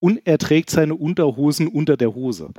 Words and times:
Und 0.00 0.20
er 0.24 0.38
trägt 0.38 0.70
seine 0.70 0.94
Unterhosen 0.94 1.66
unter 1.66 1.96
der 1.96 2.14
Hose. 2.14 2.50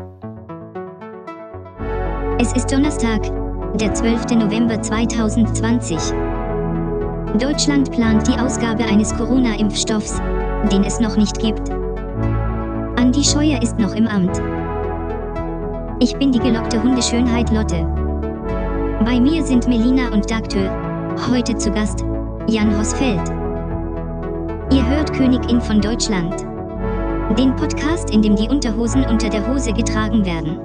Es 2.38 2.52
ist 2.54 2.72
Donnerstag, 2.72 3.24
der 3.78 3.94
12. 3.94 4.36
November 4.36 4.82
2020. 4.82 5.98
Deutschland 7.40 7.92
plant 7.92 8.28
die 8.28 8.38
Ausgabe 8.38 8.84
eines 8.84 9.16
Corona-Impfstoffs, 9.16 10.20
den 10.72 10.84
es 10.84 11.00
noch 11.00 11.16
nicht 11.16 11.40
gibt. 11.40 11.70
Andi 12.98 13.24
Scheuer 13.24 13.62
ist 13.62 13.80
noch 13.80 13.96
im 13.96 14.08
Amt. 14.08 14.42
Ich 16.02 16.16
bin 16.18 16.32
die 16.32 16.40
gelockte 16.40 16.82
Hundeschönheit 16.82 17.52
Lotte. 17.52 17.86
Bei 19.06 19.20
mir 19.20 19.46
sind 19.46 19.68
Melina 19.68 20.12
und 20.12 20.30
Dagtür. 20.30 20.70
Heute 21.30 21.56
zu 21.56 21.72
Gast 21.72 22.04
Jan 22.48 22.78
Hosfeld. 22.78 23.30
Ihr 24.72 24.86
hört 24.88 25.14
Königin 25.14 25.62
von 25.62 25.80
Deutschland. 25.80 26.49
Den 27.38 27.56
Podcast, 27.56 28.10
in 28.10 28.22
dem 28.22 28.36
die 28.36 28.48
Unterhosen 28.50 29.04
unter 29.06 29.30
der 29.30 29.48
Hose 29.48 29.72
getragen 29.74 30.26
werden. 30.26 30.58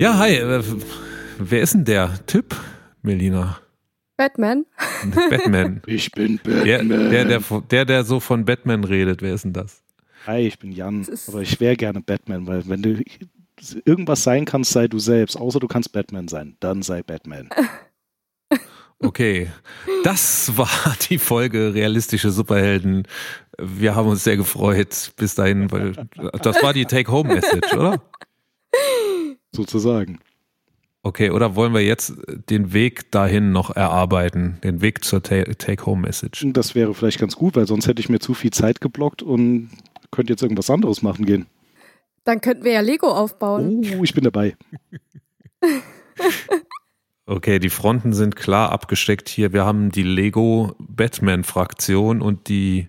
Ja, 0.00 0.18
hi. 0.18 0.34
Äh, 0.36 0.62
wer 1.38 1.62
ist 1.62 1.74
denn 1.74 1.84
der 1.84 2.18
Typ, 2.26 2.54
Melina? 3.02 3.58
Batman. 4.16 4.66
Batman. 5.30 5.80
Ich 5.86 6.10
bin 6.12 6.38
Der, 6.44 6.78
Batman. 6.78 7.10
der, 7.10 7.24
der, 7.24 7.40
der, 7.70 7.84
der 7.84 8.04
so 8.04 8.20
von 8.20 8.44
Batman 8.44 8.84
redet, 8.84 9.22
wer 9.22 9.34
ist 9.34 9.44
denn 9.44 9.52
das? 9.52 9.82
Hi, 10.26 10.40
ich 10.46 10.58
bin 10.58 10.72
Jan. 10.72 11.06
Aber 11.28 11.40
ich 11.42 11.58
wäre 11.60 11.76
gerne 11.76 12.00
Batman, 12.00 12.46
weil 12.46 12.68
wenn 12.68 12.82
du 12.82 13.02
irgendwas 13.84 14.22
sein 14.22 14.44
kannst, 14.44 14.72
sei 14.72 14.88
du 14.88 14.98
selbst. 14.98 15.36
Außer 15.36 15.60
du 15.60 15.68
kannst 15.68 15.92
Batman 15.92 16.28
sein. 16.28 16.56
Dann 16.60 16.82
sei 16.82 17.02
Batman. 17.02 17.48
Okay, 19.04 19.50
das 20.02 20.56
war 20.56 20.68
die 21.10 21.18
Folge 21.18 21.74
Realistische 21.74 22.30
Superhelden. 22.30 23.06
Wir 23.58 23.94
haben 23.94 24.08
uns 24.08 24.24
sehr 24.24 24.36
gefreut 24.36 25.12
bis 25.16 25.34
dahin, 25.34 25.70
weil 25.70 25.92
das 26.42 26.62
war 26.62 26.72
die 26.72 26.84
Take-Home-Message, 26.86 27.72
oder? 27.74 28.02
Sozusagen. 29.52 30.18
Okay, 31.02 31.30
oder 31.30 31.54
wollen 31.54 31.74
wir 31.74 31.82
jetzt 31.82 32.14
den 32.48 32.72
Weg 32.72 33.10
dahin 33.12 33.52
noch 33.52 33.76
erarbeiten, 33.76 34.58
den 34.64 34.80
Weg 34.80 35.04
zur 35.04 35.22
Ta- 35.22 35.44
Take-Home-Message? 35.44 36.46
Das 36.48 36.74
wäre 36.74 36.94
vielleicht 36.94 37.20
ganz 37.20 37.36
gut, 37.36 37.56
weil 37.56 37.66
sonst 37.66 37.86
hätte 37.86 38.00
ich 38.00 38.08
mir 38.08 38.20
zu 38.20 38.32
viel 38.34 38.50
Zeit 38.52 38.80
geblockt 38.80 39.22
und 39.22 39.70
könnte 40.10 40.32
jetzt 40.32 40.42
irgendwas 40.42 40.70
anderes 40.70 41.02
machen 41.02 41.26
gehen. 41.26 41.46
Dann 42.24 42.40
könnten 42.40 42.64
wir 42.64 42.72
ja 42.72 42.80
Lego 42.80 43.08
aufbauen. 43.08 43.86
Oh, 43.98 44.02
ich 44.02 44.14
bin 44.14 44.24
dabei. 44.24 44.56
Okay, 47.26 47.58
die 47.58 47.70
Fronten 47.70 48.12
sind 48.12 48.36
klar 48.36 48.70
abgesteckt 48.70 49.30
hier. 49.30 49.54
Wir 49.54 49.64
haben 49.64 49.90
die 49.90 50.02
Lego-Batman-Fraktion 50.02 52.20
und 52.20 52.48
die 52.48 52.88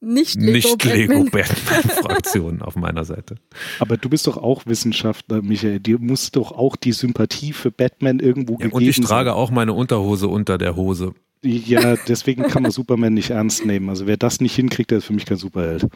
Nicht 0.00 0.36
Lego. 0.36 0.52
Nicht-Lego 0.52 1.24
Batman. 1.24 1.30
Batman-Fraktion 1.30 2.62
auf 2.62 2.76
meiner 2.76 3.04
Seite. 3.04 3.34
Aber 3.78 3.98
du 3.98 4.08
bist 4.08 4.26
doch 4.26 4.38
auch 4.38 4.64
Wissenschaftler, 4.64 5.42
Michael. 5.42 5.80
Dir 5.80 5.98
muss 5.98 6.30
doch 6.30 6.52
auch 6.52 6.76
die 6.76 6.92
Sympathie 6.92 7.52
für 7.52 7.70
Batman 7.70 8.20
irgendwo 8.20 8.54
Ja, 8.54 8.58
gegeben 8.60 8.76
und 8.76 8.82
ich 8.82 8.96
sein. 8.96 9.04
trage 9.04 9.34
auch 9.34 9.50
meine 9.50 9.74
Unterhose 9.74 10.28
unter 10.28 10.56
der 10.56 10.76
Hose. 10.76 11.12
Ja, 11.42 11.96
deswegen 12.08 12.44
kann 12.44 12.62
man 12.62 12.70
Superman 12.72 13.12
nicht 13.14 13.30
ernst 13.30 13.66
nehmen. 13.66 13.90
Also 13.90 14.06
wer 14.06 14.16
das 14.16 14.40
nicht 14.40 14.54
hinkriegt, 14.54 14.90
der 14.90 14.98
ist 14.98 15.04
für 15.04 15.12
mich 15.12 15.26
kein 15.26 15.36
Superheld. 15.38 15.86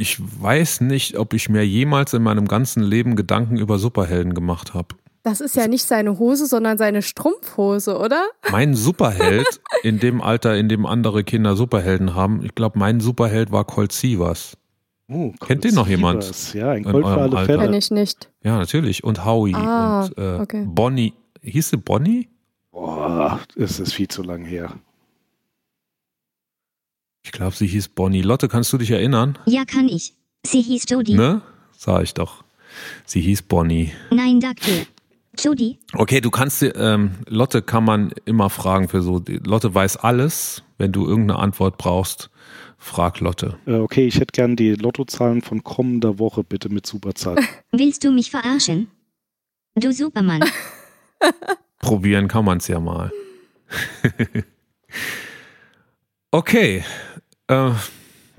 Ich 0.00 0.18
weiß 0.18 0.80
nicht, 0.80 1.18
ob 1.18 1.34
ich 1.34 1.50
mir 1.50 1.66
jemals 1.66 2.14
in 2.14 2.22
meinem 2.22 2.48
ganzen 2.48 2.82
Leben 2.82 3.16
Gedanken 3.16 3.58
über 3.58 3.78
Superhelden 3.78 4.32
gemacht 4.32 4.72
habe. 4.72 4.94
Das 5.24 5.42
ist 5.42 5.56
ja 5.56 5.68
nicht 5.68 5.84
seine 5.84 6.18
Hose, 6.18 6.46
sondern 6.46 6.78
seine 6.78 7.02
Strumpfhose, 7.02 7.98
oder? 7.98 8.24
Mein 8.50 8.74
Superheld 8.74 9.60
in 9.82 9.98
dem 9.98 10.22
Alter, 10.22 10.56
in 10.56 10.70
dem 10.70 10.86
andere 10.86 11.22
Kinder 11.22 11.54
Superhelden 11.54 12.14
haben, 12.14 12.42
ich 12.42 12.54
glaube, 12.54 12.78
mein 12.78 13.00
Superheld 13.00 13.52
war 13.52 13.66
Colt 13.66 13.92
Sievers. 13.92 14.56
Oh, 15.12 15.32
Kennt 15.38 15.64
den 15.64 15.74
noch 15.74 15.86
jemand? 15.86 16.22
Sievers. 16.22 16.52
Ja, 16.54 16.70
ein 16.70 16.84
In 16.84 16.90
Colt 16.92 17.04
für 17.04 17.20
alle? 17.20 17.44
Fälle. 17.44 17.58
Kenn 17.64 17.74
ich 17.74 17.90
nicht. 17.90 18.30
Ja, 18.42 18.56
natürlich. 18.56 19.04
Und 19.04 19.26
Howie 19.26 19.54
Ah, 19.54 20.04
und 20.06 20.16
äh, 20.16 20.38
okay. 20.40 20.64
Bonnie. 20.66 21.12
Hieß 21.42 21.68
sie 21.68 21.76
Bonnie? 21.76 22.30
Boah, 22.70 23.38
es 23.54 23.78
ist 23.78 23.92
viel 23.92 24.08
zu 24.08 24.22
lang 24.22 24.46
her. 24.46 24.72
Ich 27.22 27.32
glaube, 27.32 27.54
sie 27.54 27.66
hieß 27.66 27.88
Bonnie. 27.88 28.22
Lotte, 28.22 28.48
kannst 28.48 28.72
du 28.72 28.78
dich 28.78 28.90
erinnern? 28.90 29.38
Ja, 29.46 29.64
kann 29.64 29.88
ich. 29.88 30.14
Sie 30.46 30.62
hieß 30.62 30.84
Jodie. 30.88 31.14
Ne? 31.14 31.42
Sag 31.76 32.02
ich 32.02 32.14
doch. 32.14 32.44
Sie 33.04 33.20
hieß 33.20 33.42
Bonnie. 33.42 33.92
Nein, 34.10 34.40
Dagtür. 34.40 34.86
Jodie. 35.38 35.78
Okay, 35.92 36.20
du 36.20 36.30
kannst 36.30 36.60
dir, 36.62 36.74
ähm, 36.76 37.12
Lotte 37.28 37.62
kann 37.62 37.84
man 37.84 38.12
immer 38.24 38.50
fragen 38.50 38.88
für 38.88 39.02
so, 39.02 39.18
die- 39.20 39.36
Lotte 39.38 39.74
weiß 39.74 39.98
alles. 39.98 40.62
Wenn 40.78 40.92
du 40.92 41.06
irgendeine 41.06 41.38
Antwort 41.40 41.76
brauchst, 41.78 42.30
frag 42.78 43.20
Lotte. 43.20 43.58
Äh, 43.66 43.74
okay, 43.74 44.06
ich 44.06 44.16
hätte 44.16 44.32
gern 44.32 44.56
die 44.56 44.74
Lottozahlen 44.74 45.42
von 45.42 45.62
kommender 45.62 46.18
Woche 46.18 46.42
bitte 46.42 46.68
mit 46.70 46.86
Superzahlen. 46.86 47.46
Willst 47.70 48.02
du 48.02 48.10
mich 48.12 48.30
verarschen? 48.30 48.88
Du 49.74 49.92
Supermann. 49.92 50.42
Probieren 51.80 52.28
kann 52.28 52.44
man 52.44 52.58
es 52.58 52.68
ja 52.68 52.80
mal. 52.80 53.12
okay, 56.30 56.84
äh, 57.50 57.70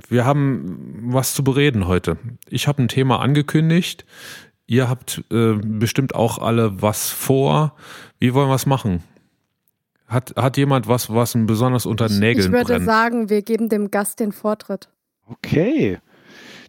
wir 0.09 0.25
haben 0.25 1.03
was 1.13 1.33
zu 1.33 1.43
bereden 1.43 1.87
heute. 1.87 2.17
Ich 2.49 2.67
habe 2.67 2.81
ein 2.81 2.87
Thema 2.87 3.19
angekündigt. 3.19 4.05
Ihr 4.67 4.89
habt 4.89 5.23
äh, 5.31 5.53
bestimmt 5.61 6.15
auch 6.15 6.37
alle 6.39 6.81
was 6.81 7.09
vor. 7.09 7.75
Wie 8.19 8.33
wollen 8.33 8.49
wir 8.49 8.55
es 8.55 8.65
machen? 8.65 9.03
Hat, 10.07 10.33
hat 10.35 10.57
jemand 10.57 10.87
was, 10.87 11.13
was 11.13 11.35
ein 11.35 11.45
besonders 11.45 11.85
unter 11.85 12.07
den 12.07 12.15
Ich 12.15 12.19
Nägeln 12.19 12.51
würde 12.51 12.65
brennt? 12.73 12.85
sagen, 12.85 13.29
wir 13.29 13.41
geben 13.41 13.69
dem 13.69 13.91
Gast 13.91 14.19
den 14.19 14.31
Vortritt. 14.31 14.89
Okay. 15.27 15.99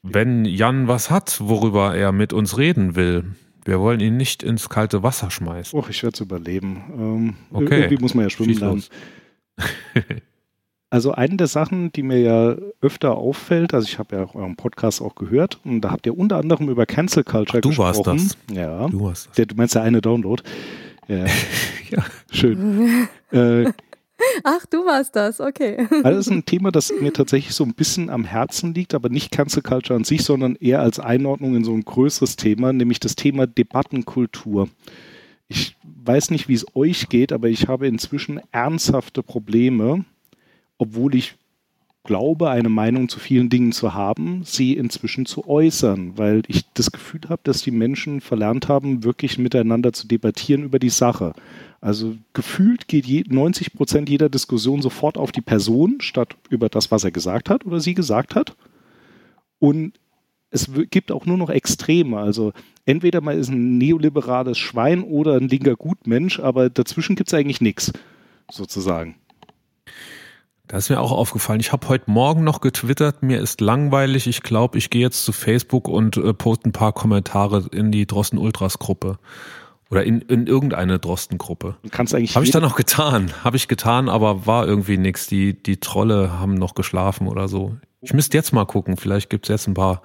Wenn 0.02 0.44
Jan 0.44 0.88
was 0.88 1.10
hat, 1.10 1.41
worüber 1.41 1.94
er 1.97 2.12
mit 2.12 2.32
uns 2.32 2.58
reden 2.58 2.94
will, 2.97 3.34
wir 3.64 3.81
wollen 3.81 4.00
ihn 4.00 4.16
nicht 4.16 4.42
ins 4.42 4.69
kalte 4.69 5.02
Wasser 5.04 5.31
schmeißen. 5.31 5.78
Och, 5.78 5.88
ich 5.88 6.02
werde 6.02 6.14
es 6.14 6.20
überleben. 6.20 6.82
Ähm, 6.97 7.34
Okay. 7.52 7.82
Irgendwie 7.82 8.02
muss 8.02 8.14
man 8.14 8.25
ja 8.25 8.31
schwimmen 8.31 8.54
lernen. 8.58 8.84
Also 10.92 11.12
eine 11.12 11.38
der 11.38 11.47
Sachen, 11.47 11.91
die 11.92 12.03
mir 12.03 12.19
ja 12.20 12.54
öfter 12.82 13.16
auffällt, 13.16 13.72
also 13.72 13.86
ich 13.88 13.98
habe 13.98 14.14
ja 14.14 14.25
auch 14.25 14.34
euren 14.34 14.56
Podcast 14.56 15.00
auch 15.00 15.14
gehört 15.14 15.58
und 15.64 15.80
da 15.80 15.91
habt 15.91 16.04
ihr 16.04 16.19
unter 16.19 16.36
anderem 16.36 16.69
über 16.69 16.84
Cancel 16.84 17.25
Culture 17.25 17.62
Du 17.62 17.70
gesprochen. 17.70 18.04
warst 18.06 18.36
das. 18.50 18.54
Ja. 18.54 18.88
Du 18.88 19.08
hast 19.08 19.28
das. 19.28 19.34
Der, 19.36 19.47
du 19.47 19.54
meinst 19.54 19.75
der 19.75 19.84
eine 19.84 20.02
Download. 20.02 20.42
Ja, 21.08 21.25
Ja. 21.91 22.04
schön. 22.31 23.08
äh, 23.31 23.72
Ach, 24.44 24.66
du 24.66 24.84
warst 24.84 25.16
das, 25.16 25.41
okay. 25.41 25.78
Also 25.91 26.02
das 26.02 26.26
ist 26.26 26.31
ein 26.31 26.44
Thema, 26.44 26.70
das 26.70 26.92
mir 27.00 27.12
tatsächlich 27.14 27.54
so 27.54 27.64
ein 27.64 27.72
bisschen 27.72 28.10
am 28.10 28.25
Herzen 28.26 28.75
liegt, 28.75 28.92
aber 28.92 29.08
nicht 29.08 29.31
Cancel 29.31 29.62
Culture 29.62 29.97
an 29.97 30.04
sich, 30.04 30.25
sondern 30.25 30.56
eher 30.56 30.81
als 30.81 31.00
Einordnung 31.00 31.56
in 31.56 31.64
so 31.64 31.72
ein 31.72 31.84
größeres 31.86 32.36
Thema, 32.36 32.70
nämlich 32.75 33.00
das 33.00 33.16
Thema 33.16 33.47
Debattenkultur. 33.47 34.69
Ich 35.48 35.75
weiß 36.04 36.31
nicht, 36.31 36.48
wie 36.48 36.54
es 36.54 36.66
euch 36.76 37.08
geht, 37.08 37.32
aber 37.32 37.48
ich 37.48 37.66
habe 37.66 37.86
inzwischen 37.88 38.41
ernsthafte 38.52 39.22
Probleme, 39.22 40.04
obwohl 40.78 41.14
ich 41.14 41.34
glaube, 42.04 42.50
eine 42.50 42.68
Meinung 42.68 43.08
zu 43.08 43.20
vielen 43.20 43.48
Dingen 43.48 43.72
zu 43.72 43.94
haben, 43.94 44.42
sie 44.44 44.74
inzwischen 44.76 45.24
zu 45.24 45.46
äußern, 45.46 46.18
weil 46.18 46.42
ich 46.48 46.64
das 46.74 46.90
Gefühl 46.90 47.20
habe, 47.28 47.42
dass 47.44 47.62
die 47.62 47.70
Menschen 47.70 48.20
verlernt 48.20 48.68
haben, 48.68 49.04
wirklich 49.04 49.38
miteinander 49.38 49.92
zu 49.92 50.08
debattieren 50.08 50.64
über 50.64 50.78
die 50.78 50.90
Sache. 50.90 51.32
Also 51.80 52.16
gefühlt 52.32 52.88
geht 52.88 53.06
je, 53.06 53.24
90 53.28 53.74
Prozent 53.74 54.08
jeder 54.08 54.28
Diskussion 54.28 54.82
sofort 54.82 55.16
auf 55.16 55.30
die 55.30 55.40
Person, 55.40 56.00
statt 56.00 56.36
über 56.50 56.68
das, 56.68 56.90
was 56.90 57.04
er 57.04 57.12
gesagt 57.12 57.50
hat 57.50 57.64
oder 57.66 57.80
sie 57.80 57.94
gesagt 57.94 58.34
hat. 58.34 58.56
Und 59.58 59.92
es 60.50 60.68
gibt 60.90 61.12
auch 61.12 61.24
nur 61.24 61.38
noch 61.38 61.50
Extreme. 61.50 62.18
Also 62.18 62.52
entweder 62.84 63.20
man 63.20 63.38
ist 63.38 63.48
ein 63.48 63.78
neoliberales 63.78 64.58
Schwein 64.58 65.02
oder 65.02 65.36
ein 65.36 65.48
linker 65.48 65.76
Gutmensch, 65.76 66.40
aber 66.40 66.68
dazwischen 66.68 67.16
gibt 67.16 67.32
es 67.32 67.34
eigentlich 67.34 67.60
nichts, 67.60 67.92
sozusagen. 68.50 69.14
Das 70.72 70.84
ist 70.84 70.88
mir 70.90 71.00
auch 71.00 71.12
aufgefallen. 71.12 71.60
Ich 71.60 71.70
habe 71.70 71.86
heute 71.90 72.10
Morgen 72.10 72.44
noch 72.44 72.62
getwittert, 72.62 73.22
mir 73.22 73.38
ist 73.40 73.60
langweilig. 73.60 74.26
Ich 74.26 74.42
glaube, 74.42 74.78
ich 74.78 74.88
gehe 74.88 75.02
jetzt 75.02 75.22
zu 75.22 75.32
Facebook 75.32 75.86
und 75.86 76.16
äh, 76.16 76.32
poste 76.32 76.70
ein 76.70 76.72
paar 76.72 76.92
Kommentare 76.94 77.66
in 77.72 77.92
die 77.92 78.06
Drosten 78.06 78.38
Ultras 78.38 78.78
Gruppe. 78.78 79.19
Oder 79.90 80.04
in, 80.04 80.22
in 80.22 80.46
irgendeine 80.46 80.98
Drosten-Gruppe. 80.98 81.76
Kannst 81.90 82.14
eigentlich 82.14 82.34
Habe 82.34 82.46
ich 82.46 82.50
dann 82.52 82.64
auch 82.64 82.76
getan. 82.76 83.30
Habe 83.44 83.58
ich 83.58 83.69
getan, 83.69 84.08
aber 84.08 84.46
war 84.46 84.66
irgendwie 84.66 84.96
nichts. 84.96 85.26
Die, 85.26 85.62
die 85.62 85.76
Trolle 85.76 86.40
haben 86.40 86.54
noch 86.54 86.72
geschlafen 86.75 87.28
oder 87.28 87.48
so. 87.48 87.76
Ich 88.00 88.14
müsste 88.14 88.38
jetzt 88.38 88.54
mal 88.54 88.64
gucken. 88.64 88.96
Vielleicht 88.96 89.28
gibt's 89.28 89.50
jetzt 89.50 89.68
ein 89.68 89.75
paar, 89.75 90.00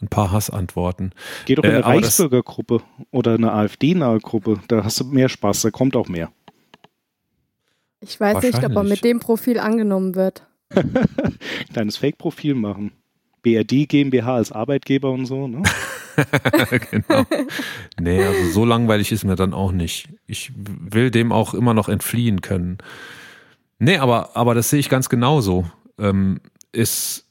ein 0.00 0.06
paar 0.06 0.30
Hassantworten. 0.30 1.10
Geh 1.46 1.56
doch 1.56 1.64
in 1.64 1.70
Äh, 1.70 1.82
eine 1.82 2.00
das- 2.00 2.20
Reichsbürgergruppe 2.20 2.80
oder 3.10 3.34
eine 3.34 3.52
AfD-nahe 3.52 4.20
Gruppe. 4.20 4.60
Da 4.68 4.84
hast 4.84 5.00
du 5.00 5.04
mehr 5.06 5.28
Spaß, 5.28 5.62
da 5.62 5.70
kommt 5.72 5.96
auch 5.96 6.06
mehr. 6.06 6.30
Ich 8.02 8.18
weiß 8.18 8.42
nicht, 8.42 8.64
ob 8.64 8.76
er 8.76 8.82
mit 8.82 9.04
dem 9.04 9.20
Profil 9.20 9.58
angenommen 9.58 10.14
wird. 10.14 10.46
Kleines 11.72 11.96
Fake-Profil 11.96 12.54
machen. 12.54 12.92
BRD 13.42 13.88
GmbH 13.88 14.36
als 14.36 14.52
Arbeitgeber 14.52 15.10
und 15.10 15.26
so. 15.26 15.48
Ne? 15.48 15.62
genau. 16.90 17.24
Nee, 18.00 18.22
also 18.22 18.50
so 18.50 18.64
langweilig 18.64 19.12
ist 19.12 19.24
mir 19.24 19.36
dann 19.36 19.54
auch 19.54 19.72
nicht. 19.72 20.08
Ich 20.26 20.52
will 20.54 21.10
dem 21.10 21.32
auch 21.32 21.54
immer 21.54 21.74
noch 21.74 21.88
entfliehen 21.88 22.40
können. 22.40 22.78
Nee, 23.78 23.98
aber, 23.98 24.36
aber 24.36 24.54
das 24.54 24.70
sehe 24.70 24.80
ich 24.80 24.88
ganz 24.88 25.08
genauso. 25.08 25.66
Ähm, 25.98 26.40
ist, 26.72 27.26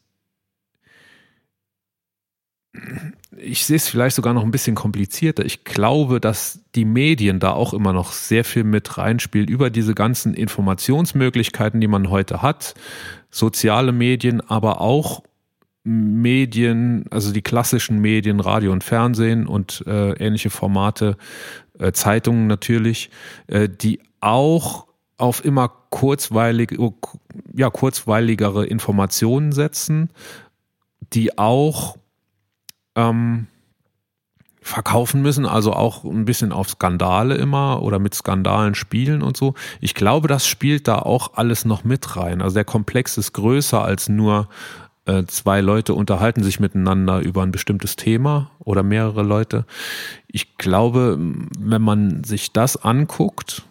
ich 3.37 3.65
sehe 3.65 3.75
es 3.75 3.89
vielleicht 3.89 4.15
sogar 4.15 4.33
noch 4.33 4.43
ein 4.43 4.51
bisschen 4.51 4.75
komplizierter. 4.75 5.43
Ich 5.45 5.63
glaube, 5.63 6.21
dass 6.21 6.61
die 6.75 6.85
Medien 6.85 7.39
da 7.39 7.51
auch 7.51 7.73
immer 7.73 7.91
noch 7.91 8.11
sehr 8.11 8.45
viel 8.45 8.63
mit 8.63 8.97
reinspielen 8.97 9.47
über 9.47 9.69
diese 9.69 9.93
ganzen 9.93 10.33
Informationsmöglichkeiten, 10.33 11.81
die 11.81 11.87
man 11.87 12.09
heute 12.09 12.41
hat. 12.41 12.75
Soziale 13.29 13.91
Medien, 13.91 14.41
aber 14.41 14.79
auch 14.79 15.23
Medien, 15.83 17.05
also 17.09 17.33
die 17.33 17.41
klassischen 17.41 17.99
Medien, 17.99 18.39
Radio 18.39 18.71
und 18.71 18.83
Fernsehen 18.83 19.47
und 19.47 19.83
äh, 19.87 20.11
ähnliche 20.13 20.49
Formate, 20.49 21.17
äh, 21.79 21.91
Zeitungen 21.91 22.47
natürlich, 22.47 23.09
äh, 23.47 23.67
die 23.67 23.99
auch 24.19 24.87
auf 25.17 25.43
immer 25.43 25.71
kurzweilig, 25.89 26.77
ja, 27.53 27.69
kurzweiligere 27.69 28.65
Informationen 28.65 29.51
setzen, 29.51 30.09
die 31.13 31.37
auch 31.37 31.97
ähm, 32.95 33.47
verkaufen 34.61 35.21
müssen, 35.21 35.45
also 35.45 35.73
auch 35.73 36.03
ein 36.03 36.25
bisschen 36.25 36.51
auf 36.51 36.69
Skandale 36.69 37.35
immer 37.35 37.81
oder 37.81 37.97
mit 37.97 38.13
Skandalen 38.13 38.75
spielen 38.75 39.23
und 39.23 39.35
so. 39.35 39.55
Ich 39.79 39.95
glaube, 39.95 40.27
das 40.27 40.45
spielt 40.45 40.87
da 40.87 40.99
auch 40.99 41.33
alles 41.33 41.65
noch 41.65 41.83
mit 41.83 42.15
rein. 42.15 42.41
Also 42.41 42.53
der 42.53 42.65
Komplex 42.65 43.17
ist 43.17 43.33
größer 43.33 43.83
als 43.83 44.07
nur 44.07 44.47
äh, 45.05 45.23
zwei 45.25 45.61
Leute 45.61 45.95
unterhalten 45.95 46.43
sich 46.43 46.59
miteinander 46.59 47.19
über 47.21 47.41
ein 47.41 47.51
bestimmtes 47.51 47.95
Thema 47.95 48.51
oder 48.59 48.83
mehrere 48.83 49.23
Leute. 49.23 49.65
Ich 50.27 50.57
glaube, 50.57 51.17
wenn 51.57 51.81
man 51.81 52.23
sich 52.23 52.53
das 52.53 52.77
anguckt, 52.77 53.63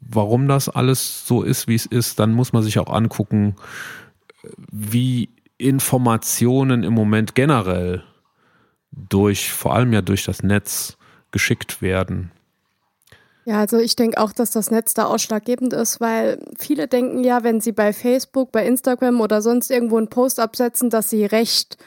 warum 0.00 0.48
das 0.48 0.68
alles 0.68 1.26
so 1.26 1.42
ist, 1.42 1.66
wie 1.66 1.74
es 1.74 1.86
ist, 1.86 2.20
dann 2.20 2.34
muss 2.34 2.52
man 2.52 2.62
sich 2.62 2.78
auch 2.78 2.92
angucken, 2.92 3.56
wie 4.70 5.30
Informationen 5.56 6.82
im 6.82 6.92
Moment 6.92 7.34
generell 7.34 8.04
durch, 8.96 9.52
vor 9.52 9.74
allem 9.74 9.92
ja 9.92 10.02
durch 10.02 10.24
das 10.24 10.42
Netz 10.42 10.96
geschickt 11.30 11.82
werden. 11.82 12.32
Ja, 13.44 13.60
also 13.60 13.78
ich 13.78 13.94
denke 13.94 14.18
auch, 14.18 14.32
dass 14.32 14.50
das 14.50 14.72
Netz 14.72 14.92
da 14.94 15.04
ausschlaggebend 15.04 15.72
ist, 15.72 16.00
weil 16.00 16.40
viele 16.58 16.88
denken 16.88 17.22
ja, 17.22 17.44
wenn 17.44 17.60
sie 17.60 17.70
bei 17.70 17.92
Facebook, 17.92 18.50
bei 18.50 18.66
Instagram 18.66 19.20
oder 19.20 19.40
sonst 19.40 19.70
irgendwo 19.70 19.98
einen 19.98 20.08
Post 20.08 20.40
absetzen, 20.40 20.90
dass 20.90 21.10
sie 21.10 21.24
recht, 21.24 21.78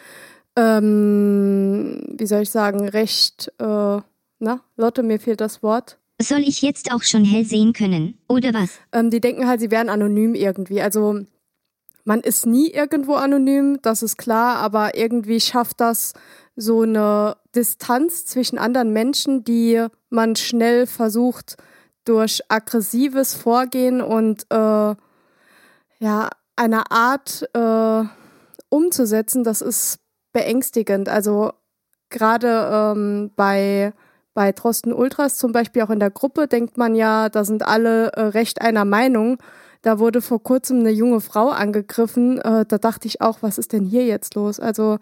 ähm, 0.55 2.01
wie 2.17 2.27
soll 2.27 2.43
ich 2.43 2.49
sagen, 2.49 2.87
recht, 2.87 3.51
äh, 3.59 3.97
na, 4.39 4.61
Lotte, 4.77 5.03
mir 5.03 5.19
fehlt 5.19 5.41
das 5.41 5.61
Wort. 5.61 5.97
Soll 6.21 6.39
ich 6.39 6.61
jetzt 6.61 6.93
auch 6.93 7.03
schon 7.03 7.25
hell 7.25 7.43
sehen 7.43 7.73
können, 7.73 8.17
oder 8.29 8.53
was? 8.53 8.69
Ähm, 8.93 9.09
die 9.09 9.19
denken 9.19 9.45
halt, 9.45 9.59
sie 9.59 9.71
wären 9.71 9.89
anonym 9.89 10.35
irgendwie. 10.35 10.81
Also 10.81 11.25
man 12.05 12.21
ist 12.21 12.45
nie 12.45 12.69
irgendwo 12.69 13.15
anonym, 13.15 13.79
das 13.81 14.01
ist 14.01 14.17
klar, 14.17 14.57
aber 14.57 14.95
irgendwie 14.95 15.41
schafft 15.41 15.81
das 15.81 16.13
so 16.59 16.81
eine 16.81 17.37
Distanz 17.55 18.25
zwischen 18.25 18.57
anderen 18.57 18.91
Menschen, 18.91 19.43
die 19.43 19.85
man 20.09 20.35
schnell 20.35 20.87
versucht 20.87 21.55
durch 22.03 22.41
aggressives 22.49 23.33
Vorgehen 23.33 24.01
und 24.01 24.45
äh, 24.49 24.95
ja 25.99 26.29
eine 26.55 26.91
Art 26.91 27.49
äh, 27.53 28.03
umzusetzen, 28.69 29.43
das 29.43 29.61
ist 29.61 29.99
beängstigend. 30.33 31.07
Also 31.07 31.51
gerade 32.09 32.69
ähm, 32.71 33.31
bei 33.35 33.93
bei 34.33 34.51
Trosten 34.51 34.93
Ultras 34.93 35.37
zum 35.37 35.51
Beispiel 35.51 35.81
auch 35.81 35.89
in 35.89 35.99
der 35.99 36.11
Gruppe 36.11 36.47
denkt 36.47 36.77
man 36.77 36.95
ja, 36.95 37.29
da 37.29 37.43
sind 37.43 37.63
alle 37.65 38.13
äh, 38.13 38.21
recht 38.21 38.61
einer 38.61 38.85
Meinung. 38.85 39.37
Da 39.81 39.99
wurde 39.99 40.21
vor 40.21 40.41
kurzem 40.41 40.79
eine 40.79 40.91
junge 40.91 41.19
Frau 41.19 41.49
angegriffen. 41.49 42.39
Äh, 42.39 42.65
da 42.65 42.77
dachte 42.77 43.07
ich 43.07 43.21
auch, 43.21 43.39
was 43.41 43.57
ist 43.57 43.73
denn 43.73 43.85
hier 43.85 44.05
jetzt 44.05 44.35
los? 44.35 44.59
Also 44.59 44.99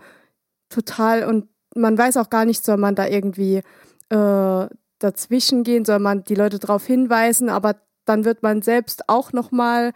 total 0.69 1.24
und 1.24 1.48
man 1.75 1.98
weiß 1.98 2.18
auch 2.18 2.30
gar 2.30 2.46
nicht, 2.46 2.64
soll 2.64 2.78
man 2.78 2.96
da 2.96 3.08
irgendwie 3.08 3.62
äh, 4.10 4.68
dazwischen 5.00 5.64
gehen, 5.64 5.86
soll 5.86 6.00
man 6.00 6.24
die 6.24 6.36
Leute 6.36 6.60
darauf 6.60 6.86
hinweisen, 6.86 7.50
aber 7.50 7.75
dann 8.06 8.25
wird 8.25 8.42
man 8.42 8.62
selbst 8.62 9.10
auch 9.10 9.34
nochmal 9.34 9.94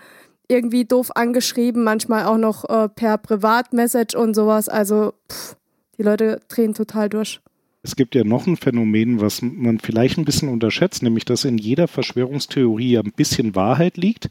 irgendwie 0.48 0.86
doof 0.86 1.12
angeschrieben, 1.16 1.84
manchmal 1.84 2.26
auch 2.26 2.38
noch 2.38 2.70
äh, 2.70 2.90
per 2.90 3.18
Privatmessage 3.18 4.18
und 4.18 4.36
sowas. 4.36 4.68
Also 4.68 5.14
pff, 5.32 5.56
die 5.98 6.04
Leute 6.04 6.42
drehen 6.50 6.74
total 6.74 7.10
durch. 7.10 7.40
Es 7.84 7.96
gibt 7.96 8.14
ja 8.14 8.24
noch 8.24 8.46
ein 8.46 8.58
Phänomen, 8.58 9.22
was 9.22 9.42
man 9.42 9.80
vielleicht 9.80 10.18
ein 10.18 10.26
bisschen 10.26 10.50
unterschätzt, 10.50 11.02
nämlich 11.02 11.26
dass 11.26 11.46
in 11.46 11.58
jeder 11.58 11.88
Verschwörungstheorie 11.88 12.98
ein 12.98 13.14
bisschen 13.16 13.56
Wahrheit 13.56 13.98
liegt 13.98 14.30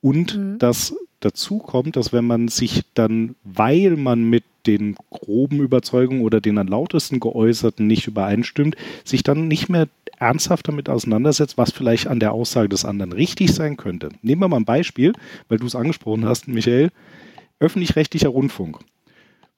und 0.00 0.36
mhm. 0.36 0.58
dass 0.58 0.94
dazu 1.20 1.58
kommt, 1.58 1.96
dass 1.96 2.12
wenn 2.12 2.26
man 2.26 2.48
sich 2.48 2.84
dann, 2.94 3.34
weil 3.42 3.96
man 3.96 4.24
mit 4.24 4.44
den 4.66 4.96
groben 5.10 5.60
Überzeugungen 5.60 6.22
oder 6.22 6.40
den 6.40 6.58
am 6.58 6.68
lautesten 6.68 7.20
geäußerten 7.20 7.86
nicht 7.86 8.06
übereinstimmt, 8.06 8.76
sich 9.04 9.22
dann 9.22 9.48
nicht 9.48 9.68
mehr 9.68 9.88
ernsthaft 10.18 10.68
damit 10.68 10.88
auseinandersetzt, 10.88 11.58
was 11.58 11.72
vielleicht 11.72 12.06
an 12.06 12.20
der 12.20 12.32
Aussage 12.32 12.68
des 12.68 12.84
anderen 12.84 13.12
richtig 13.12 13.52
sein 13.52 13.76
könnte. 13.76 14.10
Nehmen 14.22 14.42
wir 14.42 14.48
mal 14.48 14.58
ein 14.58 14.64
Beispiel, 14.64 15.12
weil 15.48 15.58
du 15.58 15.66
es 15.66 15.74
angesprochen 15.74 16.24
hast, 16.24 16.48
Michael. 16.48 16.90
Öffentlich-rechtlicher 17.58 18.28
Rundfunk. 18.28 18.78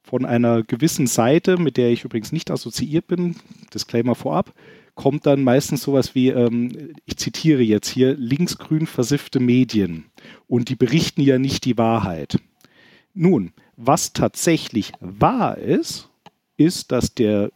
Von 0.03 0.25
einer 0.25 0.63
gewissen 0.63 1.07
Seite, 1.07 1.57
mit 1.57 1.77
der 1.77 1.89
ich 1.89 2.03
übrigens 2.03 2.31
nicht 2.31 2.51
assoziiert 2.51 3.07
bin, 3.07 3.35
Disclaimer 3.73 4.13
vorab, 4.13 4.53
kommt 4.95 5.25
dann 5.25 5.43
meistens 5.43 5.83
sowas 5.83 6.15
wie, 6.15 6.29
ähm, 6.29 6.93
ich 7.05 7.17
zitiere 7.17 7.61
jetzt 7.61 7.89
hier, 7.89 8.15
linksgrün 8.15 8.87
versiffte 8.87 9.39
Medien. 9.39 10.05
Und 10.47 10.69
die 10.69 10.75
berichten 10.75 11.21
ja 11.21 11.37
nicht 11.37 11.65
die 11.65 11.77
Wahrheit. 11.77 12.37
Nun, 13.15 13.53
was 13.77 14.11
tatsächlich 14.11 14.91
wahr 14.99 15.57
ist, 15.57 16.09
ist, 16.57 16.91
dass 16.91 17.15
der, 17.15 17.49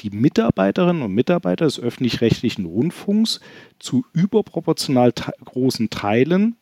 die 0.00 0.10
Mitarbeiterinnen 0.10 1.02
und 1.02 1.14
Mitarbeiter 1.14 1.64
des 1.64 1.80
öffentlich-rechtlichen 1.80 2.66
Rundfunks 2.66 3.40
zu 3.78 4.04
überproportional 4.12 5.12
großen 5.44 5.88
Teilen 5.88 6.56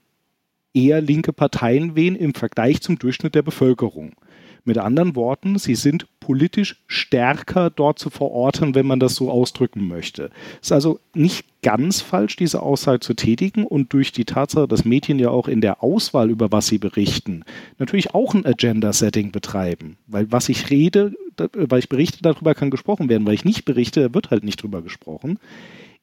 eher 0.73 1.01
linke 1.01 1.33
Parteien 1.33 1.97
wählen 1.97 2.15
im 2.15 2.33
Vergleich 2.33 2.81
zum 2.81 2.99
Durchschnitt 2.99 3.35
der 3.35 3.43
Bevölkerung. 3.43 4.15
Mit 4.65 4.79
anderen 4.79 5.17
Worten, 5.17 5.59
sie 5.59 5.75
sind 5.75 6.07
politisch 6.21 6.77
stärker 6.87 7.71
dort 7.71 7.99
zu 7.99 8.11
verorten, 8.11 8.75
wenn 8.75 8.87
man 8.87 9.01
das 9.01 9.15
so 9.15 9.31
ausdrücken 9.31 9.89
möchte. 9.89 10.31
Es 10.61 10.69
ist 10.69 10.73
also 10.73 11.01
nicht 11.15 11.47
ganz 11.63 12.01
falsch, 12.01 12.37
diese 12.37 12.63
Aussage 12.63 13.01
zu 13.01 13.15
tätigen 13.15 13.65
und 13.65 13.93
durch 13.93 14.13
die 14.13 14.25
Tatsache, 14.25 14.69
dass 14.69 14.85
Medien 14.85 15.19
ja 15.19 15.31
auch 15.31 15.49
in 15.49 15.61
der 15.61 15.83
Auswahl, 15.83 16.31
über 16.31 16.53
was 16.53 16.67
sie 16.67 16.79
berichten, 16.79 17.45
natürlich 17.79 18.15
auch 18.15 18.35
ein 18.35 18.45
Agenda-Setting 18.45 19.33
betreiben. 19.33 19.97
Weil 20.07 20.31
was 20.31 20.49
ich 20.49 20.71
rede, 20.71 21.15
weil 21.55 21.79
ich 21.79 21.89
berichte, 21.89 22.19
darüber 22.23 22.55
kann 22.55 22.71
gesprochen 22.71 23.09
werden. 23.09 23.27
Weil 23.27 23.35
ich 23.35 23.45
nicht 23.45 23.65
berichte, 23.65 24.13
wird 24.15 24.31
halt 24.31 24.45
nicht 24.45 24.63
drüber 24.63 24.83
gesprochen 24.83 25.39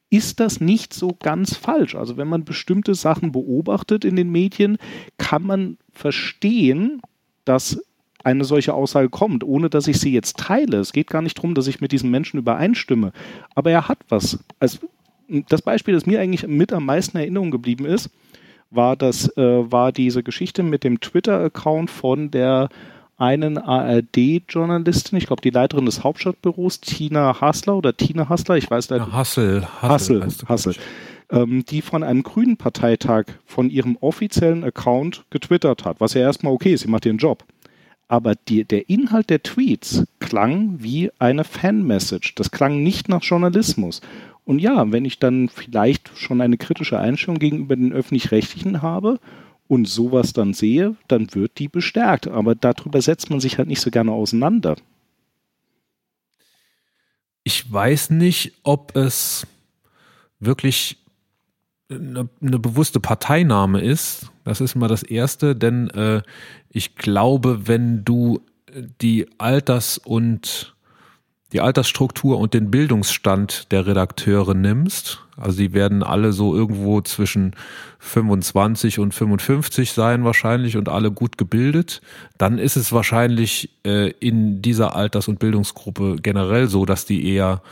ist 0.08 0.40
das 0.40 0.60
nicht 0.60 0.94
so 0.94 1.16
ganz 1.20 1.56
falsch. 1.56 1.94
Also 1.94 2.16
wenn 2.16 2.28
man 2.28 2.44
bestimmte 2.44 2.94
Sachen 2.94 3.32
beobachtet 3.32 4.04
in 4.04 4.16
den 4.16 4.30
Medien, 4.30 4.78
kann 5.18 5.42
man 5.42 5.78
verstehen, 5.92 7.00
dass 7.44 7.82
eine 8.26 8.44
solche 8.44 8.74
Aussage 8.74 9.08
kommt, 9.08 9.44
ohne 9.44 9.70
dass 9.70 9.86
ich 9.86 10.00
sie 10.00 10.12
jetzt 10.12 10.38
teile. 10.38 10.78
Es 10.78 10.92
geht 10.92 11.08
gar 11.08 11.22
nicht 11.22 11.38
darum, 11.38 11.54
dass 11.54 11.68
ich 11.68 11.80
mit 11.80 11.92
diesem 11.92 12.10
Menschen 12.10 12.38
übereinstimme. 12.38 13.12
Aber 13.54 13.70
er 13.70 13.86
hat 13.86 13.98
was. 14.08 14.40
Also 14.58 14.78
das 15.48 15.62
Beispiel, 15.62 15.94
das 15.94 16.06
mir 16.06 16.20
eigentlich 16.20 16.46
mit 16.46 16.72
am 16.72 16.86
meisten 16.86 17.16
in 17.16 17.22
Erinnerung 17.22 17.52
geblieben 17.52 17.84
ist, 17.84 18.10
war, 18.70 18.96
das, 18.96 19.28
äh, 19.36 19.70
war 19.70 19.92
diese 19.92 20.24
Geschichte 20.24 20.64
mit 20.64 20.82
dem 20.82 21.00
Twitter-Account 21.00 21.88
von 21.88 22.32
der 22.32 22.68
einen 23.16 23.58
ARD-Journalistin, 23.58 25.16
ich 25.16 25.26
glaube 25.26 25.40
die 25.40 25.50
Leiterin 25.50 25.86
des 25.86 26.02
Hauptstadtbüros, 26.02 26.80
Tina 26.80 27.40
Hassler 27.40 27.76
oder 27.76 27.96
Tina 27.96 28.28
Hassler, 28.28 28.56
ich 28.56 28.68
weiß 28.68 28.90
nicht. 28.90 29.12
Hassel. 29.12 29.66
Hassel. 29.80 30.22
Hassel, 30.24 30.48
Hassel 30.48 30.74
ähm, 31.30 31.64
die 31.64 31.80
von 31.80 32.02
einem 32.02 32.22
grünen 32.22 32.56
Parteitag 32.56 33.24
von 33.46 33.70
ihrem 33.70 33.96
offiziellen 34.00 34.64
Account 34.64 35.24
getwittert 35.30 35.84
hat, 35.84 36.00
was 36.00 36.14
ja 36.14 36.22
erstmal 36.22 36.52
okay 36.52 36.74
ist, 36.74 36.82
sie 36.82 36.88
macht 36.88 37.06
ihren 37.06 37.18
Job 37.18 37.44
aber 38.08 38.34
die, 38.34 38.64
der 38.64 38.88
Inhalt 38.88 39.30
der 39.30 39.42
Tweets 39.42 40.04
klang 40.20 40.76
wie 40.78 41.10
eine 41.18 41.44
Fan-Message. 41.44 42.34
Das 42.36 42.50
klang 42.50 42.82
nicht 42.82 43.08
nach 43.08 43.22
Journalismus. 43.22 44.00
Und 44.44 44.60
ja, 44.60 44.92
wenn 44.92 45.04
ich 45.04 45.18
dann 45.18 45.48
vielleicht 45.48 46.16
schon 46.16 46.40
eine 46.40 46.56
kritische 46.56 46.98
Einstellung 46.98 47.38
gegenüber 47.38 47.74
den 47.74 47.92
öffentlich-rechtlichen 47.92 48.80
habe 48.80 49.18
und 49.66 49.88
sowas 49.88 50.32
dann 50.32 50.54
sehe, 50.54 50.94
dann 51.08 51.34
wird 51.34 51.58
die 51.58 51.68
bestärkt. 51.68 52.28
Aber 52.28 52.54
darüber 52.54 53.02
setzt 53.02 53.28
man 53.30 53.40
sich 53.40 53.58
halt 53.58 53.66
nicht 53.68 53.80
so 53.80 53.90
gerne 53.90 54.12
auseinander. 54.12 54.76
Ich 57.42 57.70
weiß 57.70 58.10
nicht, 58.10 58.52
ob 58.62 58.94
es 58.94 59.46
wirklich 60.38 60.98
eine, 61.90 62.28
eine 62.40 62.58
bewusste 62.58 63.00
Parteinahme 63.00 63.80
ist. 63.80 64.32
Das 64.44 64.60
ist 64.60 64.74
mal 64.74 64.88
das 64.88 65.02
Erste, 65.02 65.54
denn 65.54 65.90
äh, 65.90 66.22
ich 66.70 66.96
glaube, 66.96 67.68
wenn 67.68 68.04
du 68.04 68.40
die 69.00 69.26
Alters- 69.38 69.98
und 69.98 70.74
die 71.52 71.60
Altersstruktur 71.60 72.38
und 72.38 72.54
den 72.54 72.70
Bildungsstand 72.70 73.70
der 73.70 73.86
Redakteure 73.86 74.54
nimmst, 74.54 75.22
also 75.36 75.58
die 75.58 75.72
werden 75.72 76.02
alle 76.02 76.32
so 76.32 76.56
irgendwo 76.56 77.00
zwischen 77.02 77.54
25 77.98 78.98
und 78.98 79.14
55 79.14 79.92
sein 79.92 80.24
wahrscheinlich 80.24 80.76
und 80.76 80.88
alle 80.88 81.10
gut 81.10 81.38
gebildet, 81.38 82.00
dann 82.36 82.58
ist 82.58 82.76
es 82.76 82.92
wahrscheinlich 82.92 83.70
äh, 83.84 84.10
in 84.18 84.60
dieser 84.60 84.96
Alters- 84.96 85.28
und 85.28 85.38
Bildungsgruppe 85.38 86.16
generell 86.20 86.68
so, 86.68 86.84
dass 86.84 87.04
die 87.04 87.32
eher 87.32 87.62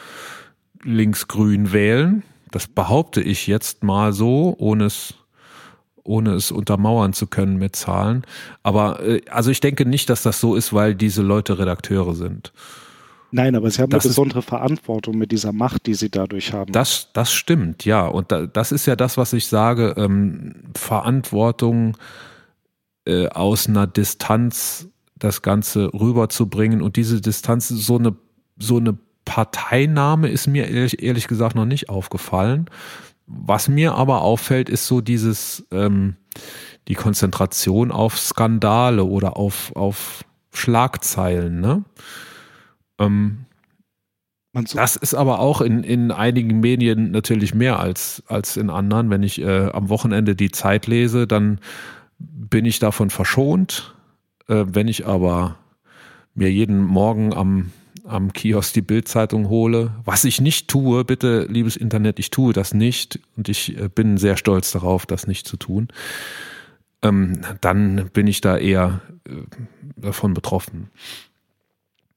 linksgrün 0.83 1.73
wählen. 1.73 2.23
Das 2.55 2.69
behaupte 2.69 3.21
ich 3.21 3.49
jetzt 3.49 3.83
mal 3.83 4.13
so, 4.13 4.55
ohne 4.59 4.85
es 4.85 5.15
ohne 6.05 6.35
es 6.35 6.53
untermauern 6.53 7.13
zu 7.13 7.27
können 7.27 7.57
mit 7.57 7.75
Zahlen. 7.75 8.23
Aber 8.63 9.01
äh, 9.05 9.23
also 9.29 9.51
ich 9.51 9.59
denke 9.59 9.87
nicht, 9.87 10.09
dass 10.09 10.23
das 10.23 10.39
so 10.39 10.55
ist, 10.55 10.73
weil 10.73 10.95
diese 10.95 11.23
Leute 11.23 11.59
Redakteure 11.59 12.15
sind. 12.15 12.53
Nein, 13.33 13.57
aber 13.57 13.69
sie 13.73 13.83
haben 13.83 13.91
das 13.91 14.05
eine 14.05 14.11
besondere 14.11 14.43
Verantwortung 14.43 15.19
mit 15.19 15.33
dieser 15.33 15.53
Macht, 15.53 15.87
die 15.87 15.95
sie 15.95 16.11
dadurch 16.11 16.53
haben. 16.53 16.71
Das, 16.73 17.09
das 17.13 17.33
stimmt, 17.33 17.85
ja. 17.85 18.07
Und 18.07 18.31
da, 18.31 18.47
das 18.47 18.71
ist 18.71 18.87
ja 18.87 18.95
das, 18.95 19.17
was 19.17 19.33
ich 19.33 19.49
sage, 19.49 19.95
ähm, 19.97 20.55
Verantwortung 20.77 21.97
äh, 23.05 23.27
aus 23.31 23.67
einer 23.67 23.89
Distanz 23.89 24.87
das 25.17 25.43
Ganze 25.43 25.93
rüberzubringen. 25.93 26.83
Und 26.83 26.95
diese 26.95 27.21
Distanz, 27.21 27.67
so 27.67 27.99
eine, 27.99 28.15
so 28.59 28.77
eine 28.77 28.97
Parteinahme 29.25 30.29
ist 30.29 30.47
mir 30.47 30.69
ehrlich, 30.69 31.03
ehrlich 31.03 31.29
gesagt 31.29 31.55
noch 31.55 31.65
nicht 31.65 31.89
aufgefallen. 31.89 32.67
Was 33.27 33.69
mir 33.69 33.95
aber 33.95 34.23
auffällt, 34.23 34.69
ist 34.69 34.87
so 34.87 35.01
dieses, 35.01 35.67
ähm, 35.71 36.17
die 36.89 36.95
Konzentration 36.95 37.91
auf 37.91 38.19
Skandale 38.19 39.05
oder 39.05 39.37
auf, 39.37 39.75
auf 39.75 40.25
Schlagzeilen, 40.53 41.61
ne? 41.61 41.85
Ähm, 42.99 43.47
das 44.53 44.95
ist 44.95 45.15
aber 45.15 45.41
auch 45.41 45.61
in, 45.61 45.83
in 45.83 46.13
einigen 46.13 46.61
Medien 46.61 47.11
natürlich 47.11 47.55
mehr 47.55 47.81
als, 47.81 48.23
als 48.29 48.57
in 48.57 48.71
anderen. 48.71 49.11
Wenn 49.11 49.25
ich 49.25 49.41
äh, 49.41 49.71
am 49.73 49.89
Wochenende 49.89 50.37
die 50.37 50.53
Zeit 50.53 50.87
lese, 50.87 51.27
dann 51.27 51.59
bin 52.19 52.65
ich 52.65 52.79
davon 52.79 53.11
verschont. 53.11 53.95
Äh, 54.47 54.65
wenn 54.69 54.87
ich 54.87 55.09
aber 55.09 55.57
mir 56.35 56.53
jeden 56.53 56.85
Morgen 56.85 57.35
am, 57.35 57.73
am 58.05 58.33
Kiosk 58.33 58.75
die 58.75 58.83
Bildzeitung 58.83 59.49
hole, 59.49 59.95
was 60.05 60.25
ich 60.25 60.41
nicht 60.41 60.69
tue, 60.69 61.05
bitte, 61.05 61.47
liebes 61.49 61.77
Internet, 61.77 62.19
ich 62.19 62.31
tue 62.31 62.53
das 62.53 62.75
nicht 62.75 63.19
und 63.37 63.49
ich 63.49 63.77
äh, 63.79 63.89
bin 63.89 64.19
sehr 64.19 64.37
stolz 64.37 64.73
darauf, 64.73 65.07
das 65.07 65.27
nicht 65.27 65.47
zu 65.47 65.57
tun, 65.57 65.89
ähm, 67.03 67.41
dann 67.61 68.11
bin 68.13 68.27
ich 68.27 68.41
da 68.41 68.59
eher 68.59 69.01
äh, 69.27 69.33
davon 69.97 70.35
betroffen. 70.35 70.91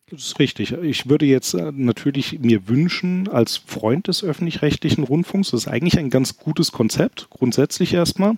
Das 0.09 0.21
ist 0.21 0.39
richtig. 0.39 0.71
Ich 0.71 1.09
würde 1.09 1.25
jetzt 1.25 1.53
äh, 1.53 1.71
natürlich 1.73 2.39
mir 2.39 2.69
wünschen, 2.69 3.27
als 3.27 3.57
Freund 3.57 4.07
des 4.07 4.23
öffentlich-rechtlichen 4.23 5.03
Rundfunks, 5.03 5.51
das 5.51 5.61
ist 5.61 5.67
eigentlich 5.67 5.99
ein 5.99 6.09
ganz 6.09 6.37
gutes 6.37 6.71
Konzept, 6.71 7.27
grundsätzlich 7.29 7.93
erstmal, 7.93 8.35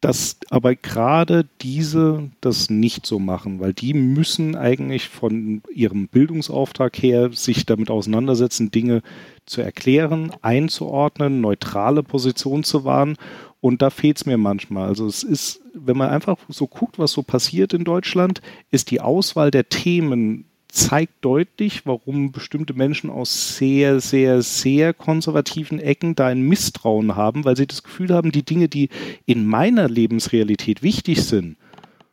dass 0.00 0.38
aber 0.48 0.74
gerade 0.74 1.46
diese 1.60 2.30
das 2.40 2.70
nicht 2.70 3.04
so 3.04 3.18
machen, 3.18 3.60
weil 3.60 3.74
die 3.74 3.92
müssen 3.92 4.56
eigentlich 4.56 5.08
von 5.08 5.62
ihrem 5.72 6.08
Bildungsauftrag 6.08 6.96
her 6.96 7.30
sich 7.32 7.66
damit 7.66 7.90
auseinandersetzen, 7.90 8.70
Dinge 8.70 9.02
zu 9.44 9.60
erklären, 9.60 10.32
einzuordnen, 10.40 11.40
neutrale 11.40 12.02
Position 12.02 12.64
zu 12.64 12.84
wahren. 12.84 13.16
Und 13.60 13.82
da 13.82 13.90
fehlt 13.90 14.16
es 14.16 14.26
mir 14.26 14.38
manchmal. 14.38 14.88
Also 14.88 15.06
es 15.06 15.22
ist, 15.22 15.60
wenn 15.74 15.98
man 15.98 16.08
einfach 16.08 16.38
so 16.48 16.66
guckt, 16.66 16.98
was 16.98 17.12
so 17.12 17.22
passiert 17.22 17.74
in 17.74 17.84
Deutschland, 17.84 18.40
ist 18.70 18.90
die 18.90 19.02
Auswahl 19.02 19.50
der 19.50 19.68
Themen 19.68 20.46
zeigt 20.72 21.24
deutlich, 21.24 21.86
warum 21.86 22.32
bestimmte 22.32 22.74
Menschen 22.74 23.10
aus 23.10 23.56
sehr, 23.56 24.00
sehr, 24.00 24.42
sehr 24.42 24.94
konservativen 24.94 25.78
Ecken 25.78 26.14
da 26.14 26.28
ein 26.28 26.42
Misstrauen 26.42 27.16
haben, 27.16 27.44
weil 27.44 27.56
sie 27.56 27.66
das 27.66 27.82
Gefühl 27.82 28.10
haben, 28.14 28.32
die 28.32 28.44
Dinge, 28.44 28.68
die 28.68 28.88
in 29.26 29.46
meiner 29.46 29.88
Lebensrealität 29.88 30.82
wichtig 30.82 31.24
sind, 31.24 31.56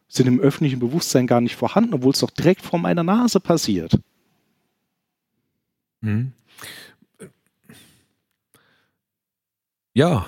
sind 0.07 0.27
im 0.27 0.39
öffentlichen 0.39 0.79
Bewusstsein 0.79 1.27
gar 1.27 1.41
nicht 1.41 1.55
vorhanden, 1.55 1.93
obwohl 1.93 2.13
es 2.13 2.19
doch 2.19 2.31
direkt 2.31 2.61
vor 2.61 2.79
meiner 2.79 3.03
Nase 3.03 3.39
passiert. 3.39 3.99
Mhm. 6.01 6.31
Ja. 9.93 10.27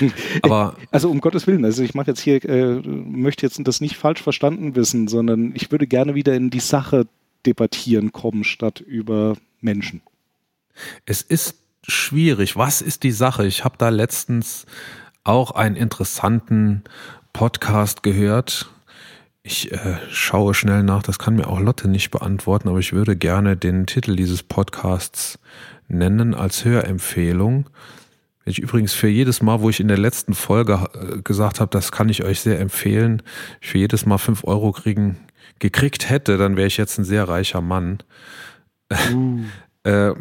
Aber 0.42 0.76
also 0.90 1.10
um 1.10 1.20
Gottes 1.20 1.46
Willen, 1.46 1.64
also 1.64 1.82
ich 1.82 1.94
mache 1.94 2.08
jetzt 2.10 2.20
hier, 2.20 2.44
äh, 2.44 2.80
möchte 2.86 3.46
jetzt 3.46 3.60
das 3.64 3.80
nicht 3.80 3.96
falsch 3.96 4.22
verstanden 4.22 4.74
wissen, 4.74 5.08
sondern 5.08 5.52
ich 5.54 5.70
würde 5.70 5.86
gerne 5.86 6.14
wieder 6.14 6.34
in 6.34 6.50
die 6.50 6.60
Sache 6.60 7.06
debattieren 7.44 8.12
kommen, 8.12 8.44
statt 8.44 8.80
über 8.80 9.36
Menschen. 9.60 10.02
Es 11.04 11.22
ist 11.22 11.56
schwierig. 11.86 12.56
Was 12.56 12.82
ist 12.82 13.02
die 13.02 13.12
Sache? 13.12 13.46
Ich 13.46 13.64
habe 13.64 13.76
da 13.78 13.88
letztens 13.88 14.66
auch 15.24 15.52
einen 15.52 15.76
interessanten 15.76 16.82
Podcast 17.32 18.02
gehört. 18.02 18.70
Ich 19.42 19.70
äh, 19.72 19.98
schaue 20.10 20.54
schnell 20.54 20.82
nach, 20.82 21.02
das 21.02 21.18
kann 21.18 21.36
mir 21.36 21.46
auch 21.46 21.60
Lotte 21.60 21.88
nicht 21.88 22.10
beantworten, 22.10 22.68
aber 22.68 22.78
ich 22.78 22.92
würde 22.92 23.16
gerne 23.16 23.56
den 23.56 23.86
Titel 23.86 24.16
dieses 24.16 24.42
Podcasts 24.42 25.38
nennen 25.88 26.34
als 26.34 26.64
Hörempfehlung. 26.64 27.70
Wenn 28.46 28.52
ich 28.52 28.60
übrigens 28.60 28.92
für 28.92 29.08
jedes 29.08 29.42
Mal, 29.42 29.60
wo 29.60 29.70
ich 29.70 29.80
in 29.80 29.88
der 29.88 29.98
letzten 29.98 30.32
Folge 30.32 30.86
äh, 30.94 31.20
gesagt 31.22 31.58
habe, 31.58 31.68
das 31.72 31.90
kann 31.90 32.08
ich 32.08 32.22
euch 32.22 32.40
sehr 32.40 32.60
empfehlen, 32.60 33.24
ich 33.60 33.70
für 33.70 33.78
jedes 33.78 34.06
Mal 34.06 34.18
fünf 34.18 34.44
Euro 34.44 34.70
kriegen, 34.70 35.16
gekriegt 35.58 36.08
hätte, 36.08 36.36
dann 36.36 36.56
wäre 36.56 36.68
ich 36.68 36.76
jetzt 36.76 36.96
ein 36.96 37.04
sehr 37.04 37.28
reicher 37.28 37.60
Mann. 37.60 37.98
Uh. 39.12 39.40
äh, 39.82 40.14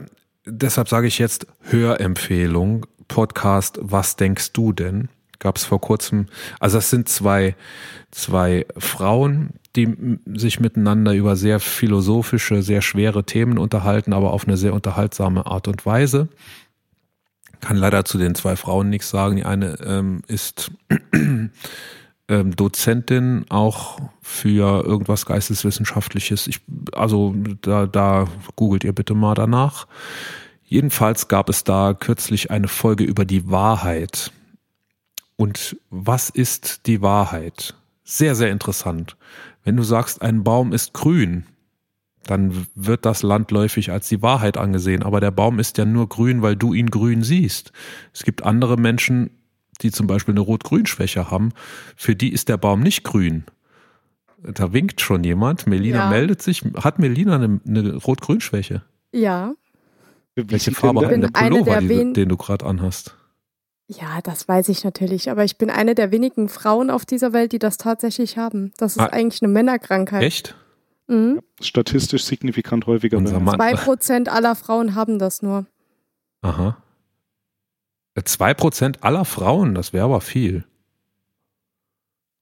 deshalb 0.44 0.90
sage 0.90 1.06
ich 1.06 1.20
jetzt 1.20 1.46
Hörempfehlung, 1.70 2.88
Podcast, 3.08 3.78
was 3.80 4.16
denkst 4.16 4.54
du 4.54 4.74
denn? 4.74 5.10
Gab 5.38 5.58
es 5.58 5.66
vor 5.66 5.80
kurzem, 5.80 6.26
also 6.60 6.80
das 6.80 6.90
sind 6.90 7.08
zwei, 7.08 7.56
zwei 8.10 8.66
Frauen, 8.76 9.52
die 9.76 10.18
sich 10.34 10.60
miteinander 10.60 11.14
über 11.14 11.36
sehr 11.36 11.60
philosophische, 11.60 12.64
sehr 12.64 12.82
schwere 12.82 13.24
Themen 13.24 13.60
unterhalten, 13.60 14.14
aber 14.14 14.34
auf 14.34 14.48
eine 14.48 14.58
sehr 14.58 14.74
unterhaltsame 14.74 15.46
Art 15.46 15.68
und 15.68 15.86
Weise 15.86 16.28
kann 17.62 17.78
leider 17.78 18.06
zu 18.06 18.18
den 18.18 18.36
zwei 18.36 18.56
Frauen 18.56 18.90
nichts 18.90 19.10
sagen. 19.10 19.36
Die 19.36 19.46
eine 19.46 19.80
ähm, 19.86 20.22
ist 20.28 20.72
ähm, 22.28 22.56
Dozentin 22.56 23.46
auch 23.50 24.00
für 24.22 24.84
irgendwas 24.84 25.26
Geisteswissenschaftliches. 25.26 26.48
Ich, 26.48 26.62
also 26.94 27.36
da, 27.62 27.86
da 27.86 28.28
googelt 28.56 28.84
ihr 28.84 28.94
bitte 28.94 29.14
mal 29.14 29.36
danach. 29.36 29.88
Jedenfalls 30.64 31.28
gab 31.28 31.50
es 31.50 31.64
da 31.64 31.94
kürzlich 31.94 32.50
eine 32.50 32.68
Folge 32.68 33.04
über 33.04 33.26
die 33.26 33.50
Wahrheit. 33.50 34.32
Und 35.38 35.78
was 35.90 36.30
ist 36.30 36.88
die 36.88 37.02
Wahrheit? 37.02 37.76
Sehr, 38.04 38.36
sehr 38.36 38.52
interessant. 38.52 39.18
Wenn 39.64 39.78
du 39.78 39.84
sagst, 39.84 40.22
ein 40.22 40.44
Baum 40.44 40.74
ist 40.74 40.94
grün, 40.94 41.46
dann 42.26 42.68
wird 42.76 43.06
das 43.06 43.24
landläufig 43.24 43.92
als 43.92 44.10
die 44.10 44.22
Wahrheit 44.22 44.58
angesehen. 44.58 45.04
Aber 45.04 45.20
der 45.20 45.32
Baum 45.32 45.60
ist 45.60 45.78
ja 45.78 45.86
nur 45.86 46.10
grün, 46.10 46.42
weil 46.42 46.56
du 46.56 46.74
ihn 46.74 46.90
grün 46.90 47.24
siehst. 47.24 47.72
Es 48.14 48.24
gibt 48.24 48.44
andere 48.44 48.78
Menschen, 48.78 49.30
die 49.82 49.92
zum 49.92 50.08
Beispiel 50.08 50.34
eine 50.34 50.42
Rot-Grün-Schwäche 50.42 51.30
haben, 51.30 51.52
für 51.96 52.16
die 52.16 52.32
ist 52.32 52.50
der 52.50 52.58
Baum 52.58 52.82
nicht 52.82 53.04
grün. 53.04 53.44
Da 54.42 54.74
winkt 54.74 55.02
schon 55.02 55.24
jemand. 55.24 55.68
Melina 55.68 55.98
ja. 55.98 56.10
meldet 56.10 56.42
sich. 56.42 56.64
Hat 56.76 57.00
Melina 57.00 57.36
eine, 57.36 57.60
eine 57.68 57.96
Rot-Grün-Schwäche? 57.96 58.84
Ja. 59.12 59.54
Welche 60.36 60.72
Farbe 60.72 61.06
hat 61.06 61.12
der 61.12 61.30
Pullover, 61.30 61.82
die, 61.82 62.14
den 62.14 62.30
du 62.30 62.38
gerade 62.38 62.66
anhast? 62.66 63.16
Ja, 63.88 64.20
das 64.24 64.48
weiß 64.48 64.70
ich 64.70 64.84
natürlich, 64.84 65.30
aber 65.30 65.44
ich 65.44 65.58
bin 65.58 65.70
eine 65.70 65.94
der 65.94 66.12
wenigen 66.12 66.50
Frauen 66.50 66.90
auf 66.90 67.06
dieser 67.06 67.34
Welt, 67.34 67.52
die 67.52 67.60
das 67.60 67.78
tatsächlich 67.78 68.38
haben. 68.38 68.74
Das 68.78 68.94
ist 68.94 69.02
ah, 69.02 69.08
eigentlich 69.08 69.44
eine 69.44 69.52
Männerkrankheit. 69.52 70.24
Echt? 70.24 70.56
Mhm. 71.08 71.42
Statistisch 71.62 72.24
signifikant 72.24 72.88
häufiger. 72.88 73.24
Zwei 73.24 73.76
Prozent 73.76 74.30
aller 74.30 74.56
Frauen 74.56 74.96
haben 74.96 75.20
das 75.20 75.42
nur. 75.42 75.66
Aha. 76.42 76.78
Zwei 78.24 78.54
Prozent 78.54 79.04
aller 79.04 79.26
Frauen, 79.26 79.76
das 79.76 79.94
wäre 79.94 80.06
aber 80.06 80.22
viel. 80.22 80.64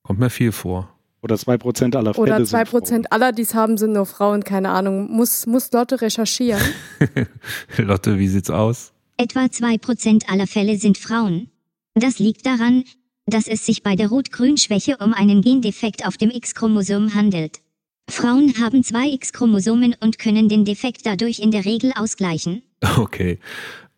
Kommt 0.04 0.20
mir 0.20 0.30
viel 0.30 0.52
vor. 0.52 0.90
Oder 1.22 1.38
zwei 1.38 1.58
Prozent 1.58 1.96
aller 1.96 2.14
Fälle 2.14 2.36
Oder 2.36 2.46
zwei 2.46 2.66
Prozent 2.66 3.12
aller, 3.12 3.32
die 3.32 3.44
es 3.44 3.54
haben, 3.56 3.78
sind 3.78 3.94
nur 3.94 4.06
Frauen, 4.06 4.44
keine 4.44 4.70
Ahnung. 4.70 5.10
Muss, 5.10 5.46
muss 5.46 5.72
Lotte 5.72 6.02
recherchieren. 6.02 6.62
Lotte, 7.78 8.20
wie 8.20 8.28
sieht's 8.28 8.50
aus? 8.50 8.92
Etwa 9.16 9.50
zwei 9.50 9.78
Prozent 9.78 10.30
aller 10.30 10.48
Fälle 10.48 10.78
sind 10.78 10.98
Frauen. 10.98 11.50
Das 11.96 12.20
liegt 12.20 12.46
daran, 12.46 12.84
dass 13.26 13.48
es 13.48 13.66
sich 13.66 13.84
bei 13.84 13.96
der 13.96 14.10
Rot-Grün-Schwäche 14.10 14.98
um 14.98 15.14
einen 15.14 15.42
Gendefekt 15.42 16.06
auf 16.06 16.18
dem 16.18 16.30
X-Chromosom 16.30 17.14
handelt. 17.14 17.63
Frauen 18.10 18.54
haben 18.60 18.84
zwei 18.84 19.10
X-Chromosomen 19.10 19.96
und 20.00 20.20
können 20.20 20.50
den 20.50 20.66
Defekt 20.66 21.06
dadurch 21.06 21.40
in 21.40 21.52
der 21.52 21.66
Regel 21.66 21.94
ausgleichen. 21.96 22.64
Okay. 22.98 23.40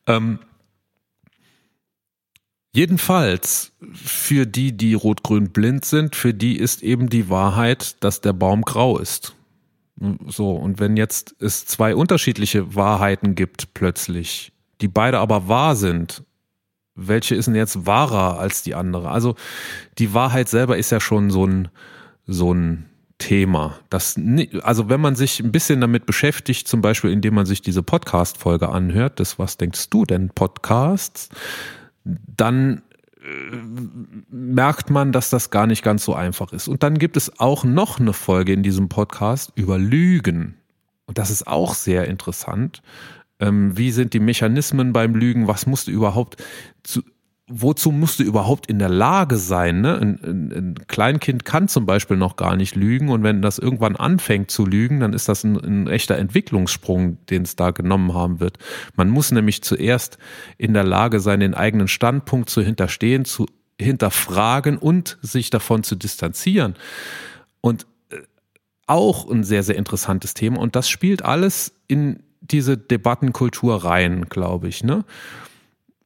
Ähm, 0.07 0.39
jedenfalls, 2.71 3.71
für 3.93 4.45
die, 4.45 4.77
die 4.77 4.93
rot-grün 4.93 5.49
blind 5.49 5.85
sind, 5.85 6.15
für 6.15 6.33
die 6.33 6.57
ist 6.57 6.83
eben 6.83 7.09
die 7.09 7.29
Wahrheit, 7.29 8.03
dass 8.03 8.21
der 8.21 8.33
Baum 8.33 8.61
grau 8.61 8.99
ist. 8.99 9.35
So, 10.27 10.51
und 10.51 10.79
wenn 10.79 10.97
jetzt 10.97 11.35
es 11.39 11.65
zwei 11.65 11.95
unterschiedliche 11.95 12.75
Wahrheiten 12.75 13.33
gibt 13.33 13.73
plötzlich, 13.73 14.51
die 14.81 14.89
beide 14.89 15.19
aber 15.19 15.47
wahr 15.47 15.75
sind, 15.75 16.23
welche 16.95 17.35
ist 17.35 17.45
denn 17.47 17.55
jetzt 17.55 17.85
wahrer 17.85 18.39
als 18.39 18.61
die 18.61 18.75
andere? 18.75 19.09
Also 19.09 19.35
die 19.97 20.13
Wahrheit 20.13 20.49
selber 20.49 20.77
ist 20.77 20.91
ja 20.91 20.99
schon 20.99 21.29
so 21.29 21.45
ein, 21.45 21.69
so 22.25 22.53
ein 22.53 22.85
Thema. 23.17 23.79
Das, 23.89 24.19
also 24.61 24.89
wenn 24.89 24.99
man 24.99 25.15
sich 25.15 25.39
ein 25.39 25.51
bisschen 25.51 25.81
damit 25.81 26.05
beschäftigt, 26.05 26.67
zum 26.67 26.81
Beispiel 26.81 27.11
indem 27.11 27.35
man 27.35 27.45
sich 27.45 27.61
diese 27.61 27.81
Podcast-Folge 27.81 28.69
anhört, 28.69 29.19
das 29.19 29.39
Was 29.39 29.57
denkst 29.57 29.89
du 29.89 30.05
denn 30.05 30.29
Podcasts, 30.29 31.29
dann 32.03 32.81
äh, 33.21 33.55
merkt 34.29 34.89
man, 34.89 35.11
dass 35.11 35.29
das 35.29 35.49
gar 35.49 35.65
nicht 35.65 35.83
ganz 35.83 36.03
so 36.03 36.13
einfach 36.13 36.51
ist. 36.51 36.67
Und 36.67 36.83
dann 36.83 36.99
gibt 36.99 37.15
es 37.17 37.39
auch 37.39 37.63
noch 37.63 37.99
eine 37.99 38.13
Folge 38.13 38.53
in 38.53 38.63
diesem 38.63 38.89
Podcast 38.89 39.53
über 39.55 39.77
Lügen. 39.77 40.55
Und 41.05 41.17
das 41.17 41.29
ist 41.29 41.47
auch 41.47 41.73
sehr 41.73 42.07
interessant. 42.07 42.81
Ähm, 43.39 43.77
wie 43.77 43.91
sind 43.91 44.13
die 44.13 44.19
Mechanismen 44.19 44.93
beim 44.93 45.15
Lügen? 45.15 45.47
Was 45.47 45.65
musst 45.67 45.87
du 45.87 45.91
überhaupt 45.91 46.43
zu, 46.83 47.01
wozu 47.47 47.91
musst 47.91 48.19
du 48.19 48.23
überhaupt 48.23 48.67
in 48.67 48.79
der 48.79 48.89
Lage 48.89 49.37
sein? 49.37 49.81
Ne? 49.81 49.97
Ein, 49.97 50.19
ein, 50.23 50.51
ein, 50.51 50.75
Kleinkind 50.87 51.45
kann 51.45 51.67
zum 51.67 51.85
Beispiel 51.85 52.17
noch 52.17 52.37
gar 52.37 52.55
nicht 52.55 52.75
lügen 52.75 53.09
und 53.09 53.21
wenn 53.21 53.41
das 53.41 53.59
irgendwann 53.59 53.95
anfängt 53.95 54.49
zu 54.49 54.65
lügen, 54.65 54.99
dann 54.99 55.13
ist 55.13 55.29
das 55.29 55.43
ein, 55.43 55.55
ein 55.57 55.87
echter 55.87 56.17
Entwicklungssprung, 56.17 57.23
den 57.27 57.43
es 57.43 57.55
da 57.55 57.69
genommen 57.69 58.13
haben 58.13 58.39
wird. 58.39 58.57
Man 58.95 59.09
muss 59.09 59.31
nämlich 59.31 59.61
zuerst 59.61 60.17
in 60.57 60.73
der 60.73 60.83
Lage 60.83 61.19
sein, 61.19 61.39
den 61.39 61.53
eigenen 61.53 61.87
Standpunkt 61.87 62.49
zu 62.49 62.61
hinterstehen, 62.61 63.25
zu 63.25 63.45
hinterfragen 63.79 64.77
und 64.77 65.17
sich 65.21 65.51
davon 65.51 65.83
zu 65.83 65.95
distanzieren. 65.95 66.75
Und 67.61 67.85
äh, 68.09 68.17
auch 68.87 69.29
ein 69.29 69.43
sehr, 69.43 69.61
sehr 69.61 69.75
interessantes 69.75 70.33
Thema. 70.33 70.59
Und 70.59 70.75
das 70.75 70.89
spielt 70.89 71.23
alles 71.23 71.73
in 71.87 72.23
diese 72.41 72.77
Debattenkultur 72.77 73.83
rein, 73.83 74.25
glaube 74.29 74.67
ich. 74.67 74.83
Ne? 74.83 75.03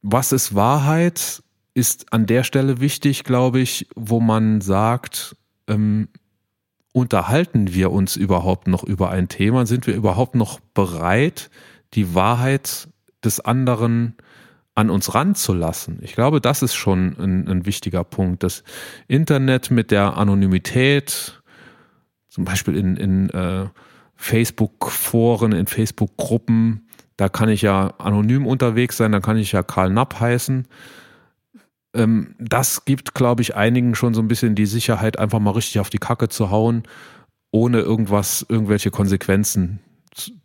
Was 0.02 0.32
ist 0.32 0.54
Wahrheit, 0.54 1.42
ist 1.74 2.12
an 2.12 2.26
der 2.26 2.44
Stelle 2.44 2.80
wichtig, 2.80 3.24
glaube 3.24 3.60
ich, 3.60 3.88
wo 3.94 4.20
man 4.20 4.60
sagt, 4.60 5.36
ähm, 5.68 6.08
unterhalten 6.92 7.72
wir 7.74 7.92
uns 7.92 8.16
überhaupt 8.16 8.66
noch 8.66 8.84
über 8.84 9.10
ein 9.10 9.28
Thema? 9.28 9.66
Sind 9.66 9.86
wir 9.86 9.94
überhaupt 9.94 10.34
noch 10.34 10.60
bereit, 10.74 11.50
die 11.94 12.14
Wahrheit 12.14 12.88
des 13.24 13.40
anderen 13.40 14.16
an 14.74 14.90
uns 14.90 15.14
ranzulassen? 15.14 15.98
Ich 16.02 16.14
glaube, 16.14 16.40
das 16.40 16.62
ist 16.62 16.74
schon 16.74 17.16
ein, 17.18 17.48
ein 17.48 17.66
wichtiger 17.66 18.04
Punkt. 18.04 18.42
Das 18.42 18.64
Internet 19.06 19.70
mit 19.70 19.90
der 19.90 20.16
Anonymität, 20.16 21.40
zum 22.28 22.44
Beispiel 22.44 22.76
in, 22.76 22.96
in 22.96 23.30
äh, 23.30 23.66
Facebook-Foren, 24.16 25.52
in 25.52 25.66
Facebook-Gruppen, 25.66 26.88
da 27.20 27.28
kann 27.28 27.50
ich 27.50 27.60
ja 27.60 27.92
anonym 27.98 28.46
unterwegs 28.46 28.96
sein, 28.96 29.12
da 29.12 29.20
kann 29.20 29.36
ich 29.36 29.52
ja 29.52 29.62
Karl 29.62 29.90
Napp 29.90 30.20
heißen. 30.20 30.66
Ähm, 31.92 32.34
das 32.38 32.86
gibt, 32.86 33.14
glaube 33.14 33.42
ich, 33.42 33.54
einigen 33.54 33.94
schon 33.94 34.14
so 34.14 34.22
ein 34.22 34.28
bisschen 34.28 34.54
die 34.54 34.64
Sicherheit, 34.64 35.18
einfach 35.18 35.38
mal 35.38 35.50
richtig 35.50 35.80
auf 35.80 35.90
die 35.90 35.98
Kacke 35.98 36.30
zu 36.30 36.50
hauen, 36.50 36.84
ohne 37.50 37.80
irgendwas, 37.80 38.46
irgendwelche 38.48 38.90
Konsequenzen 38.90 39.80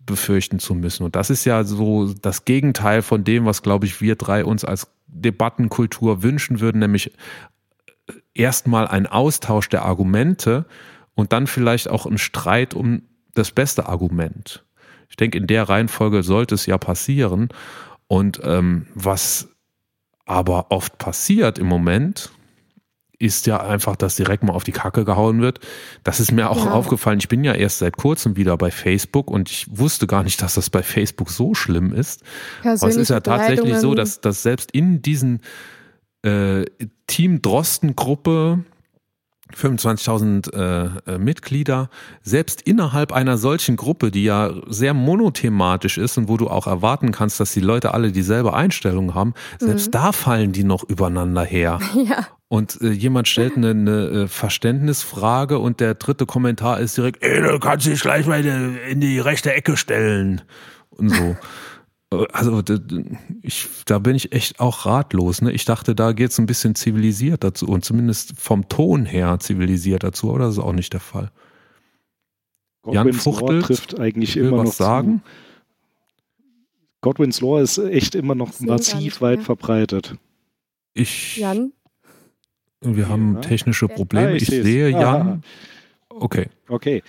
befürchten 0.05 0.59
zu 0.59 0.75
müssen. 0.75 1.03
Und 1.03 1.15
das 1.15 1.29
ist 1.29 1.45
ja 1.45 1.63
so 1.63 2.13
das 2.13 2.43
Gegenteil 2.43 3.03
von 3.03 3.23
dem, 3.23 3.45
was, 3.45 3.61
glaube 3.61 3.85
ich, 3.85 4.01
wir 4.01 4.17
drei 4.17 4.43
uns 4.43 4.65
als 4.65 4.89
Debattenkultur 5.07 6.23
wünschen 6.23 6.59
würden, 6.59 6.79
nämlich 6.79 7.13
erstmal 8.33 8.85
ein 8.85 9.07
Austausch 9.07 9.69
der 9.69 9.85
Argumente 9.85 10.65
und 11.13 11.31
dann 11.31 11.47
vielleicht 11.47 11.87
auch 11.87 12.05
ein 12.05 12.17
Streit 12.17 12.73
um 12.73 13.03
das 13.33 13.51
beste 13.51 13.87
Argument. 13.87 14.64
Ich 15.09 15.15
denke, 15.15 15.37
in 15.37 15.47
der 15.47 15.69
Reihenfolge 15.69 16.23
sollte 16.23 16.55
es 16.55 16.65
ja 16.65 16.77
passieren. 16.77 17.49
Und 18.07 18.39
ähm, 18.43 18.87
was 18.93 19.49
aber 20.25 20.71
oft 20.71 20.97
passiert 20.97 21.59
im 21.59 21.67
Moment, 21.67 22.31
ist 23.19 23.47
ja 23.47 23.61
einfach, 23.61 23.95
dass 23.95 24.15
direkt 24.15 24.43
mal 24.43 24.53
auf 24.53 24.63
die 24.63 24.71
Kacke 24.71 25.05
gehauen 25.05 25.41
wird. 25.41 25.59
Das 26.03 26.19
ist 26.19 26.31
mir 26.31 26.49
auch 26.49 26.65
ja. 26.65 26.71
aufgefallen. 26.71 27.19
Ich 27.19 27.29
bin 27.29 27.43
ja 27.43 27.53
erst 27.53 27.79
seit 27.79 27.97
kurzem 27.97 28.35
wieder 28.35 28.57
bei 28.57 28.71
Facebook 28.71 29.29
und 29.31 29.49
ich 29.49 29.67
wusste 29.69 30.07
gar 30.07 30.23
nicht, 30.23 30.41
dass 30.41 30.55
das 30.55 30.69
bei 30.69 30.83
Facebook 30.83 31.29
so 31.29 31.53
schlimm 31.53 31.93
ist. 31.93 32.23
Aber 32.63 32.89
es 32.89 32.95
ist 32.95 33.09
ja 33.09 33.21
tatsächlich 33.21 33.77
so, 33.77 33.95
dass, 33.95 34.21
dass 34.21 34.43
selbst 34.43 34.71
in 34.71 35.01
diesen 35.01 35.41
äh, 36.23 36.65
Team 37.07 37.41
Drosten 37.41 37.95
Gruppe 37.95 38.65
25.000 39.55 40.53
äh, 40.53 41.13
äh, 41.13 41.17
Mitglieder, 41.17 41.89
selbst 42.21 42.61
innerhalb 42.61 43.11
einer 43.11 43.37
solchen 43.37 43.75
Gruppe, 43.75 44.11
die 44.11 44.23
ja 44.23 44.51
sehr 44.67 44.93
monothematisch 44.93 45.97
ist 45.97 46.17
und 46.17 46.27
wo 46.27 46.37
du 46.37 46.49
auch 46.49 46.67
erwarten 46.67 47.11
kannst, 47.11 47.39
dass 47.39 47.53
die 47.53 47.61
Leute 47.61 47.93
alle 47.93 48.11
dieselbe 48.11 48.53
Einstellung 48.53 49.13
haben, 49.13 49.33
selbst 49.59 49.87
mhm. 49.87 49.91
da 49.91 50.11
fallen 50.11 50.51
die 50.51 50.63
noch 50.63 50.83
übereinander 50.83 51.43
her. 51.43 51.79
Ja. 52.05 52.27
Und 52.47 52.79
äh, 52.81 52.91
jemand 52.91 53.27
stellt 53.27 53.57
eine, 53.57 53.71
eine 53.71 54.07
äh, 54.07 54.27
Verständnisfrage 54.27 55.57
und 55.57 55.79
der 55.79 55.95
dritte 55.95 56.27
Kommentar 56.27 56.79
ist 56.79 56.95
direkt, 56.95 57.23
ey, 57.23 57.41
du 57.41 57.57
kannst 57.57 57.87
dich 57.87 57.99
gleich 58.01 58.27
mal 58.27 58.45
in 58.45 58.99
die 58.99 59.17
rechte 59.17 59.51
Ecke 59.51 59.75
stellen 59.75 60.41
und 60.89 61.09
so. 61.09 61.35
Also 62.11 62.61
ich, 63.41 63.67
da 63.85 63.99
bin 63.99 64.15
ich 64.15 64.31
echt 64.31 64.59
auch 64.59 64.85
ratlos. 64.85 65.41
Ne? 65.41 65.51
Ich 65.51 65.65
dachte, 65.65 65.95
da 65.95 66.11
geht 66.13 66.31
es 66.31 66.39
ein 66.39 66.45
bisschen 66.45 66.75
zivilisiert 66.75 67.43
dazu 67.43 67.67
und 67.67 67.83
zumindest 67.83 68.39
vom 68.39 68.69
Ton 68.69 69.05
her 69.05 69.37
zivilisiert 69.39 70.03
dazu, 70.03 70.29
aber 70.29 70.39
das 70.39 70.53
ist 70.53 70.59
auch 70.59 70.73
nicht 70.73 70.93
der 70.93 70.99
Fall. 70.99 71.31
Jan 72.87 73.13
Fuchtel 73.13 73.63
trifft 73.63 73.99
eigentlich 73.99 74.37
immer 74.37 74.63
noch 74.63 74.71
sagen. 74.71 75.23
Zu. 75.23 75.31
Godwins 77.01 77.41
Law 77.41 77.59
ist 77.59 77.77
echt 77.79 78.15
immer 78.15 78.35
noch 78.35 78.59
massiv 78.59 79.21
weit 79.21 79.41
verbreitet. 79.41 80.15
Ich. 80.93 81.37
Jan? 81.37 81.73
Wir 82.81 83.09
haben 83.09 83.41
technische 83.41 83.87
Probleme. 83.87 84.27
Ah, 84.27 84.33
ich, 84.33 84.43
ich 84.43 84.63
sehe 84.63 84.89
Jan. 84.89 85.43
Okay. 86.09 86.49
Okay 86.67 87.01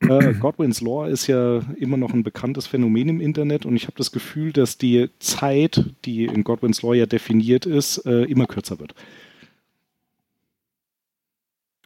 äh, 0.00 0.34
Godwin's 0.34 0.80
Law 0.80 1.06
ist 1.06 1.26
ja 1.26 1.60
immer 1.76 1.96
noch 1.96 2.12
ein 2.12 2.22
bekanntes 2.22 2.66
Phänomen 2.66 3.08
im 3.08 3.20
Internet 3.20 3.66
und 3.66 3.76
ich 3.76 3.84
habe 3.84 3.96
das 3.96 4.12
Gefühl, 4.12 4.52
dass 4.52 4.78
die 4.78 5.10
Zeit, 5.18 5.84
die 6.04 6.24
in 6.24 6.44
Godwin's 6.44 6.82
Law 6.82 6.94
ja 6.94 7.06
definiert 7.06 7.66
ist, 7.66 7.98
äh, 8.06 8.24
immer 8.24 8.46
kürzer 8.46 8.78
wird. 8.78 8.94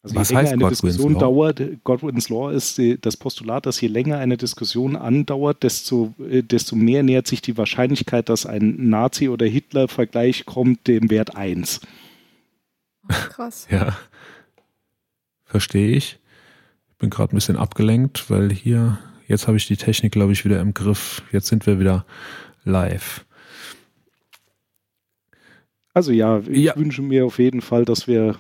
Also 0.03 0.17
Was 0.17 0.29
je 0.29 0.37
länger 0.37 0.51
eine 0.51 0.59
Godwin's 0.59 0.81
Diskussion 0.81 1.13
Law? 1.15 1.21
dauert, 1.21 1.63
Godwin's 1.83 2.29
Law 2.29 2.51
ist 2.51 2.79
die, 2.79 3.01
das 3.01 3.17
Postulat, 3.17 3.67
dass 3.67 3.81
je 3.81 3.89
länger 3.89 4.19
eine 4.19 4.37
Diskussion 4.37 4.97
andauert, 4.97 5.63
desto, 5.63 6.15
äh, 6.19 6.43
desto 6.43 6.77
mehr 6.77 7.03
nähert 7.03 7.27
sich 7.27 7.41
die 7.43 7.57
Wahrscheinlichkeit, 7.57 8.29
dass 8.29 8.47
ein 8.47 8.91
Nazi- 8.91 9.29
oder 9.29 9.47
Hitler-Vergleich 9.47 10.45
kommt, 10.45 10.87
dem 10.87 11.11
Wert 11.11 11.37
1. 11.37 11.81
Krass. 13.09 13.67
ja. 13.71 13.97
Verstehe 15.45 15.97
ich 15.97 16.19
bin 16.99 17.11
gerade 17.11 17.35
ein 17.35 17.37
bisschen 17.37 17.57
abgelenkt, 17.57 18.31
weil 18.31 18.53
hier, 18.53 18.99
jetzt 19.29 19.47
habe 19.47 19.57
ich 19.57 19.67
die 19.67 19.77
Technik, 19.77 20.13
glaube 20.13 20.33
ich, 20.33 20.45
wieder 20.45 20.61
im 20.61 20.75
Griff. 20.75 21.23
Jetzt 21.33 21.49
sind 21.49 21.67
wir 21.67 21.79
wieder 21.79 22.05
live. 22.65 23.25
Also 25.93 26.11
ja, 26.11 26.41
ich 26.49 26.65
ja. 26.65 26.77
wünsche 26.77 27.03
mir 27.03 27.25
auf 27.25 27.39
jeden 27.39 27.61
Fall, 27.61 27.85
dass 27.85 28.09
wir 28.09 28.37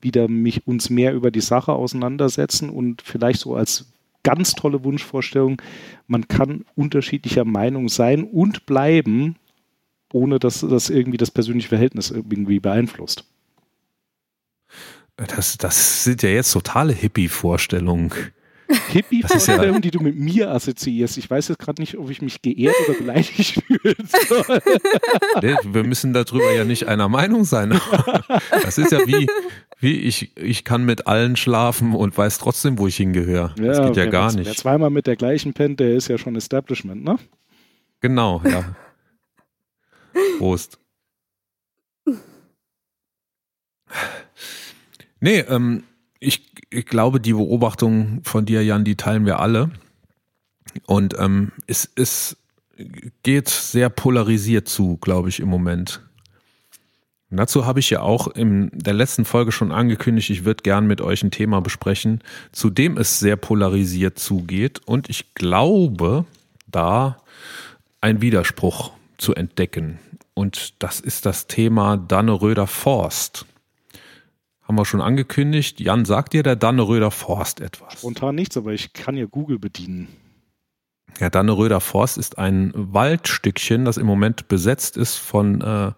wieder 0.00 0.28
mich, 0.28 0.66
uns 0.66 0.90
mehr 0.90 1.14
über 1.14 1.30
die 1.30 1.40
Sache 1.40 1.72
auseinandersetzen 1.72 2.70
und 2.70 3.02
vielleicht 3.02 3.40
so 3.40 3.54
als 3.54 3.86
ganz 4.22 4.52
tolle 4.52 4.84
Wunschvorstellung, 4.84 5.60
man 6.06 6.28
kann 6.28 6.64
unterschiedlicher 6.74 7.44
Meinung 7.44 7.88
sein 7.88 8.24
und 8.24 8.66
bleiben, 8.66 9.36
ohne 10.12 10.38
dass 10.38 10.60
das 10.60 10.90
irgendwie 10.90 11.16
das 11.16 11.30
persönliche 11.30 11.68
Verhältnis 11.68 12.10
irgendwie 12.10 12.60
beeinflusst. 12.60 13.24
Das, 15.26 15.58
das 15.58 16.04
sind 16.04 16.22
ja 16.22 16.28
jetzt 16.28 16.52
totale 16.52 16.92
Hippie-Vorstellungen. 16.92 18.12
Hippie-Vorstellungen, 18.90 19.74
ja 19.74 19.80
die 19.80 19.90
du 19.90 20.00
mit 20.00 20.16
mir 20.16 20.50
assoziierst. 20.50 21.18
Ich 21.18 21.28
weiß 21.28 21.48
jetzt 21.48 21.58
gerade 21.58 21.80
nicht, 21.80 21.96
ob 21.98 22.10
ich 22.10 22.22
mich 22.22 22.42
geehrt 22.42 22.76
oder 22.86 22.98
beleidigt 22.98 23.62
fühle. 23.66 23.96
nee, 25.42 25.56
wir 25.64 25.84
müssen 25.84 26.12
darüber 26.12 26.52
ja 26.52 26.64
nicht 26.64 26.86
einer 26.86 27.08
Meinung 27.08 27.44
sein. 27.44 27.80
Das 28.62 28.76
ist 28.76 28.92
ja 28.92 29.06
wie, 29.06 29.26
wie 29.80 29.94
ich, 30.00 30.36
ich 30.36 30.64
kann 30.64 30.84
mit 30.84 31.06
allen 31.06 31.36
schlafen 31.36 31.94
und 31.94 32.16
weiß 32.16 32.38
trotzdem, 32.38 32.78
wo 32.78 32.86
ich 32.86 32.96
hingehöre. 32.96 33.54
Ja, 33.58 33.64
das 33.64 33.86
geht 33.86 33.96
ja 33.96 34.06
gar 34.06 34.32
nicht. 34.32 34.46
Wer 34.46 34.54
zweimal 34.54 34.90
mit 34.90 35.06
der 35.06 35.16
gleichen 35.16 35.54
pennt, 35.54 35.80
der 35.80 35.94
ist 35.94 36.08
ja 36.08 36.18
schon 36.18 36.36
Establishment, 36.36 37.02
ne? 37.02 37.16
Genau, 38.00 38.42
ja. 38.44 38.76
Prost. 40.38 40.78
Nee, 45.20 45.40
ähm, 45.40 45.84
ich, 46.20 46.52
ich 46.70 46.86
glaube, 46.86 47.20
die 47.20 47.32
Beobachtung 47.32 48.20
von 48.24 48.44
dir, 48.44 48.64
Jan, 48.64 48.84
die 48.84 48.96
teilen 48.96 49.26
wir 49.26 49.40
alle. 49.40 49.70
Und 50.86 51.14
ähm, 51.18 51.52
es, 51.66 51.88
es 51.96 52.36
geht 53.22 53.48
sehr 53.48 53.88
polarisiert 53.88 54.68
zu, 54.68 54.96
glaube 54.98 55.28
ich, 55.28 55.40
im 55.40 55.48
Moment. 55.48 56.00
Dazu 57.30 57.66
habe 57.66 57.80
ich 57.80 57.90
ja 57.90 58.00
auch 58.00 58.26
in 58.28 58.70
der 58.72 58.94
letzten 58.94 59.26
Folge 59.26 59.52
schon 59.52 59.70
angekündigt, 59.70 60.30
ich 60.30 60.46
würde 60.46 60.62
gern 60.62 60.86
mit 60.86 61.02
euch 61.02 61.22
ein 61.22 61.30
Thema 61.30 61.60
besprechen, 61.60 62.22
zu 62.52 62.70
dem 62.70 62.96
es 62.96 63.18
sehr 63.18 63.36
polarisiert 63.36 64.18
zugeht 64.18 64.80
und 64.86 65.10
ich 65.10 65.34
glaube, 65.34 66.24
da 66.66 67.18
ein 68.00 68.22
Widerspruch 68.22 68.92
zu 69.18 69.34
entdecken. 69.34 69.98
Und 70.32 70.82
das 70.82 71.00
ist 71.00 71.26
das 71.26 71.48
Thema 71.48 71.98
Danneröder 71.98 72.66
Forst. 72.66 73.44
Haben 74.68 74.76
wir 74.76 74.84
schon 74.84 75.00
angekündigt. 75.00 75.80
Jan, 75.80 76.04
sagt 76.04 76.34
dir 76.34 76.42
der 76.42 76.54
Danneröder 76.54 77.10
Forst 77.10 77.62
etwas? 77.62 77.94
Spontan 77.94 78.34
nichts, 78.34 78.58
aber 78.58 78.74
ich 78.74 78.92
kann 78.92 79.16
ja 79.16 79.24
Google 79.24 79.58
bedienen. 79.58 80.08
Ja, 81.18 81.30
Danneröder 81.30 81.80
Forst 81.80 82.18
ist 82.18 82.36
ein 82.36 82.72
Waldstückchen, 82.74 83.86
das 83.86 83.96
im 83.96 84.06
Moment 84.06 84.48
besetzt 84.48 84.98
ist 84.98 85.16
von 85.16 85.62
äh, 85.62 85.92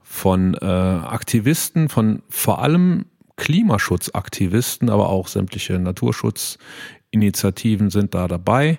von 0.00 0.54
äh, 0.54 0.64
Aktivisten, 0.64 1.90
von 1.90 2.22
vor 2.30 2.62
allem 2.62 3.04
Klimaschutzaktivisten, 3.36 4.88
aber 4.88 5.10
auch 5.10 5.28
sämtliche 5.28 5.78
Naturschutzinitiativen 5.78 7.90
sind 7.90 8.14
da 8.14 8.26
dabei. 8.26 8.78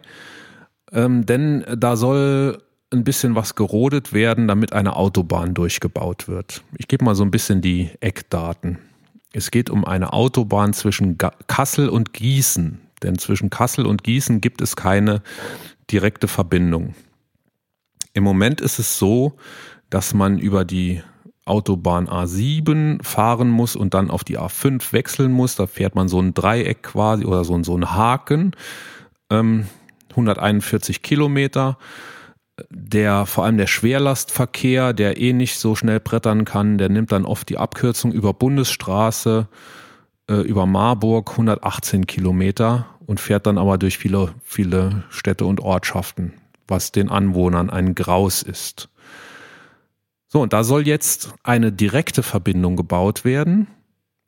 Ähm, 0.91 1.27
denn 1.27 1.63
da 1.77 1.97
soll 1.97 2.63
ein 2.91 3.03
bisschen 3.03 3.35
was 3.35 3.53
gerodet 3.53 4.11
werden, 4.11 4.47
damit 4.47 4.73
eine 4.73 4.95
Autobahn 4.95 5.53
durchgebaut 5.53 6.27
wird. 6.27 6.63
Ich 6.77 6.87
gebe 6.87 7.05
mal 7.05 7.13
so 7.13 7.23
ein 7.23 7.29
bisschen 7.29 7.61
die 7.61 7.91
Eckdaten. 7.99 8.79
Es 9.31 9.51
geht 9.51 9.69
um 9.69 9.85
eine 9.85 10.13
Autobahn 10.13 10.73
zwischen 10.73 11.17
Kassel 11.47 11.89
und 11.89 12.13
Gießen, 12.13 12.81
denn 13.03 13.17
zwischen 13.17 13.49
Kassel 13.49 13.85
und 13.85 14.03
Gießen 14.03 14.41
gibt 14.41 14.61
es 14.61 14.75
keine 14.75 15.21
direkte 15.91 16.27
Verbindung. 16.27 16.95
Im 18.13 18.23
Moment 18.23 18.59
ist 18.59 18.79
es 18.79 18.97
so, 18.97 19.37
dass 19.89 20.13
man 20.13 20.39
über 20.39 20.65
die 20.65 21.01
Autobahn 21.45 22.07
A7 22.07 23.03
fahren 23.03 23.49
muss 23.49 23.75
und 23.75 23.93
dann 23.93 24.11
auf 24.11 24.23
die 24.23 24.37
A5 24.37 24.93
wechseln 24.93 25.31
muss. 25.31 25.55
Da 25.55 25.67
fährt 25.67 25.95
man 25.95 26.07
so 26.07 26.19
ein 26.19 26.33
Dreieck 26.33 26.83
quasi 26.83 27.25
oder 27.25 27.43
so, 27.43 27.61
so 27.63 27.75
ein 27.75 27.91
Haken. 27.91 28.55
Ähm, 29.29 29.67
141 30.11 31.01
Kilometer. 31.01 31.77
Der, 32.69 33.25
vor 33.25 33.45
allem 33.45 33.57
der 33.57 33.67
Schwerlastverkehr, 33.67 34.93
der 34.93 35.19
eh 35.19 35.33
nicht 35.33 35.57
so 35.57 35.75
schnell 35.75 35.99
brettern 35.99 36.45
kann, 36.45 36.77
der 36.77 36.89
nimmt 36.89 37.11
dann 37.11 37.25
oft 37.25 37.49
die 37.49 37.57
Abkürzung 37.57 38.11
über 38.11 38.33
Bundesstraße, 38.33 39.47
äh, 40.29 40.35
über 40.35 40.65
Marburg, 40.65 41.31
118 41.31 42.07
Kilometer 42.07 42.87
und 43.05 43.19
fährt 43.19 43.47
dann 43.47 43.57
aber 43.57 43.77
durch 43.77 43.97
viele, 43.97 44.33
viele 44.43 45.03
Städte 45.09 45.45
und 45.45 45.59
Ortschaften, 45.59 46.33
was 46.67 46.91
den 46.91 47.09
Anwohnern 47.09 47.69
ein 47.69 47.95
Graus 47.95 48.43
ist. 48.43 48.89
So, 50.27 50.41
und 50.41 50.53
da 50.53 50.63
soll 50.63 50.87
jetzt 50.87 51.33
eine 51.43 51.71
direkte 51.71 52.21
Verbindung 52.21 52.75
gebaut 52.75 53.25
werden 53.25 53.67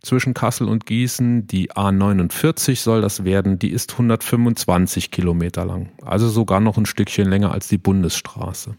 zwischen 0.01 0.33
Kassel 0.33 0.67
und 0.67 0.85
Gießen. 0.85 1.47
Die 1.47 1.71
A49 1.71 2.81
soll 2.81 3.01
das 3.01 3.23
werden. 3.23 3.59
Die 3.59 3.71
ist 3.71 3.91
125 3.93 5.11
Kilometer 5.11 5.65
lang. 5.65 5.91
Also 6.01 6.29
sogar 6.29 6.59
noch 6.59 6.77
ein 6.77 6.85
Stückchen 6.85 7.29
länger 7.29 7.51
als 7.51 7.67
die 7.67 7.77
Bundesstraße. 7.77 8.75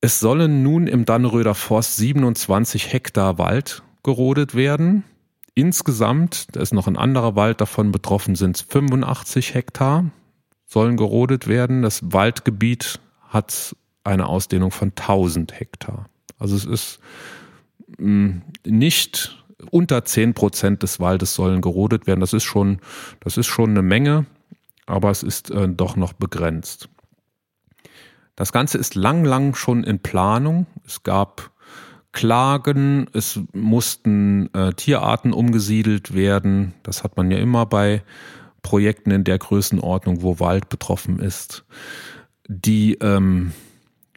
Es 0.00 0.20
sollen 0.20 0.62
nun 0.62 0.86
im 0.86 1.04
Dannröder 1.04 1.54
Forst 1.54 1.96
27 1.96 2.92
Hektar 2.92 3.38
Wald 3.38 3.82
gerodet 4.02 4.54
werden. 4.54 5.04
Insgesamt, 5.54 6.46
da 6.52 6.60
ist 6.60 6.72
noch 6.72 6.86
ein 6.86 6.96
anderer 6.96 7.34
Wald 7.34 7.60
davon 7.60 7.90
betroffen, 7.90 8.36
sind 8.36 8.56
es 8.56 8.62
85 8.62 9.54
Hektar, 9.54 10.04
sollen 10.66 10.96
gerodet 10.96 11.48
werden. 11.48 11.82
Das 11.82 12.12
Waldgebiet 12.12 13.00
hat 13.26 13.74
eine 14.04 14.26
Ausdehnung 14.26 14.70
von 14.70 14.90
1000 14.90 15.58
Hektar. 15.58 16.06
Also 16.38 16.54
es 16.54 16.64
ist 16.64 17.00
nicht 17.98 19.44
unter 19.70 20.04
10 20.04 20.34
Prozent 20.34 20.82
des 20.82 21.00
Waldes 21.00 21.34
sollen 21.34 21.60
gerodet 21.60 22.06
werden. 22.06 22.20
Das 22.20 22.32
ist 22.32 22.44
schon, 22.44 22.78
das 23.20 23.36
ist 23.36 23.46
schon 23.46 23.70
eine 23.70 23.82
Menge, 23.82 24.26
aber 24.86 25.10
es 25.10 25.22
ist 25.22 25.50
äh, 25.50 25.68
doch 25.68 25.96
noch 25.96 26.12
begrenzt. 26.12 26.88
Das 28.36 28.52
Ganze 28.52 28.78
ist 28.78 28.94
lang, 28.94 29.24
lang 29.24 29.54
schon 29.56 29.82
in 29.82 29.98
Planung. 29.98 30.66
Es 30.86 31.02
gab 31.02 31.50
Klagen, 32.12 33.08
es 33.12 33.40
mussten 33.52 34.52
äh, 34.54 34.72
Tierarten 34.74 35.32
umgesiedelt 35.32 36.14
werden. 36.14 36.74
Das 36.84 37.02
hat 37.02 37.16
man 37.16 37.30
ja 37.30 37.38
immer 37.38 37.66
bei 37.66 38.02
Projekten 38.62 39.10
in 39.10 39.24
der 39.24 39.38
Größenordnung, 39.38 40.22
wo 40.22 40.40
Wald 40.40 40.68
betroffen 40.68 41.18
ist. 41.18 41.64
Die 42.48 42.94
ähm, 42.94 43.52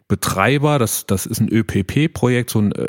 Betreiber, 0.08 0.78
das, 0.78 1.06
das 1.06 1.26
ist 1.26 1.40
ein 1.40 1.48
ÖPP-Projekt, 1.48 2.50
so 2.50 2.60
ein 2.60 2.72
äh, 2.72 2.88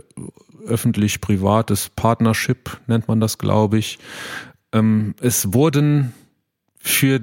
öffentlich-privates 0.66 1.90
Partnership 1.90 2.80
nennt 2.88 3.08
man 3.08 3.20
das, 3.20 3.38
glaube 3.38 3.78
ich. 3.78 4.00
Ähm, 4.72 5.16
es 5.22 5.54
wurden 5.54 6.14
für 6.78 7.20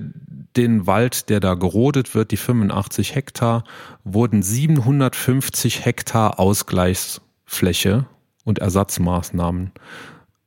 den 0.56 0.86
Wald, 0.86 1.28
der 1.28 1.40
da 1.40 1.54
gerodet 1.54 2.14
wird, 2.14 2.30
die 2.30 2.36
85 2.36 3.14
Hektar, 3.14 3.64
wurden 4.04 4.42
750 4.42 5.84
Hektar 5.84 6.40
Ausgleichsfläche 6.40 8.06
und 8.44 8.58
Ersatzmaßnahmen 8.58 9.72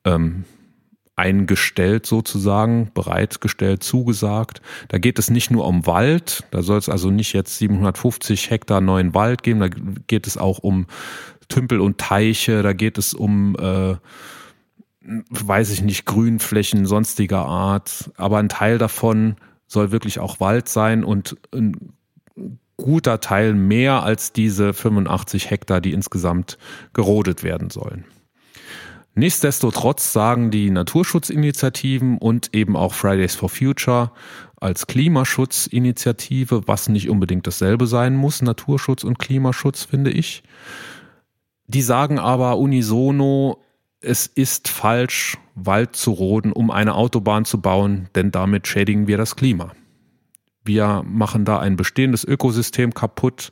ähm, 0.03 0.45
eingestellt 1.15 2.08
sozusagen, 2.08 2.91
bereitgestellt, 2.93 3.84
zugesagt. 3.84 4.62
Da 4.88 4.97
geht 4.97 5.19
es 5.19 5.29
nicht 5.29 5.51
nur 5.51 5.67
um 5.67 5.86
Wald, 5.86 6.43
da 6.49 6.63
soll 6.63 6.79
es 6.79 6.89
also 6.89 7.12
nicht 7.12 7.34
jetzt 7.34 7.58
750 7.60 8.49
Hektar 8.49 8.82
neuen 8.82 9.13
Wald 9.13 9.43
geben, 9.43 9.60
da 9.60 9.67
geht 10.08 10.25
es 10.25 10.38
auch 10.38 10.60
um 10.60 10.88
Tümpel 11.54 11.80
und 11.80 12.00
Teiche, 12.00 12.63
da 12.63 12.74
geht 12.74 12.98
es 12.98 13.13
um, 13.13 13.56
äh, 13.60 13.96
weiß 15.30 15.70
ich 15.70 15.84
nicht, 15.84 16.06
Grünflächen 16.06 16.88
sonstiger 16.88 17.46
Art, 17.46 18.12
aber 18.18 18.39
ein 18.39 18.50
Teil 18.50 18.80
davon 18.80 19.36
soll 19.68 19.92
wirklich 19.92 20.20
auch 20.20 20.39
Wald 20.39 20.68
sein 20.68 21.04
und 21.04 21.38
ein 21.54 21.94
guter 22.78 23.20
Teil 23.20 23.54
mehr 23.54 24.02
als 24.02 24.34
diese 24.34 24.74
85 24.74 25.52
Hektar, 25.52 25.80
die 25.80 25.94
insgesamt 25.94 26.58
gerodet 26.94 27.44
werden 27.44 27.70
sollen. 27.70 28.06
Nichtsdestotrotz 29.13 30.12
sagen 30.12 30.50
die 30.50 30.72
Naturschutzinitiativen 30.72 32.18
und 32.18 32.56
eben 32.56 32.76
auch 32.76 32.96
Fridays 32.96 33.36
for 33.36 33.50
Future 33.50 34.12
als 34.56 34.88
Klimaschutzinitiative, 34.88 36.68
was 36.68 36.89
nicht 36.89 37.12
unbedingt 37.12 37.46
dasselbe 37.46 37.86
sein 37.86 38.16
muss, 38.16 38.42
Naturschutz 38.42 39.04
und 39.04 39.20
Klimaschutz, 39.20 39.84
finde 39.84 40.10
ich. 40.10 40.42
Die 41.67 41.82
sagen 41.82 42.19
aber 42.19 42.58
unisono, 42.58 43.62
es 44.02 44.28
ist 44.28 44.67
falsch, 44.67 45.38
Wald 45.56 45.95
zu 45.95 46.12
roden, 46.12 46.52
um 46.52 46.71
eine 46.71 46.95
Autobahn 46.95 47.45
zu 47.45 47.62
bauen, 47.62 48.10
denn 48.15 48.32
damit 48.32 48.67
schädigen 48.67 49.08
wir 49.08 49.17
das 49.17 49.36
Klima. 49.36 49.71
Wir 50.65 51.04
machen 51.06 51.45
da 51.45 51.60
ein 51.60 51.76
bestehendes 51.76 52.23
Ökosystem 52.23 52.93
kaputt. 52.93 53.52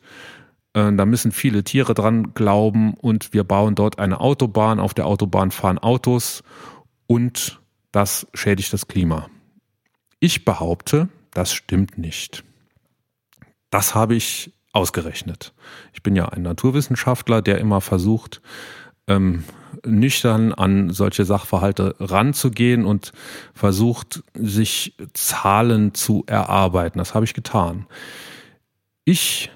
Äh, 0.74 0.94
da 0.94 1.06
müssen 1.06 1.32
viele 1.32 1.64
Tiere 1.64 1.94
dran 1.94 2.34
glauben 2.34 2.94
und 2.96 3.34
wir 3.34 3.44
bauen 3.44 3.76
dort 3.76 4.00
eine 4.00 4.20
Autobahn. 4.20 4.80
Auf 4.80 4.94
der 4.94 5.06
Autobahn 5.06 5.52
fahren 5.52 5.78
Autos 5.78 6.44
und 7.08 7.60
das 7.92 8.28
schädigt 8.34 8.74
das 8.74 8.88
Klima. 8.88 9.28
Ich 10.20 10.46
behaupte, 10.46 11.10
das 11.32 11.54
stimmt 11.54 11.98
nicht. 11.98 12.44
Das 13.70 13.96
habe 13.96 14.16
ich 14.16 14.54
ausgerechnet. 14.74 15.54
Ich 15.94 16.04
bin 16.04 16.16
ja 16.16 16.30
ein 16.30 16.44
Naturwissenschaftler, 16.44 17.42
der 17.42 17.60
immer 17.60 17.82
versucht, 17.82 18.42
ähm, 19.08 19.44
nüchtern 19.86 20.54
an 20.54 20.92
solche 20.92 21.26
Sachverhalte 21.26 21.96
ranzugehen 22.00 22.86
und 22.86 23.12
versucht, 23.54 24.24
sich 24.34 24.96
Zahlen 25.14 25.94
zu 25.94 26.24
erarbeiten. 26.28 27.00
Das 27.00 27.14
habe 27.14 27.26
ich 27.26 27.34
getan. 27.34 27.88
Ich 29.06 29.50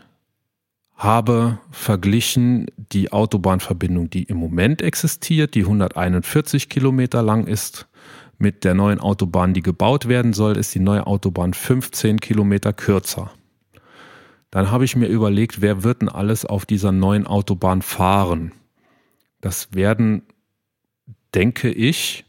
habe 0.95 1.59
verglichen 1.71 2.67
die 2.77 3.11
Autobahnverbindung, 3.11 4.09
die 4.09 4.23
im 4.23 4.37
Moment 4.37 4.81
existiert, 4.81 5.53
die 5.55 5.61
141 5.61 6.69
Kilometer 6.69 7.21
lang 7.21 7.47
ist, 7.47 7.87
mit 8.37 8.63
der 8.63 8.73
neuen 8.73 8.99
Autobahn, 8.99 9.53
die 9.53 9.61
gebaut 9.61 10.07
werden 10.07 10.33
soll, 10.33 10.57
ist 10.57 10.75
die 10.75 10.79
neue 10.79 11.07
Autobahn 11.07 11.53
15 11.53 12.19
Kilometer 12.19 12.73
kürzer. 12.73 13.31
Dann 14.55 14.71
habe 14.71 14.85
ich 14.85 14.95
mir 14.95 15.07
überlegt, 15.07 15.59
wer 15.59 15.83
wird 15.83 16.01
denn 16.01 16.07
alles 16.07 16.45
auf 16.45 16.65
dieser 16.65 16.93
neuen 16.93 17.27
Autobahn 17.27 17.81
fahren? 17.81 18.53
Das 19.41 19.73
werden, 19.73 20.21
denke 21.33 21.69
ich, 21.69 22.23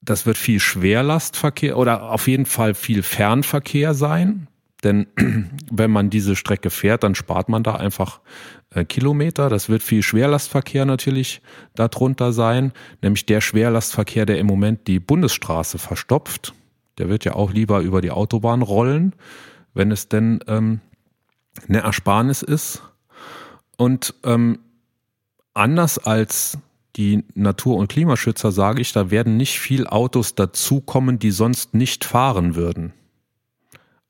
das 0.00 0.26
wird 0.26 0.38
viel 0.38 0.60
Schwerlastverkehr 0.60 1.76
oder 1.76 2.12
auf 2.12 2.28
jeden 2.28 2.46
Fall 2.46 2.74
viel 2.74 3.02
Fernverkehr 3.02 3.94
sein. 3.94 4.46
Denn 4.84 5.08
wenn 5.72 5.90
man 5.90 6.08
diese 6.08 6.36
Strecke 6.36 6.70
fährt, 6.70 7.02
dann 7.02 7.16
spart 7.16 7.48
man 7.48 7.64
da 7.64 7.74
einfach 7.74 8.20
äh, 8.72 8.84
Kilometer. 8.84 9.48
Das 9.48 9.68
wird 9.68 9.82
viel 9.82 10.04
Schwerlastverkehr 10.04 10.84
natürlich 10.84 11.42
darunter 11.74 12.32
sein, 12.32 12.72
nämlich 13.02 13.26
der 13.26 13.40
Schwerlastverkehr, 13.40 14.24
der 14.24 14.38
im 14.38 14.46
Moment 14.46 14.86
die 14.86 15.00
Bundesstraße 15.00 15.78
verstopft. 15.78 16.54
Der 16.98 17.08
wird 17.08 17.24
ja 17.24 17.34
auch 17.34 17.52
lieber 17.52 17.80
über 17.80 18.00
die 18.00 18.12
Autobahn 18.12 18.62
rollen, 18.62 19.16
wenn 19.74 19.90
es 19.90 20.08
denn 20.08 20.40
ähm, 20.46 20.80
eine 21.68 21.80
Ersparnis 21.80 22.42
ist. 22.42 22.82
Und 23.76 24.14
ähm, 24.24 24.58
anders 25.54 25.98
als 25.98 26.58
die 26.96 27.24
Natur- 27.34 27.76
und 27.76 27.88
Klimaschützer 27.88 28.52
sage 28.52 28.80
ich, 28.80 28.92
da 28.92 29.10
werden 29.10 29.36
nicht 29.36 29.58
viel 29.58 29.86
Autos 29.86 30.34
dazukommen, 30.34 31.18
die 31.18 31.30
sonst 31.30 31.74
nicht 31.74 32.04
fahren 32.04 32.56
würden. 32.56 32.92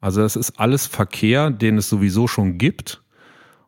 Also 0.00 0.22
das 0.22 0.36
ist 0.36 0.58
alles 0.58 0.86
Verkehr, 0.86 1.50
den 1.50 1.76
es 1.76 1.88
sowieso 1.88 2.26
schon 2.26 2.56
gibt. 2.56 3.02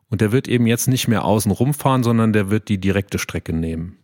Und 0.09 0.21
der 0.21 0.31
wird 0.31 0.47
eben 0.47 0.67
jetzt 0.67 0.87
nicht 0.87 1.07
mehr 1.07 1.25
außen 1.25 1.51
rumfahren, 1.51 2.03
sondern 2.03 2.33
der 2.33 2.49
wird 2.49 2.69
die 2.69 2.79
direkte 2.79 3.19
Strecke 3.19 3.53
nehmen. 3.53 3.97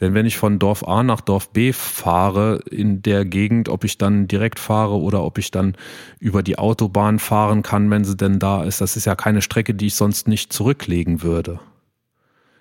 Denn 0.00 0.12
wenn 0.12 0.26
ich 0.26 0.36
von 0.36 0.58
Dorf 0.58 0.86
A 0.86 1.02
nach 1.02 1.20
Dorf 1.20 1.50
B 1.50 1.72
fahre 1.72 2.60
in 2.70 3.00
der 3.02 3.24
Gegend, 3.24 3.68
ob 3.68 3.84
ich 3.84 3.96
dann 3.96 4.28
direkt 4.28 4.58
fahre 4.58 5.00
oder 5.00 5.22
ob 5.22 5.38
ich 5.38 5.50
dann 5.50 5.74
über 6.20 6.42
die 6.42 6.58
Autobahn 6.58 7.18
fahren 7.18 7.62
kann, 7.62 7.90
wenn 7.90 8.04
sie 8.04 8.16
denn 8.16 8.38
da 8.38 8.62
ist, 8.64 8.80
das 8.80 8.96
ist 8.96 9.06
ja 9.06 9.14
keine 9.14 9.40
Strecke, 9.40 9.74
die 9.74 9.86
ich 9.86 9.94
sonst 9.94 10.28
nicht 10.28 10.52
zurücklegen 10.52 11.22
würde. 11.22 11.60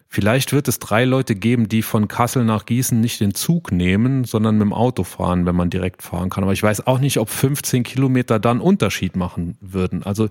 Vielleicht 0.08 0.54
wird 0.54 0.70
es 0.70 0.80
drei 0.80 1.04
Leute 1.04 1.36
geben, 1.36 1.68
die 1.68 1.82
von 1.82 2.08
Kassel 2.08 2.46
nach 2.46 2.66
Gießen 2.66 3.02
nicht 3.02 3.20
den 3.20 3.34
Zug 3.34 3.74
nehmen, 3.74 4.24
sondern 4.24 4.56
mit 4.56 4.62
dem 4.62 4.72
Auto 4.72 5.04
fahren, 5.04 5.46
wenn 5.46 5.56
man 5.56 5.70
direkt 5.70 6.04
fahren 6.04 6.30
kann. 6.30 6.44
Aber 6.44 6.54
ich 6.54 6.64
weiß 6.64 6.88
auch 6.88 7.00
nicht, 7.00 7.18
ob 7.18 7.30
15 7.30 7.84
Kilometer 7.84 8.40
dann 8.40 8.62
Unterschied 8.62 9.18
machen 9.18 9.58
würden. 9.60 10.04
Also 10.04 10.30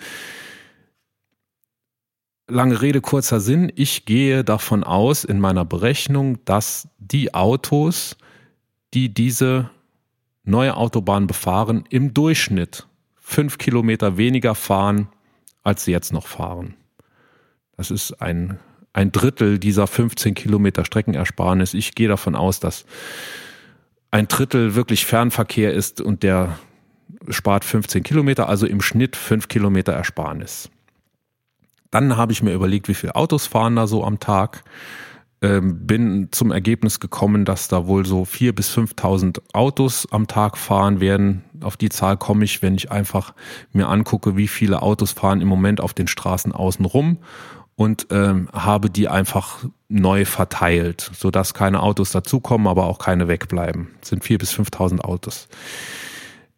lange 2.49 2.81
Rede, 2.81 3.01
kurzer 3.01 3.41
Sinn. 3.41 3.73
Ich 3.75 4.05
gehe 4.05 4.45
davon 4.45 4.85
aus 4.85 5.25
in 5.25 5.41
meiner 5.41 5.65
Berechnung, 5.65 6.45
dass 6.45 6.89
die 6.99 7.35
Autos, 7.35 8.17
die 8.93 9.13
diese 9.13 9.71
neue 10.45 10.77
Autobahn 10.77 11.27
befahren, 11.27 11.85
im 11.91 12.15
Durchschnitt 12.15 12.87
fünf 13.15 13.59
Kilometer 13.59 14.17
weniger 14.19 14.55
fahren, 14.55 15.09
als 15.63 15.85
sie 15.85 15.93
jetzt 15.93 16.13
noch 16.13 16.27
fahren. 16.27 16.75
Das 17.77 17.91
ist 17.91 18.21
ein, 18.21 18.59
ein 18.93 19.11
Drittel 19.11 19.59
dieser 19.59 19.87
15 19.87 20.35
Kilometer 20.35 20.85
Streckenersparnis. 20.85 21.75
Ich 21.75 21.95
gehe 21.95 22.09
davon 22.09 22.37
aus, 22.37 22.61
dass 22.61 22.85
ein 24.11 24.29
Drittel 24.29 24.75
wirklich 24.75 25.07
Fernverkehr 25.07 25.73
ist 25.73 26.01
und 26.01 26.23
der 26.23 26.59
spart 27.31 27.65
15 27.65 28.03
Kilometer, 28.03 28.49
also 28.49 28.67
im 28.67 28.83
Schnitt 28.83 29.17
fünf 29.17 29.49
Kilometer 29.49 29.93
Ersparnis. 29.93 30.71
Dann 31.95 32.17
habe 32.17 32.33
ich 32.33 32.43
mir 32.43 32.53
überlegt, 32.53 32.89
wie 32.89 32.95
viele 32.95 33.15
Autos 33.15 33.47
fahren 33.47 33.77
da 33.77 33.87
so 33.87 34.03
am 34.03 34.19
Tag. 34.19 34.65
Ähm, 35.41 35.87
bin 35.87 36.29
zum 36.33 36.51
Ergebnis 36.51 36.99
gekommen, 36.99 37.45
dass 37.45 37.69
da 37.69 37.87
wohl 37.87 38.05
so 38.05 38.25
vier 38.25 38.53
bis 38.53 38.77
5.000 38.77 39.41
Autos 39.53 40.09
am 40.11 40.27
Tag 40.27 40.59
fahren 40.59 40.99
werden. 40.99 41.45
Auf 41.63 41.77
die 41.77 41.91
Zahl 41.91 42.17
komme 42.17 42.45
ich, 42.45 42.63
wenn 42.63 42.75
ich 42.75 42.91
einfach 42.91 43.33
mir 43.73 43.89
angucke, 43.89 44.37
wie 44.37 44.49
viele 44.49 44.83
Autos 44.83 45.13
fahren 45.13 45.41
im 45.41 45.47
Moment 45.47 45.81
auf 45.81 45.95
den 45.95 46.09
Straßen 46.09 46.51
außen 46.51 46.85
rum 46.85 47.19
und 47.77 48.09
ähm, 48.11 48.49
habe 48.53 48.91
die 48.91 49.07
einfach 49.07 49.65
neu 49.89 50.25
verteilt, 50.25 51.13
sodass 51.17 51.55
keine 51.55 51.81
Autos 51.81 52.11
dazukommen, 52.11 52.67
aber 52.67 52.87
auch 52.87 52.99
keine 52.99 53.29
wegbleiben. 53.29 53.93
Das 54.01 54.09
sind 54.09 54.25
vier 54.25 54.39
bis 54.39 54.53
5.000 54.53 54.99
Autos 54.99 55.47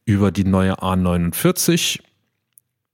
über 0.06 0.32
die 0.32 0.44
neue 0.44 0.78
A49. 0.78 2.00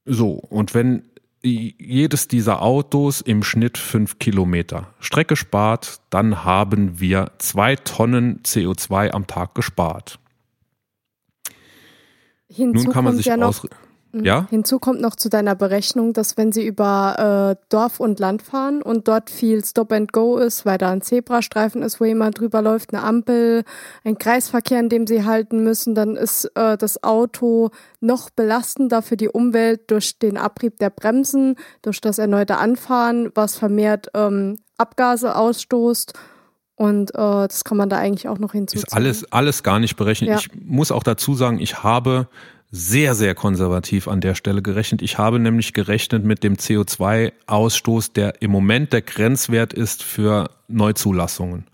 So, 0.05 0.31
und 0.33 0.73
wenn 0.73 1.03
jedes 1.43 2.27
dieser 2.27 2.61
Autos 2.61 3.21
im 3.21 3.43
Schnitt 3.43 3.77
fünf 3.77 4.17
Kilometer 4.17 4.93
Strecke 4.99 5.35
spart, 5.35 5.99
dann 6.09 6.45
haben 6.45 6.99
wir 6.99 7.31
zwei 7.37 7.75
Tonnen 7.75 8.41
CO2 8.43 9.11
am 9.11 9.27
Tag 9.27 9.53
gespart. 9.53 10.19
Hinzu 12.47 12.85
Nun 12.85 12.93
kann 12.93 13.03
man 13.03 13.15
sich 13.15 13.25
ja 13.25 13.37
noch. 13.37 13.65
Ja? 14.13 14.47
Hinzu 14.49 14.77
kommt 14.77 15.01
noch 15.01 15.15
zu 15.15 15.29
deiner 15.29 15.55
Berechnung, 15.55 16.13
dass 16.13 16.37
wenn 16.37 16.51
sie 16.51 16.65
über 16.65 17.57
äh, 17.57 17.65
Dorf 17.69 17.99
und 17.99 18.19
Land 18.19 18.43
fahren 18.43 18.81
und 18.83 19.07
dort 19.07 19.31
viel 19.31 19.65
Stop 19.65 19.91
and 19.91 20.13
Go 20.13 20.37
ist, 20.37 20.65
weil 20.65 20.77
da 20.77 20.91
ein 20.91 21.01
Zebrastreifen 21.01 21.81
ist, 21.81 21.99
wo 21.99 22.05
jemand 22.05 22.39
drüber 22.39 22.61
läuft, 22.61 22.93
eine 22.93 23.03
Ampel, 23.03 23.63
ein 24.03 24.17
Kreisverkehr, 24.19 24.79
in 24.79 24.89
dem 24.89 25.07
sie 25.07 25.25
halten 25.25 25.63
müssen, 25.63 25.95
dann 25.95 26.15
ist 26.15 26.45
äh, 26.55 26.77
das 26.77 27.03
Auto 27.03 27.71
noch 28.01 28.29
belastender 28.29 29.01
für 29.01 29.17
die 29.17 29.29
Umwelt 29.29 29.89
durch 29.89 30.19
den 30.19 30.37
Abrieb 30.37 30.77
der 30.77 30.91
Bremsen, 30.91 31.55
durch 31.81 31.99
das 31.99 32.19
erneute 32.19 32.57
Anfahren, 32.57 33.31
was 33.33 33.57
vermehrt 33.57 34.09
ähm, 34.13 34.59
Abgase 34.77 35.35
ausstoßt. 35.35 36.13
Und 36.75 37.11
äh, 37.11 37.47
das 37.47 37.63
kann 37.63 37.77
man 37.77 37.89
da 37.89 37.97
eigentlich 37.97 38.27
auch 38.27 38.39
noch 38.39 38.51
hinzuziehen. 38.51 38.83
Ist 38.87 38.93
alles, 38.93 39.31
alles 39.31 39.63
gar 39.63 39.79
nicht 39.79 39.95
berechnet. 39.95 40.29
Ja. 40.29 40.37
Ich 40.37 40.49
muss 40.55 40.91
auch 40.91 41.03
dazu 41.03 41.35
sagen, 41.35 41.59
ich 41.59 41.83
habe 41.83 42.27
sehr, 42.75 43.13
sehr 43.13 43.35
konservativ 43.35 44.07
an 44.07 44.19
der 44.19 44.33
Stelle 44.33 44.63
gerechnet. 44.63 45.03
Ich 45.03 45.19
habe 45.19 45.37
nämlich 45.37 45.73
gerechnet 45.73 46.25
mit 46.25 46.43
dem 46.43 46.55
CO2-Ausstoß, 46.55 48.13
der 48.13 48.41
im 48.41 48.49
Moment 48.49 48.93
der 48.93 49.03
Grenzwert 49.03 49.73
ist 49.73 50.01
für 50.01 50.49
Neuzulassungen, 50.67 51.65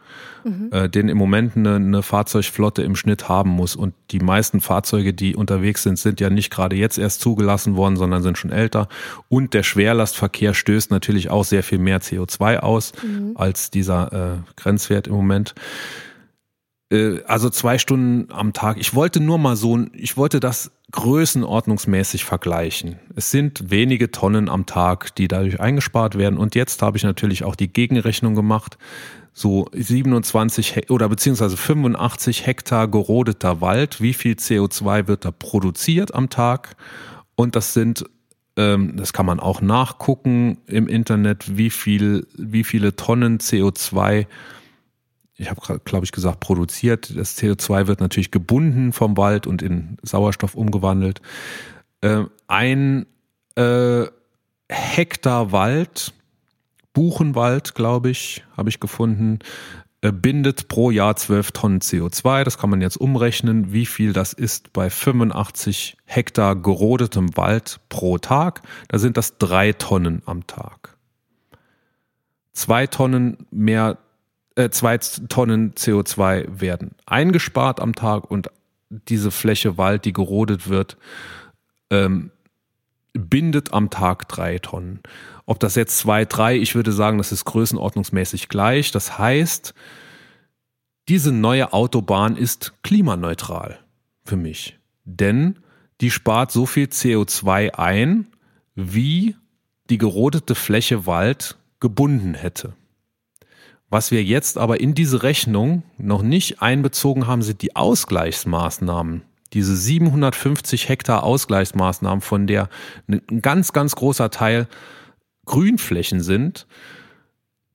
mhm. 0.43 0.67
äh, 0.73 0.89
den 0.89 1.07
im 1.07 1.17
Moment 1.17 1.55
eine, 1.55 1.75
eine 1.75 2.03
Fahrzeugflotte 2.03 2.81
im 2.81 2.97
Schnitt 2.97 3.29
haben 3.29 3.49
muss. 3.49 3.77
Und 3.77 3.93
die 4.11 4.19
meisten 4.19 4.59
Fahrzeuge, 4.59 5.13
die 5.13 5.37
unterwegs 5.37 5.83
sind, 5.83 5.97
sind 5.97 6.19
ja 6.19 6.29
nicht 6.29 6.51
gerade 6.51 6.75
jetzt 6.75 6.97
erst 6.97 7.21
zugelassen 7.21 7.77
worden, 7.77 7.95
sondern 7.95 8.21
sind 8.21 8.37
schon 8.37 8.51
älter. 8.51 8.89
Und 9.29 9.53
der 9.53 9.63
Schwerlastverkehr 9.63 10.53
stößt 10.53 10.91
natürlich 10.91 11.29
auch 11.29 11.45
sehr 11.45 11.63
viel 11.63 11.79
mehr 11.79 12.01
CO2 12.01 12.57
aus 12.57 12.91
mhm. 13.01 13.31
als 13.35 13.71
dieser 13.71 14.11
äh, 14.11 14.51
Grenzwert 14.57 15.07
im 15.07 15.13
Moment. 15.13 15.55
Äh, 16.91 17.21
also 17.25 17.49
zwei 17.49 17.77
Stunden 17.77 18.31
am 18.31 18.53
Tag. 18.53 18.77
Ich 18.79 18.93
wollte 18.93 19.19
nur 19.19 19.37
mal 19.37 19.55
so, 19.55 19.85
ich 19.93 20.17
wollte 20.17 20.39
das 20.39 20.71
größenordnungsmäßig 20.91 22.25
vergleichen. 22.25 22.99
Es 23.15 23.31
sind 23.31 23.69
wenige 23.69 24.11
Tonnen 24.11 24.49
am 24.49 24.65
Tag, 24.65 25.15
die 25.15 25.27
dadurch 25.27 25.59
eingespart 25.59 26.17
werden. 26.17 26.39
Und 26.39 26.55
jetzt 26.55 26.81
habe 26.81 26.97
ich 26.97 27.03
natürlich 27.03 27.43
auch 27.43 27.55
die 27.55 27.71
Gegenrechnung 27.71 28.35
gemacht. 28.35 28.77
So 29.33 29.67
27 29.71 30.89
oder 30.89 31.07
beziehungsweise 31.07 31.55
85 31.55 32.47
Hektar 32.47 32.87
gerodeter 32.87 33.61
Wald. 33.61 34.01
Wie 34.01 34.13
viel 34.13 34.33
CO2 34.33 35.07
wird 35.07 35.25
da 35.25 35.31
produziert 35.31 36.13
am 36.15 36.29
Tag? 36.29 36.75
Und 37.35 37.55
das 37.55 37.73
sind 37.73 38.05
ähm, 38.57 38.97
das 38.97 39.13
kann 39.13 39.25
man 39.25 39.39
auch 39.39 39.61
nachgucken 39.61 40.57
im 40.65 40.87
Internet, 40.87 41.57
wie 41.57 41.69
viel, 41.69 42.27
wie 42.35 42.65
viele 42.65 42.95
Tonnen 42.95 43.37
CO2 43.37 44.25
ich 45.39 45.49
habe 45.49 45.79
glaube 45.85 46.05
ich 46.05 46.11
gesagt, 46.11 46.41
produziert. 46.41 47.15
Das 47.15 47.37
CO2 47.37 47.87
wird 47.87 48.01
natürlich 48.01 48.31
gebunden 48.31 48.91
vom 48.91 49.15
Wald 49.15 49.47
und 49.47 49.61
in 49.61 49.97
Sauerstoff 50.03 50.53
umgewandelt. 50.53 51.21
Äh, 52.01 52.25
ein 52.47 53.05
äh, 53.55 54.05
Hektar 54.69 55.51
Wald, 55.51 56.13
Buchenwald, 56.93 57.73
glaube 57.73 58.09
ich, 58.09 58.43
habe 58.55 58.69
ich 58.69 58.79
gefunden, 58.79 59.39
äh, 60.01 60.11
bindet 60.11 60.67
pro 60.67 60.91
Jahr 60.91 61.15
12 61.15 61.51
Tonnen 61.51 61.79
CO2. 61.79 62.43
Das 62.43 62.57
kann 62.57 62.69
man 62.69 62.81
jetzt 62.81 62.97
umrechnen, 62.97 63.71
wie 63.71 63.85
viel 63.85 64.11
das 64.11 64.33
ist 64.33 64.73
bei 64.73 64.89
85 64.89 65.97
Hektar 66.05 66.55
gerodetem 66.55 67.35
Wald 67.37 67.79
pro 67.87 68.17
Tag. 68.17 68.61
Da 68.89 68.99
sind 68.99 69.15
das 69.15 69.37
drei 69.37 69.71
Tonnen 69.71 70.21
am 70.25 70.47
Tag. 70.47 70.97
Zwei 72.51 72.87
Tonnen 72.87 73.45
mehr 73.51 73.97
äh, 74.59 74.69
zwei 74.71 74.97
Tonnen 74.97 75.73
CO2 75.73 76.59
werden 76.59 76.91
eingespart 77.05 77.79
am 77.79 77.95
Tag 77.95 78.29
und 78.29 78.49
diese 78.89 79.31
Fläche 79.31 79.77
Wald, 79.77 80.03
die 80.03 80.11
gerodet 80.11 80.67
wird, 80.67 80.97
ähm, 81.89 82.31
bindet 83.13 83.71
am 83.71 83.89
Tag 83.89 84.27
drei 84.27 84.59
Tonnen. 84.59 84.99
Ob 85.45 85.59
das 85.61 85.75
jetzt 85.75 85.97
zwei, 85.97 86.25
drei, 86.25 86.57
ich 86.57 86.75
würde 86.75 86.91
sagen, 86.91 87.17
das 87.17 87.31
ist 87.31 87.45
größenordnungsmäßig 87.45 88.49
gleich. 88.49 88.91
Das 88.91 89.17
heißt, 89.17 89.73
diese 91.07 91.31
neue 91.31 91.71
Autobahn 91.71 92.35
ist 92.35 92.73
klimaneutral 92.83 93.79
für 94.25 94.35
mich. 94.35 94.77
Denn 95.05 95.59
die 96.01 96.11
spart 96.11 96.51
so 96.51 96.65
viel 96.65 96.87
CO2 96.87 97.75
ein, 97.75 98.27
wie 98.75 99.35
die 99.89 99.97
gerodete 99.97 100.53
Fläche 100.53 101.05
Wald 101.05 101.57
gebunden 101.79 102.33
hätte. 102.33 102.73
Was 103.89 104.11
wir 104.11 104.23
jetzt 104.23 104.57
aber 104.57 104.79
in 104.79 104.93
diese 104.93 105.23
Rechnung 105.23 105.83
noch 105.97 106.21
nicht 106.21 106.61
einbezogen 106.61 107.25
haben, 107.25 107.41
sind 107.41 107.61
die 107.63 107.75
Ausgleichsmaßnahmen. 107.75 109.23
Diese 109.53 109.75
750 109.75 110.89
Hektar 110.89 111.23
Ausgleichsmaßnahmen, 111.23 112.21
von 112.21 112.45
der 112.45 112.69
ein 113.07 113.41
ganz, 113.41 113.73
ganz 113.73 113.95
großer 113.95 114.29
Teil 114.29 114.67
Grünflächen 115.45 116.21
sind, 116.21 116.67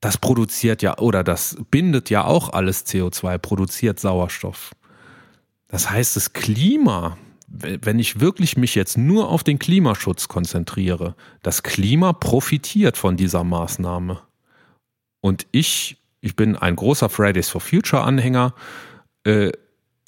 das 0.00 0.18
produziert 0.18 0.82
ja 0.82 0.98
oder 0.98 1.24
das 1.24 1.56
bindet 1.70 2.10
ja 2.10 2.24
auch 2.24 2.52
alles 2.52 2.86
CO2, 2.86 3.38
produziert 3.38 3.98
Sauerstoff. 3.98 4.72
Das 5.66 5.90
heißt, 5.90 6.14
das 6.14 6.32
Klima, 6.32 7.18
wenn 7.48 7.98
ich 7.98 8.20
wirklich 8.20 8.56
mich 8.56 8.76
jetzt 8.76 8.96
nur 8.96 9.28
auf 9.30 9.42
den 9.42 9.58
Klimaschutz 9.58 10.28
konzentriere, 10.28 11.16
das 11.42 11.64
Klima 11.64 12.12
profitiert 12.12 12.96
von 12.96 13.16
dieser 13.16 13.42
Maßnahme. 13.42 14.20
Und 15.20 15.46
ich 15.50 15.96
ich 16.24 16.36
bin 16.36 16.56
ein 16.56 16.74
großer 16.74 17.10
Fridays 17.10 17.50
for 17.50 17.60
Future 17.60 18.02
Anhänger. 18.02 18.54
Äh, 19.24 19.52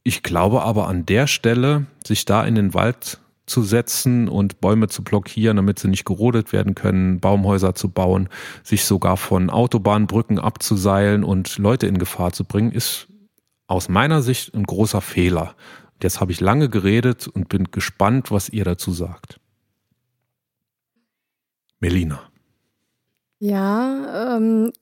ich 0.02 0.22
glaube 0.22 0.62
aber 0.62 0.88
an 0.88 1.04
der 1.04 1.26
Stelle, 1.26 1.86
sich 2.06 2.24
da 2.24 2.44
in 2.44 2.54
den 2.54 2.72
Wald 2.72 3.20
zu 3.44 3.62
setzen 3.62 4.28
und 4.28 4.60
Bäume 4.60 4.88
zu 4.88 5.04
blockieren, 5.04 5.56
damit 5.56 5.78
sie 5.78 5.88
nicht 5.88 6.06
gerodet 6.06 6.54
werden 6.54 6.74
können, 6.74 7.20
Baumhäuser 7.20 7.74
zu 7.74 7.90
bauen, 7.90 8.30
sich 8.62 8.86
sogar 8.86 9.18
von 9.18 9.50
Autobahnbrücken 9.50 10.38
abzuseilen 10.38 11.22
und 11.22 11.58
Leute 11.58 11.86
in 11.86 11.98
Gefahr 11.98 12.32
zu 12.32 12.44
bringen, 12.44 12.72
ist 12.72 13.08
aus 13.66 13.90
meiner 13.90 14.22
Sicht 14.22 14.54
ein 14.54 14.64
großer 14.64 15.02
Fehler. 15.02 15.54
Jetzt 16.02 16.20
habe 16.20 16.32
ich 16.32 16.40
lange 16.40 16.70
geredet 16.70 17.28
und 17.28 17.48
bin 17.48 17.64
gespannt, 17.70 18.30
was 18.30 18.48
ihr 18.48 18.64
dazu 18.64 18.90
sagt. 18.92 19.38
Melina. 21.78 22.20
Ja, 23.38 24.36
ähm, 24.36 24.72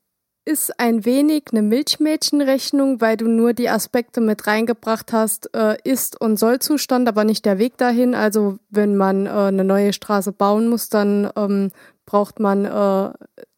ist 0.44 0.78
ein 0.78 1.04
wenig 1.04 1.44
eine 1.52 1.62
Milchmädchenrechnung, 1.62 3.00
weil 3.00 3.16
du 3.16 3.28
nur 3.28 3.54
die 3.54 3.70
Aspekte 3.70 4.20
mit 4.20 4.46
reingebracht 4.46 5.12
hast, 5.12 5.54
äh, 5.54 5.76
Ist- 5.84 6.20
und 6.20 6.38
Sollzustand, 6.38 7.08
aber 7.08 7.24
nicht 7.24 7.44
der 7.46 7.58
Weg 7.58 7.78
dahin. 7.78 8.14
Also 8.14 8.58
wenn 8.70 8.96
man 8.96 9.26
äh, 9.26 9.30
eine 9.30 9.64
neue 9.64 9.92
Straße 9.92 10.32
bauen 10.32 10.68
muss, 10.68 10.88
dann 10.90 11.30
ähm, 11.36 11.70
braucht 12.04 12.40
man 12.40 12.66
äh, 12.66 13.12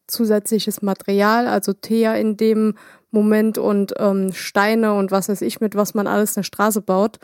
zusätzliches 0.07 0.81
Material, 0.81 1.47
also 1.47 1.73
Teer 1.73 2.15
in 2.15 2.37
dem 2.37 2.75
Moment 3.11 3.57
und 3.57 3.93
ähm, 3.97 4.31
Steine 4.33 4.93
und 4.93 5.11
was 5.11 5.27
weiß 5.27 5.41
ich, 5.41 5.59
mit 5.59 5.75
was 5.75 5.93
man 5.93 6.07
alles 6.07 6.37
eine 6.37 6.45
Straße 6.45 6.81
baut. 6.81 7.19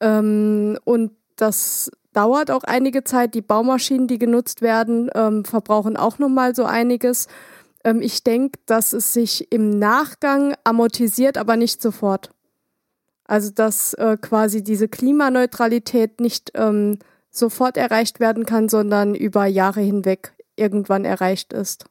Ähm, 0.00 0.78
und 0.84 1.12
das 1.36 1.90
dauert 2.12 2.50
auch 2.50 2.64
einige 2.64 3.04
Zeit. 3.04 3.34
Die 3.34 3.42
Baumaschinen, 3.42 4.08
die 4.08 4.18
genutzt 4.18 4.60
werden, 4.60 5.10
ähm, 5.14 5.44
verbrauchen 5.44 5.96
auch 5.96 6.18
nochmal 6.18 6.54
so 6.54 6.64
einiges. 6.64 7.28
Ähm, 7.84 8.00
ich 8.02 8.24
denke, 8.24 8.58
dass 8.66 8.92
es 8.92 9.12
sich 9.12 9.52
im 9.52 9.70
Nachgang 9.70 10.54
amortisiert, 10.64 11.38
aber 11.38 11.56
nicht 11.56 11.80
sofort. 11.82 12.32
Also 13.24 13.50
dass 13.50 13.94
äh, 13.94 14.16
quasi 14.20 14.64
diese 14.64 14.88
Klimaneutralität 14.88 16.20
nicht 16.20 16.52
ähm, 16.54 16.98
sofort 17.30 17.76
erreicht 17.76 18.20
werden 18.20 18.46
kann, 18.46 18.68
sondern 18.68 19.14
über 19.14 19.46
Jahre 19.46 19.80
hinweg 19.80 20.32
irgendwann 20.56 21.04
erreicht 21.04 21.52
ist. 21.52 21.84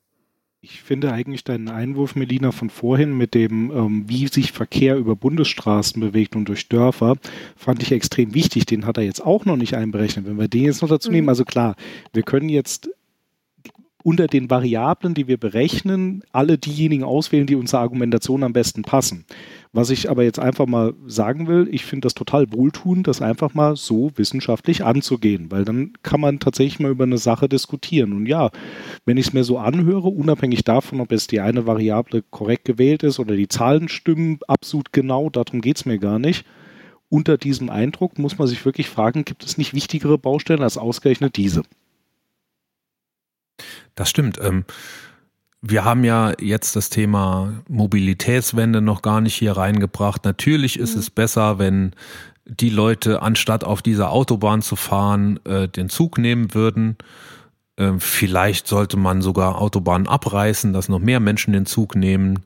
Ich 0.60 0.82
finde 0.82 1.14
eigentlich 1.14 1.44
deinen 1.44 1.70
Einwurf, 1.70 2.16
Melina, 2.16 2.52
von 2.52 2.72
vorhin 2.72 3.16
mit 3.16 3.36
dem, 3.36 3.72
ähm, 3.72 4.04
wie 4.08 4.28
sich 4.28 4.52
Verkehr 4.52 4.98
über 4.98 5.16
Bundesstraßen 5.16 6.02
bewegt 6.02 6.36
und 6.36 6.46
durch 6.46 6.68
Dörfer, 6.68 7.16
fand 7.56 7.84
ich 7.84 7.92
extrem 7.92 8.34
wichtig. 8.34 8.66
Den 8.66 8.86
hat 8.86 8.98
er 8.98 9.04
jetzt 9.04 9.24
auch 9.24 9.46
noch 9.46 9.56
nicht 9.56 9.76
einberechnet. 9.76 10.26
Wenn 10.26 10.40
wir 10.40 10.48
den 10.48 10.64
jetzt 10.64 10.82
noch 10.82 10.90
dazu 10.90 11.10
mhm. 11.10 11.16
nehmen, 11.16 11.30
also 11.30 11.46
klar, 11.46 11.76
wir 12.12 12.24
können 12.24 12.50
jetzt 12.50 12.90
unter 14.08 14.28
den 14.28 14.50
Variablen, 14.50 15.16
die 15.16 15.28
wir 15.28 15.36
berechnen, 15.36 16.24
alle 16.32 16.58
diejenigen 16.58 17.04
auswählen, 17.04 17.46
die 17.46 17.56
unserer 17.56 17.82
Argumentation 17.82 18.42
am 18.44 18.54
besten 18.54 18.84
passen. 18.84 19.26
Was 19.74 19.90
ich 19.90 20.10
aber 20.10 20.24
jetzt 20.24 20.40
einfach 20.40 20.66
mal 20.66 20.94
sagen 21.08 21.48
will, 21.48 21.68
ich 21.70 21.84
finde 21.84 22.06
das 22.06 22.14
total 22.14 22.50
wohltuend, 22.54 23.06
das 23.06 23.22
einfach 23.22 23.54
mal 23.54 23.76
so 23.76 24.10
wissenschaftlich 24.16 24.86
anzugehen, 24.86 25.52
weil 25.52 25.66
dann 25.66 25.92
kann 26.04 26.22
man 26.22 26.40
tatsächlich 26.40 26.80
mal 26.80 26.92
über 26.92 27.04
eine 27.04 27.18
Sache 27.18 27.50
diskutieren. 27.50 28.14
Und 28.14 28.28
ja, 28.28 28.50
wenn 29.06 29.18
ich 29.18 29.28
es 29.28 29.34
mir 29.34 29.44
so 29.44 29.58
anhöre, 29.58 30.08
unabhängig 30.08 30.64
davon, 30.64 31.02
ob 31.02 31.12
es 31.12 31.28
die 31.28 31.42
eine 31.42 31.68
Variable 31.68 32.24
korrekt 32.30 32.64
gewählt 32.64 33.04
ist 33.04 33.20
oder 33.20 33.36
die 33.36 33.50
Zahlen 33.50 33.90
stimmen 33.90 34.40
absolut 34.48 34.94
genau, 34.94 35.30
darum 35.30 35.60
geht 35.60 35.80
es 35.80 35.86
mir 35.86 35.98
gar 35.98 36.18
nicht. 36.18 36.46
Unter 37.10 37.38
diesem 37.38 37.70
Eindruck 37.70 38.18
muss 38.20 38.38
man 38.38 38.48
sich 38.48 38.64
wirklich 38.64 38.88
fragen, 38.88 39.26
gibt 39.26 39.44
es 39.44 39.58
nicht 39.58 39.74
wichtigere 39.74 40.18
Baustellen 40.18 40.64
als 40.64 40.78
ausgerechnet 40.78 41.36
diese? 41.36 41.64
Das 43.98 44.10
stimmt. 44.10 44.40
Ähm, 44.42 44.64
wir 45.62 45.84
haben 45.84 46.06
ja 46.06 46.34
jetzt 46.40 46.76
das 46.76 46.90
Thema 46.90 47.52
Mobilitätswende 47.68 48.80
noch 48.80 49.02
gar 49.02 49.20
nicht 49.20 49.34
hier 49.34 49.58
reingebracht. 49.58 50.24
Natürlich 50.24 50.80
ist 50.80 50.94
mhm. 50.94 51.00
es 51.00 51.10
besser, 51.10 51.60
wenn 51.60 51.92
die 52.46 52.70
Leute 52.70 53.22
anstatt 53.22 53.66
auf 53.66 53.82
dieser 53.82 54.12
Autobahn 54.12 54.62
zu 54.62 54.78
fahren, 54.78 55.40
äh, 55.46 55.68
den 55.68 55.90
Zug 55.90 56.18
nehmen 56.18 56.54
würden. 56.54 56.96
Ähm, 57.78 58.00
vielleicht 58.00 58.68
sollte 58.68 58.98
man 58.98 59.22
sogar 59.22 59.60
Autobahnen 59.60 60.08
abreißen, 60.08 60.74
dass 60.74 60.90
noch 60.90 61.00
mehr 61.00 61.20
Menschen 61.20 61.54
den 61.54 61.66
Zug 61.66 61.96
nehmen. 61.96 62.46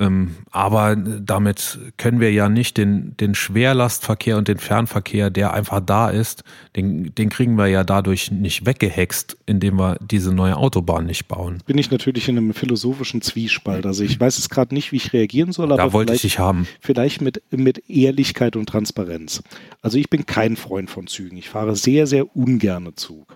Ähm, 0.00 0.36
aber 0.52 0.94
damit 0.94 1.78
können 1.96 2.20
wir 2.20 2.32
ja 2.32 2.48
nicht 2.48 2.76
den, 2.76 3.16
den 3.16 3.34
Schwerlastverkehr 3.34 4.36
und 4.36 4.46
den 4.46 4.58
Fernverkehr, 4.58 5.28
der 5.28 5.52
einfach 5.52 5.80
da 5.80 6.08
ist, 6.08 6.44
den, 6.76 7.12
den 7.16 7.30
kriegen 7.30 7.56
wir 7.58 7.66
ja 7.66 7.82
dadurch 7.82 8.30
nicht 8.30 8.64
weggehext, 8.64 9.36
indem 9.46 9.76
wir 9.80 9.96
diese 10.00 10.32
neue 10.32 10.56
Autobahn 10.56 11.06
nicht 11.06 11.26
bauen. 11.26 11.58
Bin 11.66 11.78
ich 11.78 11.90
natürlich 11.90 12.28
in 12.28 12.38
einem 12.38 12.54
philosophischen 12.54 13.22
Zwiespalt. 13.22 13.86
Also 13.86 14.04
ich 14.04 14.20
weiß 14.20 14.38
es 14.38 14.48
gerade 14.48 14.72
nicht, 14.72 14.92
wie 14.92 14.96
ich 14.96 15.12
reagieren 15.12 15.50
soll, 15.50 15.72
aber 15.72 15.82
da 15.82 15.92
wollte 15.92 16.14
ich 16.14 16.22
dich 16.22 16.38
haben. 16.38 16.68
vielleicht 16.80 17.20
mit, 17.20 17.42
mit 17.50 17.90
Ehrlichkeit 17.90 18.54
und 18.54 18.66
Transparenz. 18.66 19.42
Also 19.82 19.98
ich 19.98 20.08
bin 20.08 20.26
kein 20.26 20.54
Freund 20.54 20.90
von 20.90 21.08
Zügen. 21.08 21.36
Ich 21.36 21.48
fahre 21.48 21.74
sehr, 21.74 22.06
sehr 22.06 22.36
ungerne 22.36 22.94
Zug. 22.94 23.34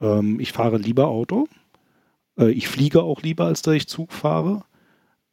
Ähm, 0.00 0.40
ich 0.40 0.50
fahre 0.50 0.78
lieber 0.78 1.06
Auto. 1.06 1.46
Äh, 2.36 2.50
ich 2.50 2.66
fliege 2.66 3.04
auch 3.04 3.22
lieber, 3.22 3.44
als 3.44 3.62
dass 3.62 3.74
ich 3.74 3.86
Zug 3.86 4.12
fahre 4.12 4.64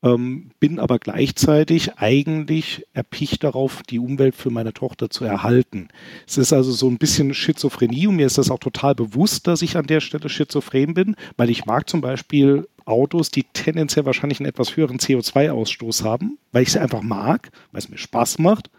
ähm, 0.03 0.51
bin 0.59 0.79
aber 0.79 0.99
gleichzeitig 0.99 1.97
eigentlich 1.97 2.85
erpicht 2.93 3.43
darauf, 3.43 3.83
die 3.83 3.99
Umwelt 3.99 4.35
für 4.35 4.49
meine 4.49 4.73
Tochter 4.73 5.09
zu 5.09 5.25
erhalten. 5.25 5.89
Es 6.27 6.37
ist 6.37 6.53
also 6.53 6.71
so 6.71 6.87
ein 6.87 6.97
bisschen 6.97 7.33
Schizophrenie 7.33 8.07
und 8.07 8.15
mir 8.15 8.25
ist 8.25 8.37
das 8.37 8.49
auch 8.49 8.59
total 8.59 8.95
bewusst, 8.95 9.47
dass 9.47 9.61
ich 9.61 9.77
an 9.77 9.87
der 9.87 10.01
Stelle 10.01 10.29
schizophren 10.29 10.93
bin, 10.93 11.15
weil 11.37 11.49
ich 11.49 11.65
mag 11.65 11.89
zum 11.89 12.01
Beispiel 12.01 12.67
Autos, 12.85 13.29
die 13.29 13.43
tendenziell 13.43 14.05
wahrscheinlich 14.05 14.39
einen 14.39 14.49
etwas 14.49 14.75
höheren 14.75 14.97
CO2-Ausstoß 14.97 16.03
haben, 16.03 16.39
weil 16.51 16.63
ich 16.63 16.71
sie 16.71 16.81
einfach 16.81 17.03
mag, 17.03 17.51
weil 17.71 17.79
es 17.79 17.89
mir 17.89 17.97
Spaß 17.97 18.39
macht. 18.39 18.69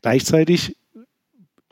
Gleichzeitig 0.00 0.76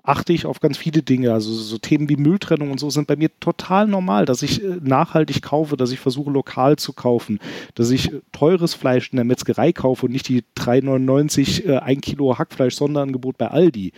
achte 0.03 0.33
ich 0.33 0.47
auf 0.47 0.61
ganz 0.61 0.79
viele 0.79 1.03
Dinge. 1.03 1.33
Also 1.33 1.53
so 1.53 1.79
Themen 1.79 2.09
wie 2.09 2.17
Mülltrennung 2.17 2.71
und 2.71 2.81
so 2.81 2.91
sind 2.91 3.07
bei 3.07 3.17
mir 3.17 3.31
total 3.38 3.87
normal, 3.87 4.25
dass 4.25 4.43
ich 4.43 4.62
äh, 4.62 4.79
nachhaltig 4.81 5.43
kaufe, 5.43 5.77
dass 5.77 5.93
ich 5.93 6.01
versuche 6.01 6.31
lokal 6.31 6.77
zu 6.77 6.93
kaufen, 6.93 7.38
dass 7.75 7.91
ich 7.91 8.12
äh, 8.12 8.21
teures 8.33 8.75
Fleisch 8.75 9.11
in 9.12 9.17
der 9.17 9.25
Metzgerei 9.25 9.73
kaufe 9.73 10.07
und 10.07 10.12
nicht 10.12 10.29
die 10.29 10.43
3,99 10.57 11.69
äh, 11.69 11.79
1 11.79 12.01
Kilo 12.01 12.38
Hackfleisch 12.38 12.75
Sonderangebot 12.75 13.38
bei 13.38 13.49
Aldi. 13.49 13.93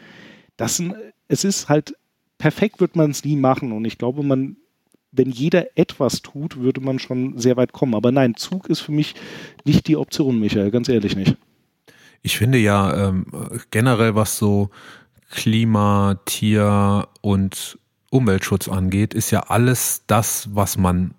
Das 0.57 0.77
sind, 0.77 0.95
es 1.29 1.45
ist 1.45 1.69
halt 1.69 1.95
perfekt 2.37 2.81
wird 2.81 2.97
man 2.97 3.11
es 3.11 3.25
nie 3.25 3.37
machen 3.37 3.73
und 3.73 3.85
ich 3.85 3.97
glaube, 3.97 4.23
man 4.23 4.57
wenn 5.17 5.31
jeder 5.31 5.79
etwas 5.79 6.23
tut, 6.23 6.57
würde 6.59 6.81
man 6.81 6.99
schon 6.99 7.39
sehr 7.39 7.57
weit 7.57 7.73
kommen. 7.73 7.95
Aber 7.95 8.11
nein, 8.11 8.35
Zug 8.35 8.69
ist 8.69 8.81
für 8.81 8.91
mich 8.91 9.15
nicht 9.65 9.87
die 9.87 9.97
Option, 9.97 10.41
Michael, 10.41 10.73
ganz 10.73 10.89
ehrlich 10.89 11.15
nicht. 11.15 11.37
Ich 12.23 12.37
finde 12.37 12.59
ja 12.59 13.09
ähm, 13.09 13.27
generell, 13.71 14.17
was 14.17 14.39
so 14.39 14.71
Klima, 15.31 16.21
Tier 16.25 17.09
und 17.21 17.79
Umweltschutz 18.11 18.69
angeht, 18.69 19.15
ist 19.15 19.31
ja 19.31 19.41
alles 19.41 20.03
das, 20.07 20.49
was 20.55 20.77
man 20.77 21.15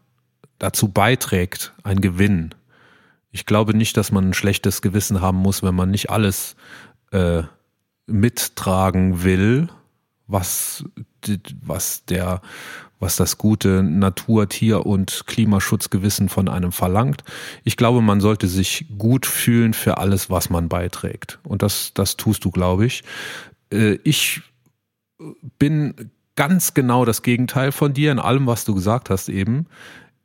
dazu 0.60 0.88
beiträgt, 0.88 1.74
ein 1.84 2.02
Gewinn. 2.02 2.56
Ich 3.32 3.46
glaube 3.46 3.76
nicht, 3.76 3.98
dass 3.98 4.12
man 4.12 4.30
ein 4.30 4.34
schlechtes 4.34 4.82
Gewissen 4.82 5.20
haben 5.20 5.38
muss, 5.38 5.62
wenn 5.62 5.76
man 5.76 5.92
nicht 5.92 6.10
alles 6.10 6.56
äh, 7.12 7.44
mittragen 8.08 9.24
will, 9.24 9.68
was, 10.28 10.86
was 11.62 12.06
der, 12.06 12.42
was 13.00 13.16
das 13.18 13.38
gute 13.38 13.84
Natur-, 13.84 14.48
Tier- 14.48 14.86
und 14.86 15.24
Klimaschutzgewissen 15.28 16.30
von 16.30 16.48
einem 16.48 16.72
verlangt. 16.72 17.24
Ich 17.64 17.78
glaube, 17.78 18.02
man 18.02 18.22
sollte 18.22 18.48
sich 18.48 18.86
gut 18.98 19.26
fühlen 19.26 19.74
für 19.74 19.98
alles, 19.98 20.30
was 20.30 20.50
man 20.50 20.70
beiträgt. 20.70 21.40
Und 21.44 21.62
das, 21.62 21.92
das 21.94 22.18
tust 22.18 22.46
du, 22.46 22.52
glaube 22.52 22.86
ich. 22.86 23.04
Äh, 23.72 24.00
ich 24.04 24.42
bin 25.60 26.12
ganz 26.36 26.74
genau 26.74 27.06
das 27.06 27.22
Gegenteil 27.22 27.72
von 27.72 27.94
dir 27.94 28.12
in 28.12 28.20
allem, 28.20 28.48
was 28.48 28.66
du 28.66 28.76
gesagt 28.76 29.10
hast 29.10 29.30
eben. 29.30 29.68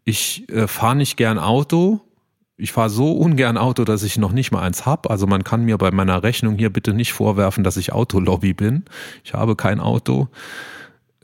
Ich 0.05 0.49
äh, 0.49 0.67
fahre 0.67 0.97
nicht 0.97 1.17
gern 1.17 1.39
Auto. 1.39 2.01
Ich 2.57 2.73
fahre 2.73 2.91
so 2.91 3.13
ungern 3.13 3.57
Auto, 3.57 3.85
dass 3.85 4.03
ich 4.03 4.19
noch 4.19 4.33
nicht 4.33 4.51
mal 4.51 4.63
eins 4.63 4.85
habe. 4.85 5.09
Also 5.09 5.27
man 5.27 5.45
kann 5.45 5.65
mir 5.65 5.79
bei 5.79 5.91
meiner 5.91 6.23
Rechnung 6.23 6.57
hier 6.59 6.71
bitte 6.71 6.93
nicht 6.93 7.13
vorwerfen, 7.13 7.65
dass 7.65 7.77
ich 7.77 7.93
Autolobby 7.93 8.53
bin. 8.53 8.85
Ich 9.25 9.33
habe 9.33 9.57
kein 9.57 9.81
Auto. 9.81 10.29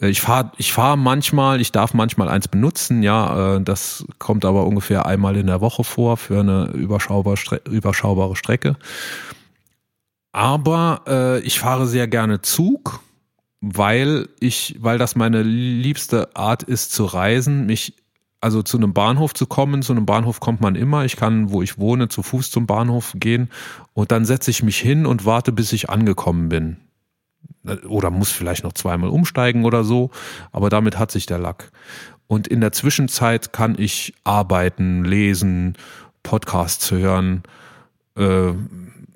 Äh, 0.00 0.08
ich 0.08 0.20
fahre 0.20 0.52
ich 0.56 0.72
fahr 0.72 0.96
manchmal, 0.96 1.60
ich 1.60 1.72
darf 1.72 1.94
manchmal 1.94 2.28
eins 2.28 2.48
benutzen, 2.48 3.02
ja, 3.02 3.56
äh, 3.56 3.62
das 3.62 4.04
kommt 4.18 4.44
aber 4.44 4.66
ungefähr 4.66 5.06
einmal 5.06 5.36
in 5.36 5.46
der 5.46 5.60
Woche 5.60 5.84
vor 5.84 6.16
für 6.16 6.40
eine 6.40 6.70
überschaubare, 6.70 7.60
überschaubare 7.68 8.36
Strecke. 8.36 8.76
Aber 10.36 11.00
äh, 11.08 11.40
ich 11.46 11.60
fahre 11.60 11.86
sehr 11.86 12.08
gerne 12.08 12.42
Zug, 12.42 13.00
weil 13.62 14.28
ich, 14.38 14.76
weil 14.80 14.98
das 14.98 15.16
meine 15.16 15.42
liebste 15.42 16.36
Art 16.36 16.62
ist 16.62 16.92
zu 16.92 17.06
reisen, 17.06 17.64
mich 17.64 17.94
also 18.42 18.62
zu 18.62 18.76
einem 18.76 18.92
Bahnhof 18.92 19.32
zu 19.32 19.46
kommen. 19.46 19.80
Zu 19.80 19.94
einem 19.94 20.04
Bahnhof 20.04 20.40
kommt 20.40 20.60
man 20.60 20.74
immer. 20.74 21.06
Ich 21.06 21.16
kann, 21.16 21.52
wo 21.52 21.62
ich 21.62 21.78
wohne, 21.78 22.08
zu 22.08 22.22
Fuß 22.22 22.50
zum 22.50 22.66
Bahnhof 22.66 23.14
gehen 23.14 23.48
und 23.94 24.12
dann 24.12 24.26
setze 24.26 24.50
ich 24.50 24.62
mich 24.62 24.78
hin 24.78 25.06
und 25.06 25.24
warte, 25.24 25.52
bis 25.52 25.72
ich 25.72 25.88
angekommen 25.88 26.50
bin. 26.50 26.76
Oder 27.88 28.10
muss 28.10 28.30
vielleicht 28.30 28.62
noch 28.62 28.74
zweimal 28.74 29.08
umsteigen 29.08 29.64
oder 29.64 29.84
so, 29.84 30.10
aber 30.52 30.68
damit 30.68 30.98
hat 30.98 31.10
sich 31.10 31.24
der 31.24 31.38
Lack. 31.38 31.72
Und 32.26 32.46
in 32.46 32.60
der 32.60 32.72
Zwischenzeit 32.72 33.54
kann 33.54 33.74
ich 33.78 34.12
arbeiten, 34.22 35.02
lesen, 35.02 35.78
Podcasts 36.22 36.90
hören, 36.90 37.42
äh, 38.18 38.52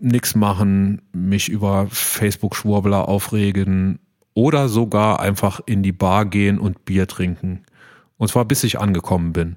nichts 0.00 0.34
machen, 0.34 1.02
mich 1.12 1.48
über 1.48 1.86
Facebook-Schwurbler 1.90 3.08
aufregen 3.08 3.98
oder 4.34 4.68
sogar 4.68 5.20
einfach 5.20 5.60
in 5.66 5.82
die 5.82 5.92
Bar 5.92 6.26
gehen 6.26 6.58
und 6.58 6.84
Bier 6.84 7.06
trinken. 7.06 7.64
Und 8.16 8.28
zwar 8.28 8.44
bis 8.44 8.64
ich 8.64 8.78
angekommen 8.78 9.32
bin. 9.32 9.56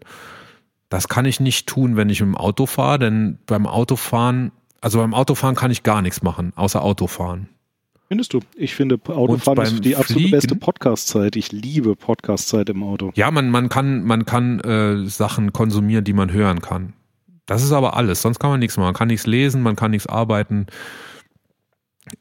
Das 0.90 1.08
kann 1.08 1.26
ich 1.26 1.40
nicht 1.40 1.68
tun, 1.68 1.96
wenn 1.96 2.10
ich 2.10 2.22
im 2.22 2.36
Auto 2.36 2.66
fahre, 2.66 3.00
denn 3.00 3.40
beim 3.46 3.66
Autofahren, 3.66 4.52
also 4.80 5.00
beim 5.00 5.14
Autofahren 5.14 5.56
kann 5.56 5.72
ich 5.72 5.84
gar 5.84 6.02
nichts 6.02 6.22
machen, 6.22 6.54
außer 6.56 6.82
Autofahren. 6.82 7.50
Findest 8.10 8.34
du? 8.34 8.42
Ich 8.56 8.76
finde, 8.76 9.00
Autofahren 9.08 9.64
ist 9.64 9.86
die 9.86 9.96
absolute 9.96 10.20
Fliegen, 10.20 10.32
beste 10.32 10.56
Podcast-Zeit. 10.56 11.36
Ich 11.36 11.52
liebe 11.52 11.96
Podcast-Zeit 11.96 12.70
im 12.70 12.84
Auto. 12.84 13.12
Ja, 13.16 13.32
man, 13.32 13.50
man 13.50 13.70
kann, 13.70 14.04
man 14.04 14.26
kann 14.26 14.60
äh, 14.60 15.08
Sachen 15.08 15.52
konsumieren, 15.52 16.04
die 16.04 16.14
man 16.14 16.32
hören 16.32 16.62
kann. 16.62 16.94
Das 17.46 17.64
ist 17.64 17.72
aber 17.72 17.96
alles. 17.98 18.22
Sonst 18.22 18.40
kann 18.40 18.52
man 18.52 18.60
nichts 18.60 18.78
machen. 18.78 18.88
Man 18.88 18.94
kann 18.94 19.08
nichts 19.08 19.26
lesen, 19.26 19.62
man 19.62 19.76
kann 19.76 19.92
nichts 19.92 20.08
arbeiten. 20.08 20.68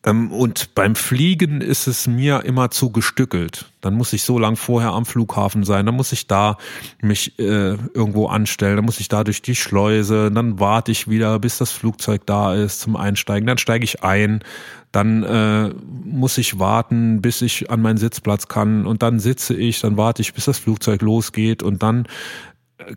Ähm, 0.04 0.30
und 0.30 0.74
beim 0.74 0.94
Fliegen 0.94 1.60
ist 1.60 1.86
es 1.86 2.06
mir 2.06 2.44
immer 2.44 2.70
zu 2.70 2.90
gestückelt. 2.90 3.70
Dann 3.80 3.94
muss 3.94 4.12
ich 4.12 4.22
so 4.22 4.38
lang 4.38 4.54
vorher 4.54 4.92
am 4.92 5.04
Flughafen 5.04 5.64
sein, 5.64 5.86
dann 5.86 5.96
muss 5.96 6.12
ich 6.12 6.28
da 6.28 6.56
mich 7.00 7.36
äh, 7.40 7.74
irgendwo 7.94 8.26
anstellen, 8.28 8.76
dann 8.76 8.84
muss 8.84 9.00
ich 9.00 9.08
da 9.08 9.24
durch 9.24 9.42
die 9.42 9.56
Schleuse, 9.56 10.30
dann 10.30 10.60
warte 10.60 10.92
ich 10.92 11.08
wieder, 11.08 11.38
bis 11.40 11.58
das 11.58 11.72
Flugzeug 11.72 12.24
da 12.26 12.54
ist 12.54 12.80
zum 12.80 12.94
Einsteigen, 12.94 13.46
dann 13.46 13.58
steige 13.58 13.84
ich 13.84 14.04
ein, 14.04 14.40
dann 14.92 15.24
äh, 15.24 15.70
muss 16.04 16.38
ich 16.38 16.60
warten, 16.60 17.20
bis 17.20 17.42
ich 17.42 17.70
an 17.70 17.82
meinen 17.82 17.98
Sitzplatz 17.98 18.46
kann 18.46 18.86
und 18.86 19.02
dann 19.02 19.18
sitze 19.18 19.54
ich, 19.54 19.80
dann 19.80 19.96
warte 19.96 20.22
ich, 20.22 20.32
bis 20.32 20.44
das 20.44 20.58
Flugzeug 20.58 21.02
losgeht 21.02 21.64
und 21.64 21.82
dann 21.82 22.06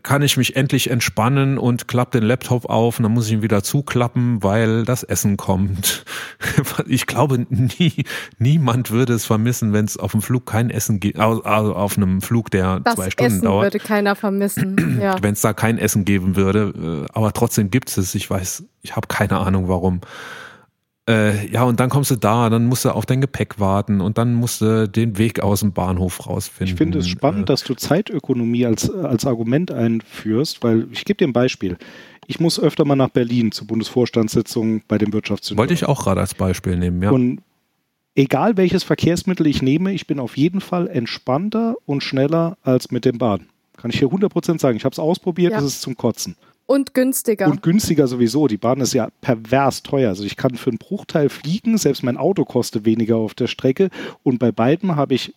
kann 0.02 0.22
ich 0.22 0.36
mich 0.36 0.56
endlich 0.56 0.90
entspannen 0.90 1.58
und 1.58 1.88
klappe 1.88 2.20
den 2.20 2.26
Laptop 2.26 2.66
auf 2.66 2.98
und 2.98 3.04
dann 3.04 3.12
muss 3.12 3.26
ich 3.26 3.32
ihn 3.32 3.42
wieder 3.42 3.62
zuklappen, 3.62 4.42
weil 4.42 4.84
das 4.84 5.02
Essen 5.02 5.36
kommt. 5.36 6.04
Ich 6.86 7.06
glaube, 7.06 7.46
nie, 7.48 8.04
niemand 8.38 8.90
würde 8.90 9.14
es 9.14 9.24
vermissen, 9.24 9.72
wenn 9.72 9.84
es 9.84 9.96
auf 9.96 10.12
dem 10.12 10.22
Flug 10.22 10.46
kein 10.46 10.70
Essen 10.70 11.00
gibt, 11.00 11.18
also 11.18 11.42
auf 11.44 11.96
einem 11.96 12.20
Flug, 12.20 12.50
der 12.50 12.80
das 12.80 12.94
zwei 12.94 13.10
Stunden 13.10 13.32
Essen 13.34 13.44
dauert. 13.44 13.64
würde 13.64 13.78
keiner 13.78 14.14
vermissen. 14.14 15.00
Ja. 15.06 15.16
wenn 15.20 15.34
es 15.34 15.40
da 15.40 15.52
kein 15.52 15.78
Essen 15.78 16.04
geben 16.04 16.36
würde, 16.36 17.06
äh, 17.08 17.12
aber 17.12 17.32
trotzdem 17.32 17.70
gibt 17.70 17.96
es. 17.96 18.14
Ich 18.14 18.28
weiß, 18.30 18.64
ich 18.82 18.96
habe 18.96 19.08
keine 19.08 19.38
Ahnung 19.38 19.68
warum. 19.68 20.00
Äh, 21.08 21.48
ja, 21.52 21.62
und 21.62 21.78
dann 21.78 21.88
kommst 21.88 22.10
du 22.10 22.16
da, 22.16 22.50
dann 22.50 22.66
musst 22.66 22.84
du 22.84 22.90
auf 22.90 23.06
dein 23.06 23.20
Gepäck 23.20 23.60
warten 23.60 24.00
und 24.00 24.18
dann 24.18 24.34
musst 24.34 24.60
du 24.60 24.88
den 24.88 25.18
Weg 25.18 25.40
aus 25.40 25.60
dem 25.60 25.72
Bahnhof 25.72 26.26
rausfinden. 26.26 26.72
Ich 26.72 26.76
finde 26.76 26.98
es 26.98 27.06
spannend, 27.06 27.42
äh, 27.42 27.44
dass 27.46 27.62
du 27.62 27.74
Zeitökonomie 27.74 28.66
als, 28.66 28.90
als 28.90 29.24
Argument 29.24 29.70
einführst, 29.70 30.64
weil 30.64 30.88
ich 30.90 31.04
gebe 31.04 31.18
dir 31.18 31.28
ein 31.28 31.32
Beispiel. 31.32 31.78
Ich 32.26 32.40
muss 32.40 32.58
öfter 32.58 32.84
mal 32.84 32.96
nach 32.96 33.10
Berlin 33.10 33.52
zur 33.52 33.68
Bundesvorstandssitzung 33.68 34.82
bei 34.88 34.98
dem 34.98 35.12
Wirtschaftssyndrom. 35.12 35.58
Wollte 35.62 35.74
ich 35.74 35.86
auch 35.86 36.02
gerade 36.02 36.20
als 36.20 36.34
Beispiel 36.34 36.76
nehmen, 36.76 37.00
ja. 37.00 37.10
Und 37.10 37.40
egal 38.16 38.56
welches 38.56 38.82
Verkehrsmittel 38.82 39.46
ich 39.46 39.62
nehme, 39.62 39.92
ich 39.92 40.08
bin 40.08 40.18
auf 40.18 40.36
jeden 40.36 40.60
Fall 40.60 40.88
entspannter 40.88 41.76
und 41.84 42.02
schneller 42.02 42.58
als 42.62 42.90
mit 42.90 43.04
dem 43.04 43.18
Bahn. 43.18 43.46
Kann 43.76 43.92
ich 43.92 44.00
hier 44.00 44.08
100% 44.08 44.58
sagen. 44.58 44.76
Ich 44.76 44.84
habe 44.84 44.92
es 44.92 44.98
ausprobiert, 44.98 45.52
ja. 45.52 45.58
das 45.58 45.66
ist 45.66 45.82
zum 45.82 45.96
Kotzen. 45.96 46.34
Und 46.66 46.94
günstiger. 46.94 47.46
Und 47.46 47.62
günstiger 47.62 48.08
sowieso. 48.08 48.48
Die 48.48 48.56
Bahn 48.56 48.80
ist 48.80 48.92
ja 48.92 49.08
pervers 49.20 49.82
teuer. 49.84 50.08
Also 50.08 50.24
ich 50.24 50.36
kann 50.36 50.56
für 50.56 50.70
einen 50.70 50.78
Bruchteil 50.78 51.28
fliegen, 51.28 51.78
selbst 51.78 52.02
mein 52.02 52.16
Auto 52.16 52.44
kostet 52.44 52.84
weniger 52.84 53.16
auf 53.16 53.34
der 53.34 53.46
Strecke. 53.46 53.88
Und 54.24 54.38
bei 54.38 54.50
beiden 54.50 54.96
habe 54.96 55.14
ich 55.14 55.34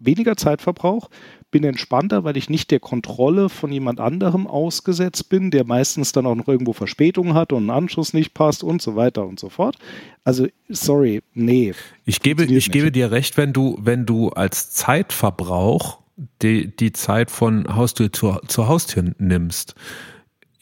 weniger 0.00 0.36
Zeitverbrauch, 0.36 1.10
bin 1.50 1.64
entspannter, 1.64 2.24
weil 2.24 2.36
ich 2.36 2.48
nicht 2.48 2.70
der 2.70 2.80
Kontrolle 2.80 3.48
von 3.48 3.70
jemand 3.70 4.00
anderem 4.00 4.46
ausgesetzt 4.46 5.28
bin, 5.28 5.50
der 5.50 5.64
meistens 5.64 6.12
dann 6.12 6.26
auch 6.26 6.34
noch 6.34 6.48
irgendwo 6.48 6.72
Verspätung 6.72 7.34
hat 7.34 7.52
und 7.52 7.66
ein 7.66 7.70
Anschluss 7.70 8.14
nicht 8.14 8.34
passt 8.34 8.64
und 8.64 8.80
so 8.80 8.96
weiter 8.96 9.26
und 9.26 9.38
so 9.38 9.48
fort. 9.48 9.76
Also, 10.24 10.46
sorry, 10.68 11.22
nee. 11.34 11.74
Ich 12.06 12.20
gebe, 12.20 12.44
ich 12.44 12.70
gebe 12.70 12.90
dir 12.90 13.10
recht, 13.10 13.36
wenn 13.36 13.52
du, 13.52 13.76
wenn 13.80 14.06
du 14.06 14.30
als 14.30 14.70
Zeitverbrauch 14.70 15.98
die, 16.42 16.74
die 16.74 16.92
Zeit 16.92 17.30
von 17.30 17.74
Haustür 17.74 18.12
zu, 18.12 18.38
zur 18.46 18.68
Haustür 18.68 19.14
nimmst. 19.18 19.74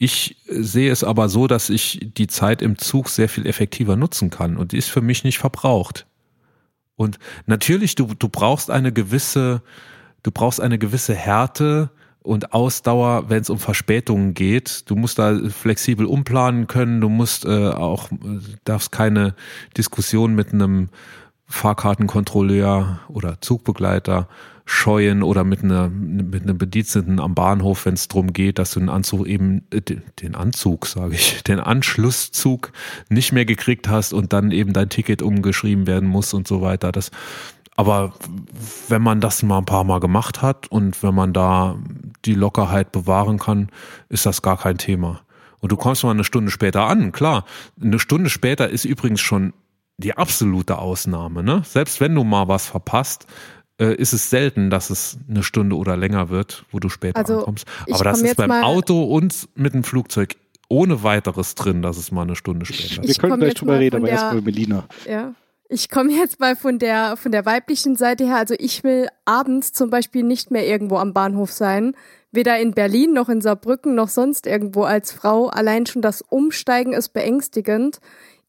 Ich 0.01 0.37
sehe 0.47 0.91
es 0.91 1.03
aber 1.03 1.27
so, 1.27 1.45
dass 1.47 1.69
ich 1.69 1.99
die 2.17 2.27
Zeit 2.27 2.61
im 2.61 2.77
Zug 2.77 3.09
sehr 3.09 3.27
viel 3.27 3.45
effektiver 3.45 3.97
nutzen 3.97 4.29
kann 4.29 4.55
und 4.55 4.71
die 4.71 4.77
ist 4.77 4.89
für 4.89 5.01
mich 5.01 5.25
nicht 5.25 5.39
verbraucht. 5.39 6.07
Und 6.95 7.19
natürlich, 7.45 7.95
du, 7.95 8.13
du 8.17 8.29
brauchst 8.29 8.71
eine 8.71 8.93
gewisse, 8.93 9.61
du 10.23 10.31
brauchst 10.31 10.61
eine 10.61 10.79
gewisse 10.79 11.13
Härte 11.13 11.89
und 12.21 12.53
Ausdauer, 12.53 13.29
wenn 13.29 13.41
es 13.41 13.49
um 13.49 13.59
Verspätungen 13.59 14.33
geht. 14.33 14.89
Du 14.89 14.95
musst 14.95 15.19
da 15.19 15.37
flexibel 15.49 16.05
umplanen 16.05 16.67
können. 16.67 17.01
Du 17.01 17.09
musst 17.09 17.43
äh, 17.43 17.69
auch, 17.69 18.09
darfst 18.63 18.93
keine 18.93 19.35
Diskussion 19.75 20.33
mit 20.33 20.53
einem 20.53 20.89
Fahrkartenkontrolleur 21.45 23.01
oder 23.09 23.41
Zugbegleiter 23.41 24.29
scheuen 24.71 25.23
oder 25.23 25.43
mit 25.43 25.63
einer 25.63 25.89
mit 25.89 26.43
einem 26.43 26.59
Bediensteten 26.59 27.19
am 27.19 27.33
Bahnhof, 27.33 27.87
wenn 27.87 27.95
es 27.95 28.07
darum 28.07 28.33
geht, 28.33 28.59
dass 28.59 28.69
du 28.69 28.79
den 28.79 28.89
Anzug 28.89 29.25
eben 29.25 29.63
äh, 29.71 29.81
den 29.81 30.35
Anzug, 30.35 30.85
sage 30.85 31.15
ich, 31.15 31.41
den 31.47 31.59
Anschlusszug 31.59 32.71
nicht 33.09 33.31
mehr 33.31 33.45
gekriegt 33.45 33.89
hast 33.89 34.13
und 34.13 34.31
dann 34.31 34.51
eben 34.51 34.71
dein 34.71 34.89
Ticket 34.89 35.23
umgeschrieben 35.23 35.87
werden 35.87 36.07
muss 36.07 36.35
und 36.35 36.47
so 36.47 36.61
weiter. 36.61 36.91
Das 36.91 37.09
aber 37.77 38.13
wenn 38.89 39.01
man 39.01 39.21
das 39.21 39.41
mal 39.41 39.57
ein 39.57 39.65
paar 39.65 39.85
Mal 39.85 39.99
gemacht 40.01 40.43
hat 40.43 40.67
und 40.67 41.01
wenn 41.01 41.15
man 41.15 41.33
da 41.33 41.79
die 42.25 42.35
Lockerheit 42.35 42.91
bewahren 42.91 43.39
kann, 43.39 43.69
ist 44.07 44.27
das 44.27 44.43
gar 44.43 44.57
kein 44.57 44.77
Thema. 44.77 45.21
Und 45.61 45.71
du 45.71 45.77
kommst 45.77 46.03
mal 46.03 46.11
eine 46.11 46.23
Stunde 46.23 46.51
später 46.51 46.85
an, 46.85 47.11
klar. 47.11 47.45
Eine 47.81 47.97
Stunde 47.97 48.29
später 48.29 48.69
ist 48.69 48.85
übrigens 48.85 49.21
schon 49.21 49.53
die 49.97 50.15
absolute 50.15 50.77
Ausnahme, 50.77 51.41
ne? 51.41 51.63
Selbst 51.65 51.99
wenn 51.99 52.13
du 52.15 52.23
mal 52.23 52.47
was 52.47 52.67
verpasst, 52.67 53.25
äh, 53.79 53.95
ist 53.95 54.13
es 54.13 54.29
selten, 54.29 54.69
dass 54.69 54.89
es 54.89 55.17
eine 55.29 55.43
Stunde 55.43 55.75
oder 55.75 55.97
länger 55.97 56.29
wird, 56.29 56.65
wo 56.71 56.79
du 56.79 56.89
später 56.89 57.17
also, 57.17 57.39
ankommst. 57.39 57.65
Aber 57.91 58.03
das 58.03 58.21
ist 58.21 58.35
beim 58.35 58.51
Auto 58.51 59.03
und 59.03 59.49
mit 59.55 59.73
dem 59.73 59.83
Flugzeug 59.83 60.35
ohne 60.67 61.03
weiteres 61.03 61.55
drin, 61.55 61.81
dass 61.81 61.97
es 61.97 62.11
mal 62.11 62.23
eine 62.23 62.35
Stunde 62.35 62.65
später 62.65 63.03
ist. 63.03 63.07
Wir 63.07 63.15
können 63.15 63.39
gleich 63.39 63.55
drüber 63.55 63.79
reden, 63.79 63.97
aber 63.97 64.09
erstmal 64.09 64.41
Melina. 64.41 64.85
Ja. 65.09 65.33
Ich 65.71 65.89
komme 65.89 66.11
jetzt 66.11 66.39
mal 66.39 66.55
von 66.55 66.79
der, 66.79 67.15
von 67.15 67.31
der 67.31 67.45
weiblichen 67.45 67.95
Seite 67.95 68.25
her. 68.25 68.37
Also 68.37 68.55
ich 68.57 68.83
will 68.83 69.07
abends 69.25 69.71
zum 69.71 69.91
Beispiel 69.91 70.23
nicht 70.23 70.49
mehr 70.49 70.65
irgendwo 70.67 70.97
am 70.97 71.13
Bahnhof 71.13 71.51
sein. 71.51 71.95
Weder 72.31 72.59
in 72.59 72.73
Berlin 72.73 73.13
noch 73.13 73.29
in 73.29 73.41
Saarbrücken 73.41 73.93
noch 73.95 74.09
sonst 74.09 74.47
irgendwo 74.47 74.83
als 74.83 75.11
Frau. 75.11 75.47
Allein 75.47 75.85
schon 75.85 76.01
das 76.01 76.21
Umsteigen 76.23 76.93
ist 76.93 77.09
beängstigend. 77.09 77.99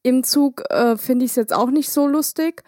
Im 0.03 0.25
Zug 0.25 0.63
äh, 0.71 0.97
finde 0.97 1.27
ich 1.27 1.33
es 1.33 1.37
jetzt 1.37 1.55
auch 1.55 1.71
nicht 1.71 1.91
so 1.91 2.07
lustig. 2.07 2.63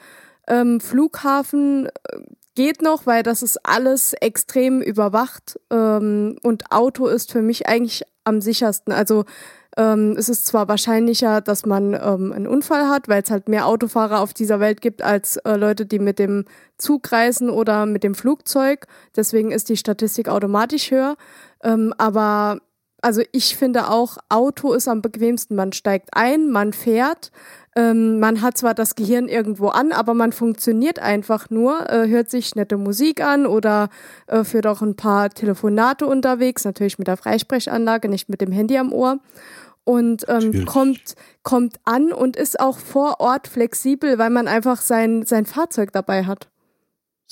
Ähm, 0.47 0.81
Flughafen 0.81 1.87
äh, 1.87 2.19
geht 2.55 2.83
noch, 2.83 3.07
weil 3.07 3.23
das 3.23 3.43
ist 3.43 3.59
alles 3.65 4.13
extrem 4.15 4.81
überwacht 4.83 5.59
ähm, 5.71 6.37
und 6.43 6.71
Auto 6.71 7.07
ist 7.07 7.33
für 7.33 7.43
mich 7.43 7.67
eigentlich 7.67 8.03
am 8.25 8.41
sichersten. 8.41 8.93
Also 8.93 9.25
ähm, 9.77 10.17
es 10.19 10.29
ist 10.29 10.47
zwar 10.47 10.69
wahrscheinlicher, 10.69 11.41
dass 11.41 11.65
man 11.65 11.95
ähm, 11.95 12.33
einen 12.33 12.47
Unfall 12.47 12.89
hat, 12.89 13.09
weil 13.09 13.23
es 13.23 13.31
halt 13.31 13.49
mehr 13.49 13.67
Autofahrer 13.67 14.21
auf 14.21 14.35
dieser 14.35 14.61
Welt 14.61 14.81
gibt 14.83 15.03
als 15.03 15.39
äh, 15.39 15.57
Leute, 15.57 15.87
die 15.87 15.99
mit 15.99 16.19
dem 16.19 16.45
Zug 16.77 17.11
reisen 17.11 17.49
oder 17.49 17.87
mit 17.87 18.05
dem 18.05 18.15
Flugzeug. 18.15 18.87
Deswegen 19.17 19.51
ist 19.51 19.71
die 19.71 19.79
Statistik 19.79 20.29
automatisch 20.29 20.91
höher. 20.91 21.17
Ähm, 21.63 21.95
aber 21.97 22.61
also 23.03 23.23
ich 23.33 23.57
finde 23.57 23.91
auch, 23.91 24.17
Auto 24.29 24.73
ist 24.73 24.89
am 24.89 25.03
bequemsten. 25.03 25.57
Man 25.57 25.73
steigt 25.73 26.11
ein, 26.13 26.51
man 26.51 26.73
fährt 26.73 27.31
ähm, 27.75 28.21
man 28.21 28.43
hat 28.43 28.59
zwar 28.59 28.75
das 28.75 28.97
Gehirn 28.97 29.29
irgendwo 29.29 29.69
an, 29.69 29.93
aber 29.93 30.13
man 30.13 30.33
funktioniert 30.33 30.99
einfach 30.99 31.49
nur, 31.49 31.89
äh, 31.89 32.07
hört 32.09 32.29
sich 32.29 32.55
nette 32.55 32.77
Musik 32.77 33.23
an 33.23 33.47
oder 33.47 33.89
äh, 34.27 34.45
führt 34.45 34.67
auch 34.67 34.83
ein 34.83 34.95
paar 34.95 35.31
Telefonate 35.31 36.07
unterwegs, 36.07 36.65
natürlich 36.65 36.99
mit 36.99 37.09
der 37.09 37.17
Freisprechanlage, 37.17 38.09
nicht 38.09 38.29
mit 38.29 38.43
dem 38.43 38.53
Handy 38.53 38.77
am 38.77 38.93
Ohr. 38.93 39.21
Und 39.85 40.27
ähm, 40.29 40.65
kommt, 40.65 41.17
kommt 41.43 41.77
an 41.85 42.13
und 42.13 42.37
ist 42.37 42.61
auch 42.61 42.79
vor 42.79 43.19
Ort 43.19 43.49
flexibel, 43.49 44.17
weil 44.17 44.31
man 44.31 44.47
einfach 44.47 44.81
sein, 44.81 45.25
sein 45.25 45.45
Fahrzeug 45.45 45.91
dabei 45.93 46.25
hat. 46.25 46.52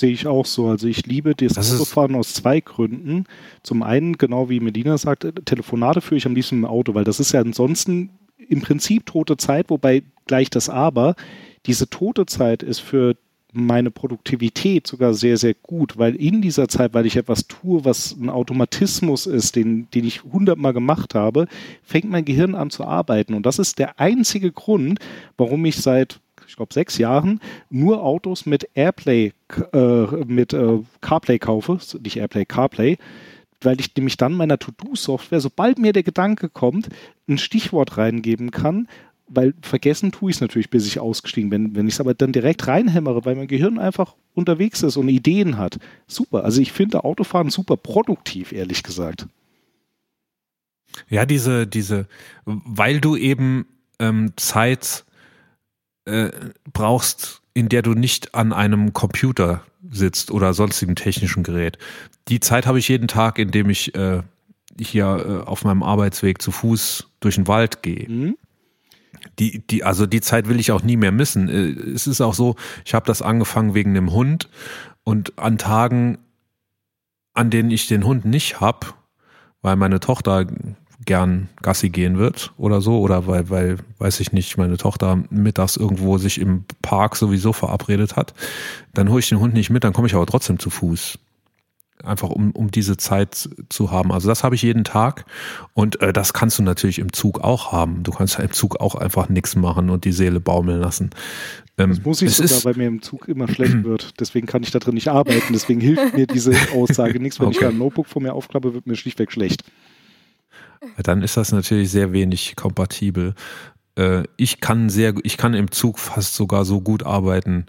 Sehe 0.00 0.12
ich 0.12 0.26
auch 0.26 0.46
so. 0.46 0.68
Also 0.68 0.88
ich 0.88 1.04
liebe 1.04 1.34
das, 1.34 1.52
das 1.52 1.74
Autofahren 1.74 2.14
aus 2.14 2.32
zwei 2.32 2.60
Gründen. 2.60 3.26
Zum 3.62 3.82
einen, 3.82 4.16
genau 4.16 4.48
wie 4.48 4.58
Medina 4.58 4.96
sagt, 4.96 5.30
Telefonate 5.44 6.00
führe 6.00 6.16
ich 6.16 6.24
am 6.24 6.34
liebsten 6.34 6.54
im 6.54 6.64
Auto, 6.64 6.94
weil 6.94 7.04
das 7.04 7.20
ist 7.20 7.32
ja 7.32 7.40
ansonsten 7.42 8.08
im 8.48 8.62
Prinzip 8.62 9.04
tote 9.04 9.36
Zeit, 9.36 9.68
wobei 9.68 10.02
gleich 10.24 10.48
das 10.48 10.70
Aber, 10.70 11.16
diese 11.66 11.90
tote 11.90 12.24
Zeit 12.24 12.62
ist 12.62 12.78
für 12.78 13.14
meine 13.52 13.90
Produktivität 13.90 14.86
sogar 14.86 15.12
sehr, 15.12 15.36
sehr 15.36 15.52
gut, 15.52 15.98
weil 15.98 16.16
in 16.16 16.40
dieser 16.40 16.68
Zeit, 16.68 16.94
weil 16.94 17.04
ich 17.04 17.16
etwas 17.16 17.46
tue, 17.46 17.84
was 17.84 18.16
ein 18.18 18.30
Automatismus 18.30 19.26
ist, 19.26 19.54
den, 19.54 19.90
den 19.90 20.06
ich 20.06 20.22
hundertmal 20.24 20.72
gemacht 20.72 21.14
habe, 21.14 21.46
fängt 21.82 22.08
mein 22.08 22.24
Gehirn 22.24 22.54
an 22.54 22.70
zu 22.70 22.86
arbeiten. 22.86 23.34
Und 23.34 23.44
das 23.44 23.58
ist 23.58 23.78
der 23.78 24.00
einzige 24.00 24.50
Grund, 24.50 24.98
warum 25.36 25.62
ich 25.66 25.76
seit, 25.76 26.20
ich 26.50 26.56
glaube, 26.56 26.74
sechs 26.74 26.98
Jahren 26.98 27.40
nur 27.70 28.02
Autos 28.02 28.44
mit 28.44 28.68
Airplay, 28.74 29.32
äh, 29.72 30.06
mit 30.26 30.52
äh, 30.52 30.80
CarPlay 31.00 31.38
kaufe, 31.38 31.78
nicht 32.02 32.16
Airplay, 32.16 32.44
CarPlay, 32.44 32.98
weil 33.60 33.78
ich 33.78 33.94
nämlich 33.94 34.16
dann 34.16 34.34
meiner 34.34 34.58
To-Do-Software, 34.58 35.40
sobald 35.40 35.78
mir 35.78 35.92
der 35.92 36.02
Gedanke 36.02 36.48
kommt, 36.48 36.88
ein 37.28 37.38
Stichwort 37.38 37.96
reingeben 37.96 38.50
kann 38.50 38.88
weil 39.32 39.54
vergessen 39.62 40.10
tue 40.10 40.30
ich 40.30 40.38
es 40.38 40.40
natürlich, 40.40 40.70
bis 40.70 40.88
ich 40.88 40.98
ausgestiegen 40.98 41.50
bin. 41.50 41.76
Wenn 41.76 41.86
ich 41.86 41.94
es 41.94 42.00
aber 42.00 42.14
dann 42.14 42.32
direkt 42.32 42.66
reinhämmere, 42.66 43.24
weil 43.24 43.36
mein 43.36 43.46
Gehirn 43.46 43.78
einfach 43.78 44.16
unterwegs 44.34 44.82
ist 44.82 44.96
und 44.96 45.08
Ideen 45.08 45.56
hat, 45.56 45.78
super. 46.08 46.42
Also 46.42 46.60
ich 46.60 46.72
finde 46.72 47.04
Autofahren 47.04 47.48
super 47.48 47.76
produktiv, 47.76 48.50
ehrlich 48.50 48.82
gesagt. 48.82 49.26
Ja, 51.08 51.26
diese, 51.26 51.68
diese, 51.68 52.08
weil 52.44 53.00
du 53.00 53.14
eben 53.14 53.66
ähm, 54.00 54.32
Zeit 54.34 55.04
äh, 56.10 56.30
brauchst, 56.72 57.42
in 57.54 57.68
der 57.68 57.82
du 57.82 57.92
nicht 57.92 58.34
an 58.34 58.52
einem 58.52 58.92
Computer 58.92 59.62
sitzt 59.90 60.30
oder 60.30 60.54
sonstigem 60.54 60.94
technischen 60.94 61.42
Gerät. 61.42 61.78
Die 62.28 62.40
Zeit 62.40 62.66
habe 62.66 62.78
ich 62.78 62.88
jeden 62.88 63.08
Tag, 63.08 63.38
indem 63.38 63.70
ich 63.70 63.94
äh, 63.94 64.22
hier 64.78 65.42
äh, 65.44 65.48
auf 65.48 65.64
meinem 65.64 65.82
Arbeitsweg 65.82 66.40
zu 66.40 66.50
Fuß 66.50 67.08
durch 67.20 67.36
den 67.36 67.48
Wald 67.48 67.82
gehe. 67.82 68.08
Mhm. 68.08 68.36
Die, 69.38 69.66
die, 69.66 69.84
also 69.84 70.06
die 70.06 70.20
Zeit 70.20 70.48
will 70.48 70.60
ich 70.60 70.72
auch 70.72 70.82
nie 70.82 70.96
mehr 70.96 71.12
missen. 71.12 71.48
Äh, 71.48 71.92
es 71.92 72.06
ist 72.06 72.20
auch 72.20 72.34
so, 72.34 72.56
ich 72.84 72.94
habe 72.94 73.06
das 73.06 73.22
angefangen 73.22 73.74
wegen 73.74 73.94
dem 73.94 74.12
Hund 74.12 74.48
und 75.04 75.38
an 75.38 75.58
Tagen, 75.58 76.18
an 77.34 77.50
denen 77.50 77.70
ich 77.70 77.86
den 77.86 78.04
Hund 78.04 78.24
nicht 78.24 78.60
hab, 78.60 78.94
weil 79.62 79.76
meine 79.76 80.00
Tochter 80.00 80.46
gern 81.06 81.48
Gassi 81.62 81.88
gehen 81.88 82.18
wird 82.18 82.52
oder 82.56 82.80
so 82.80 83.00
oder 83.00 83.26
weil, 83.26 83.48
weil, 83.48 83.78
weiß 83.98 84.20
ich 84.20 84.32
nicht, 84.32 84.58
meine 84.58 84.76
Tochter 84.76 85.22
mittags 85.30 85.76
irgendwo 85.76 86.18
sich 86.18 86.40
im 86.40 86.64
Park 86.82 87.16
sowieso 87.16 87.52
verabredet 87.52 88.16
hat, 88.16 88.34
dann 88.92 89.08
hole 89.08 89.20
ich 89.20 89.28
den 89.28 89.40
Hund 89.40 89.54
nicht 89.54 89.70
mit, 89.70 89.84
dann 89.84 89.92
komme 89.92 90.06
ich 90.06 90.14
aber 90.14 90.26
trotzdem 90.26 90.58
zu 90.58 90.70
Fuß 90.70 91.18
einfach 92.04 92.30
um, 92.30 92.52
um 92.52 92.70
diese 92.70 92.96
Zeit 92.96 93.48
zu 93.68 93.90
haben. 93.90 94.12
Also 94.12 94.28
das 94.28 94.44
habe 94.44 94.54
ich 94.54 94.62
jeden 94.62 94.84
Tag 94.84 95.24
und 95.74 96.00
äh, 96.00 96.12
das 96.12 96.32
kannst 96.32 96.58
du 96.58 96.62
natürlich 96.62 96.98
im 96.98 97.12
Zug 97.12 97.40
auch 97.40 97.72
haben. 97.72 98.02
Du 98.02 98.12
kannst 98.12 98.38
ja 98.38 98.44
im 98.44 98.52
Zug 98.52 98.80
auch 98.80 98.94
einfach 98.94 99.28
nichts 99.28 99.56
machen 99.56 99.90
und 99.90 100.04
die 100.04 100.12
Seele 100.12 100.40
baumeln 100.40 100.80
lassen. 100.80 101.10
Ähm, 101.78 101.90
das 101.90 102.04
muss 102.04 102.22
ich 102.22 102.32
sogar, 102.32 102.50
ist, 102.50 102.64
weil 102.64 102.74
mir 102.74 102.88
im 102.88 103.02
Zug 103.02 103.28
immer 103.28 103.48
schlecht 103.48 103.84
wird. 103.84 104.20
Deswegen 104.20 104.46
kann 104.46 104.62
ich 104.62 104.70
da 104.70 104.78
drin 104.78 104.94
nicht 104.94 105.08
arbeiten. 105.08 105.52
Deswegen 105.52 105.80
hilft 105.80 106.16
mir 106.16 106.26
diese 106.26 106.52
Aussage 106.74 107.20
nichts. 107.20 107.40
Wenn 107.40 107.48
okay. 107.48 107.58
ich 107.60 107.66
ein 107.66 107.78
Notebook 107.78 108.06
vor 108.06 108.22
mir 108.22 108.34
aufklappe, 108.34 108.74
wird 108.74 108.86
mir 108.86 108.96
schlichtweg 108.96 109.32
schlecht. 109.32 109.64
Dann 111.02 111.22
ist 111.22 111.36
das 111.36 111.52
natürlich 111.52 111.90
sehr 111.90 112.12
wenig 112.12 112.56
kompatibel. 112.56 113.34
Äh, 113.96 114.24
ich 114.36 114.60
kann 114.60 114.88
sehr, 114.88 115.14
ich 115.22 115.36
kann 115.36 115.54
im 115.54 115.70
Zug 115.70 115.98
fast 115.98 116.34
sogar 116.34 116.64
so 116.64 116.80
gut 116.80 117.04
arbeiten, 117.04 117.66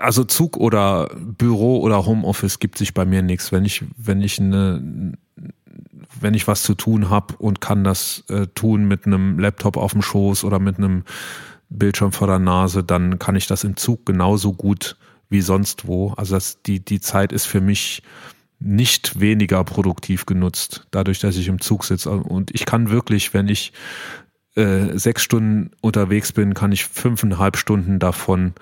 also 0.00 0.24
Zug 0.24 0.56
oder 0.56 1.08
Büro 1.16 1.80
oder 1.80 2.04
Homeoffice 2.04 2.58
gibt 2.58 2.78
sich 2.78 2.94
bei 2.94 3.04
mir 3.04 3.22
nichts. 3.22 3.52
Wenn 3.52 3.64
ich, 3.64 3.84
wenn 3.96 4.20
ich 4.22 4.40
eine, 4.40 5.16
wenn 6.20 6.34
ich 6.34 6.48
was 6.48 6.62
zu 6.62 6.74
tun 6.74 7.10
habe 7.10 7.36
und 7.38 7.60
kann 7.60 7.84
das 7.84 8.24
äh, 8.28 8.46
tun 8.48 8.86
mit 8.88 9.06
einem 9.06 9.38
Laptop 9.38 9.76
auf 9.76 9.92
dem 9.92 10.02
Schoß 10.02 10.44
oder 10.44 10.58
mit 10.58 10.78
einem 10.78 11.04
Bildschirm 11.68 12.12
vor 12.12 12.26
der 12.26 12.38
Nase, 12.38 12.82
dann 12.82 13.18
kann 13.18 13.36
ich 13.36 13.46
das 13.46 13.62
im 13.62 13.76
Zug 13.76 14.04
genauso 14.06 14.52
gut 14.52 14.96
wie 15.28 15.42
sonst 15.42 15.86
wo. 15.86 16.12
Also 16.16 16.34
das, 16.34 16.62
die, 16.62 16.80
die 16.80 17.00
Zeit 17.00 17.32
ist 17.32 17.46
für 17.46 17.60
mich 17.60 18.02
nicht 18.60 19.20
weniger 19.20 19.62
produktiv 19.64 20.26
genutzt, 20.26 20.86
dadurch, 20.90 21.20
dass 21.20 21.36
ich 21.36 21.48
im 21.48 21.60
Zug 21.60 21.84
sitze. 21.84 22.10
Und 22.10 22.50
ich 22.54 22.64
kann 22.64 22.90
wirklich, 22.90 23.32
wenn 23.34 23.48
ich 23.48 23.72
äh, 24.56 24.98
sechs 24.98 25.22
Stunden 25.22 25.70
unterwegs 25.80 26.32
bin, 26.32 26.54
kann 26.54 26.72
ich 26.72 26.84
fünfeinhalb 26.84 27.56
Stunden 27.56 27.98
davon 27.98 28.54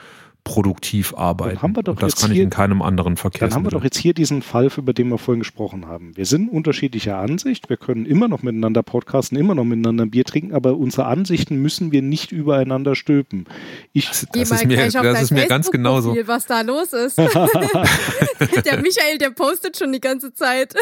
produktiv 0.47 1.13
arbeiten. 1.17 1.61
Haben 1.61 1.75
wir 1.75 1.83
doch 1.83 1.97
das 1.97 2.15
kann 2.15 2.31
hier, 2.31 2.43
ich 2.43 2.45
in 2.45 2.51
keinem 2.51 2.81
anderen 2.81 3.17
Verkehr. 3.17 3.49
Dann 3.49 3.55
haben 3.57 3.65
wir 3.65 3.73
doch 3.73 3.83
jetzt 3.83 3.99
hier 3.99 4.15
diesen 4.15 4.43
Fall, 4.43 4.71
über 4.77 4.93
den 4.93 5.09
wir 5.09 5.19
vorhin 5.19 5.41
gesprochen 5.41 5.87
haben. 5.87 6.17
Wir 6.17 6.25
sind 6.25 6.49
unterschiedlicher 6.49 7.19
Ansicht, 7.19 7.69
wir 7.69 7.77
können 7.77 8.07
immer 8.07 8.29
noch 8.29 8.45
miteinander 8.45 8.85
podcasten, 8.85 9.37
immer 9.37 9.57
noch 9.57 9.65
miteinander 9.65 10.05
ein 10.05 10.11
Bier 10.13 10.25
trinken, 10.25 10.55
aber 10.55 10.77
unsere 10.77 11.07
Ansichten 11.07 11.61
müssen 11.61 11.91
wir 11.91 12.01
nicht 12.01 12.31
übereinander 12.31 12.95
stülpen. 12.95 13.47
Ich, 13.93 14.07
das, 14.07 14.25
das 14.33 14.51
ist 14.53 14.67
mir, 14.67 14.89
das 14.89 15.23
ist 15.23 15.33
mir 15.33 15.49
ganz 15.49 15.73
genauso. 15.73 16.17
Was 16.27 16.47
da 16.47 16.61
los 16.61 16.93
ist. 16.93 17.19
der 17.19 18.81
Michael, 18.81 19.19
der 19.19 19.31
postet 19.31 19.77
schon 19.77 19.93
die 19.93 20.01
ganze 20.01 20.33
Zeit. 20.33 20.75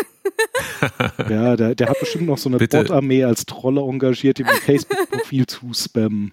ja, 1.30 1.56
der, 1.56 1.74
der 1.74 1.88
hat 1.88 1.98
bestimmt 1.98 2.26
noch 2.26 2.36
so 2.36 2.50
eine 2.50 2.58
Bot-Armee 2.58 3.24
als 3.24 3.46
Trolle 3.46 3.80
engagiert, 3.80 4.36
die 4.36 4.44
mit 4.44 4.52
Facebook-Profil 4.66 5.46
zu 5.46 5.72
spammen. 5.72 6.32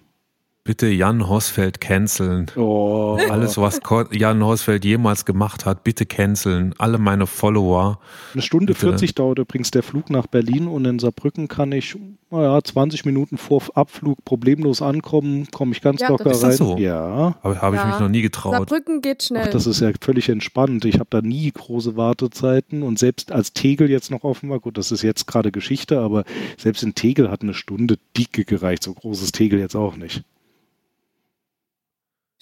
Bitte 0.64 0.86
Jan 0.86 1.28
Hosfeld 1.28 1.80
canceln. 1.80 2.46
Oh. 2.54 3.18
Alles, 3.28 3.58
was 3.58 3.80
Jan 4.12 4.44
Hosfeld 4.44 4.84
jemals 4.84 5.24
gemacht 5.24 5.66
hat, 5.66 5.82
bitte 5.82 6.06
canceln. 6.06 6.72
Alle 6.78 6.98
meine 6.98 7.26
Follower. 7.26 7.98
Eine 8.32 8.42
Stunde 8.42 8.66
bitte. 8.66 8.86
40 8.86 9.16
dauert 9.16 9.40
übrigens 9.40 9.72
der 9.72 9.82
Flug 9.82 10.08
nach 10.08 10.28
Berlin 10.28 10.68
und 10.68 10.84
in 10.84 11.00
Saarbrücken 11.00 11.48
kann 11.48 11.72
ich, 11.72 11.96
naja, 12.30 12.62
20 12.62 13.04
Minuten 13.04 13.38
vor 13.38 13.60
Abflug 13.74 14.24
problemlos 14.24 14.82
ankommen, 14.82 15.48
komme 15.50 15.72
ich 15.72 15.80
ganz 15.80 16.00
ja, 16.00 16.10
locker 16.10 16.30
rein. 16.30 16.52
So? 16.52 16.78
Ja. 16.78 17.34
Habe 17.42 17.60
hab 17.60 17.74
ja. 17.74 17.80
ich 17.80 17.86
mich 17.88 17.98
noch 17.98 18.08
nie 18.08 18.22
getraut. 18.22 18.52
Saarbrücken 18.52 19.02
geht 19.02 19.24
schnell. 19.24 19.46
Ach, 19.48 19.50
das 19.50 19.66
ist 19.66 19.80
ja 19.80 19.90
völlig 20.00 20.28
entspannt. 20.28 20.84
Ich 20.84 21.00
habe 21.00 21.08
da 21.10 21.22
nie 21.22 21.50
große 21.50 21.96
Wartezeiten 21.96 22.84
und 22.84 23.00
selbst 23.00 23.32
als 23.32 23.52
Tegel 23.52 23.90
jetzt 23.90 24.12
noch 24.12 24.22
offen 24.22 24.48
war, 24.48 24.60
gut, 24.60 24.78
das 24.78 24.92
ist 24.92 25.02
jetzt 25.02 25.26
gerade 25.26 25.50
Geschichte, 25.50 25.98
aber 25.98 26.22
selbst 26.56 26.84
in 26.84 26.94
Tegel 26.94 27.32
hat 27.32 27.42
eine 27.42 27.54
Stunde 27.54 27.98
dicke 28.16 28.44
gereicht. 28.44 28.84
So 28.84 28.94
großes 28.94 29.32
Tegel 29.32 29.58
jetzt 29.58 29.74
auch 29.74 29.96
nicht. 29.96 30.22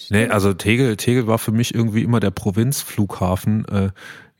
Nee, 0.09 0.27
also 0.29 0.55
Tegel, 0.55 0.97
Tegel 0.97 1.27
war 1.27 1.39
für 1.39 1.53
mich 1.53 1.75
irgendwie 1.75 2.03
immer 2.03 2.21
der 2.21 2.31
Provinzflughafen. 2.31 3.65
Äh, 3.67 3.91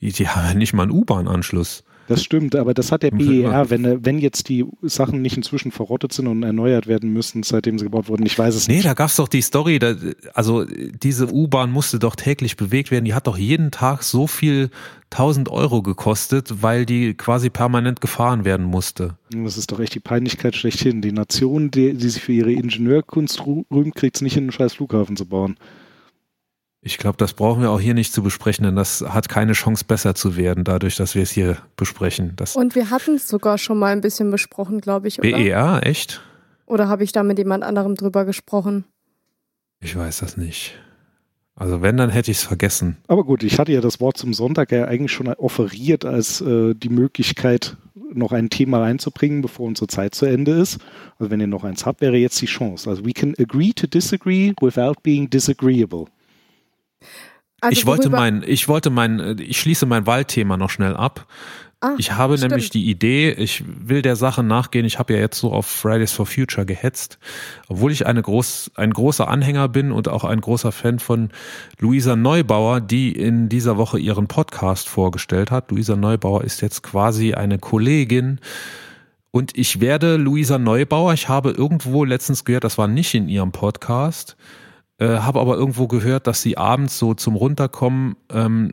die, 0.01 0.13
die 0.13 0.29
haben 0.29 0.47
ja 0.47 0.55
nicht 0.55 0.73
mal 0.73 0.85
einen 0.85 0.93
U-Bahn-Anschluss. 0.93 1.85
Das 2.11 2.25
stimmt, 2.25 2.57
aber 2.57 2.75
das 2.75 2.91
hat 2.91 3.05
der 3.05 3.13
BER, 3.13 3.71
wenn, 3.71 4.05
wenn 4.05 4.19
jetzt 4.19 4.49
die 4.49 4.67
Sachen 4.83 5.23
nicht 5.23 5.37
inzwischen 5.37 5.71
verrottet 5.71 6.13
sind 6.13 6.27
und 6.27 6.43
erneuert 6.43 6.89
werden 6.89 7.13
müssen, 7.13 7.45
seitdem 7.45 7.79
sie 7.79 7.85
gebaut 7.85 8.09
wurden. 8.09 8.27
Ich 8.27 8.37
weiß 8.37 8.53
es 8.57 8.67
nee, 8.67 8.75
nicht. 8.75 8.83
Nee, 8.83 8.89
da 8.89 8.95
gab's 8.95 9.15
doch 9.15 9.29
die 9.29 9.43
Story, 9.43 9.79
da, 9.79 9.95
also 10.35 10.65
diese 10.65 11.33
U-Bahn 11.33 11.71
musste 11.71 12.01
doch 12.01 12.17
täglich 12.17 12.57
bewegt 12.57 12.91
werden. 12.91 13.05
Die 13.05 13.15
hat 13.15 13.29
doch 13.29 13.39
jeden 13.39 13.71
Tag 13.71 14.03
so 14.03 14.27
viel 14.27 14.71
1000 15.11 15.51
Euro 15.51 15.83
gekostet, 15.83 16.63
weil 16.63 16.85
die 16.85 17.15
quasi 17.15 17.49
permanent 17.49 18.01
gefahren 18.01 18.45
werden 18.45 18.67
musste. 18.67 19.17
Das 19.31 19.57
ist 19.57 19.71
doch 19.71 19.79
echt 19.79 19.95
die 19.95 20.01
Peinlichkeit 20.01 20.57
schlechthin. 20.57 21.03
Die 21.03 21.13
Nation, 21.13 21.71
die, 21.71 21.95
die 21.95 22.09
sich 22.09 22.23
für 22.23 22.33
ihre 22.33 22.51
Ingenieurkunst 22.51 23.47
rühmt, 23.47 23.95
kriegt's 23.95 24.21
nicht 24.21 24.37
in 24.37 24.45
einen 24.45 24.53
scheiß 24.53 24.75
Flughafen 24.75 25.17
zu 25.17 25.27
bauen. 25.27 25.57
Ich 26.83 26.97
glaube, 26.97 27.19
das 27.19 27.35
brauchen 27.35 27.61
wir 27.61 27.71
auch 27.71 27.81
hier 27.81 27.93
nicht 27.93 28.13
zu 28.13 28.23
besprechen, 28.23 28.65
denn 28.65 28.77
das 28.77 29.03
hat 29.07 29.29
keine 29.29 29.53
Chance 29.53 29.85
besser 29.87 30.15
zu 30.15 30.37
werden, 30.37 30.65
dadurch, 30.65 30.97
dass 30.97 31.15
wir 31.15 31.23
es 31.23 31.31
hier 31.31 31.59
besprechen. 31.77 32.33
Das 32.37 32.57
Und 32.57 32.75
wir 32.75 32.89
hatten 32.89 33.17
es 33.17 33.29
sogar 33.29 33.59
schon 33.59 33.79
mal 33.79 33.93
ein 33.93 34.01
bisschen 34.01 34.31
besprochen, 34.31 34.81
glaube 34.81 35.09
ich. 35.09 35.19
Oder? 35.19 35.31
BER, 35.31 35.81
echt? 35.83 36.23
Oder 36.65 36.89
habe 36.89 37.05
ich 37.05 37.13
da 37.13 37.23
mit 37.23 37.37
jemand 37.37 37.65
anderem 37.65 37.97
drüber 37.97 38.25
gesprochen? 38.25 38.85
Ich 39.81 39.95
weiß 39.95 40.19
das 40.19 40.39
nicht. 40.39 40.75
Also 41.55 41.83
wenn, 41.83 41.99
dann 41.99 42.09
hätte 42.09 42.31
ich 42.31 42.39
es 42.39 42.45
vergessen. 42.45 42.97
Aber 43.09 43.25
gut, 43.25 43.43
ich 43.43 43.59
hatte 43.59 43.73
ja 43.73 43.83
das 43.83 44.01
Wort 44.01 44.17
zum 44.17 44.33
Sonntag 44.33 44.73
ja 44.73 44.87
eigentlich 44.87 45.13
schon 45.13 45.29
offeriert 45.29 46.07
als 46.07 46.41
äh, 46.41 46.75
die 46.75 46.89
Möglichkeit, 46.89 47.77
noch 48.13 48.33
ein 48.33 48.49
Thema 48.49 48.81
reinzubringen, 48.81 49.43
bevor 49.43 49.67
unsere 49.67 49.87
Zeit 49.87 50.15
zu 50.15 50.25
Ende 50.25 50.53
ist. 50.53 50.79
Also 51.19 51.31
wenn 51.31 51.41
ihr 51.41 51.47
noch 51.47 51.65
eins 51.65 51.85
habt, 51.85 52.01
wäre 52.01 52.17
jetzt 52.17 52.41
die 52.41 52.47
Chance. 52.47 52.89
Also 52.89 53.05
we 53.05 53.13
can 53.13 53.35
agree 53.39 53.73
to 53.75 53.87
disagree 53.87 54.55
without 54.63 54.95
being 55.03 55.29
disagreeable. 55.29 56.07
Also 57.61 57.73
ich 57.73 57.87
wollte 57.87 58.09
mein, 58.09 58.43
ich 58.47 58.69
wollte 58.69 58.91
mein, 58.91 59.37
ich 59.39 59.61
schließe 59.61 59.87
mein 59.87 60.07
Waldthema 60.07 60.57
noch 60.57 60.71
schnell 60.71 60.97
ab. 60.97 61.27
Ah, 61.83 61.95
ich 61.97 62.13
habe 62.13 62.37
stimmt. 62.37 62.51
nämlich 62.51 62.69
die 62.69 62.91
Idee, 62.91 63.31
ich 63.33 63.65
will 63.67 64.03
der 64.03 64.17
Sache 64.17 64.43
nachgehen. 64.43 64.85
Ich 64.85 64.99
habe 64.99 65.15
ja 65.15 65.19
jetzt 65.19 65.39
so 65.39 65.51
auf 65.51 65.65
Fridays 65.67 66.13
for 66.13 66.27
Future 66.27 66.67
gehetzt, 66.67 67.19
obwohl 67.69 67.91
ich 67.91 68.07
eine 68.07 68.21
groß, 68.21 68.73
ein 68.75 68.93
großer 68.93 69.29
Anhänger 69.29 69.69
bin 69.69 69.91
und 69.91 70.09
auch 70.09 70.25
ein 70.25 70.43
großer 70.43 70.73
Fan 70.73 70.99
von 70.99 71.31
Luisa 71.79 72.17
Neubauer, 72.17 72.83
die 72.83 73.13
in 73.13 73.49
dieser 73.49 73.79
Woche 73.79 73.99
ihren 73.99 74.27
Podcast 74.27 74.91
vorgestellt 74.91 75.51
hat. 75.51 75.71
Luisa 75.71 75.97
Neubauer 75.97 76.45
ist 76.45 76.61
jetzt 76.61 76.83
quasi 76.83 77.33
eine 77.33 77.59
Kollegin 77.59 78.41
und 79.31 79.57
ich 79.57 79.81
werde 79.81 80.17
Luisa 80.17 80.59
Neubauer, 80.59 81.15
ich 81.15 81.29
habe 81.29 81.51
irgendwo 81.53 82.05
letztens 82.05 82.45
gehört, 82.45 82.65
das 82.65 82.79
war 82.79 82.89
nicht 82.89 83.15
in 83.15 83.29
ihrem 83.29 83.53
Podcast, 83.53 84.37
äh, 85.01 85.19
habe 85.19 85.41
aber 85.41 85.57
irgendwo 85.57 85.89
gehört, 85.89 86.27
dass 86.27 86.43
sie 86.43 86.57
abends 86.57 86.99
so 86.99 87.15
zum 87.15 87.35
Runterkommen 87.35 88.17
ähm, 88.31 88.73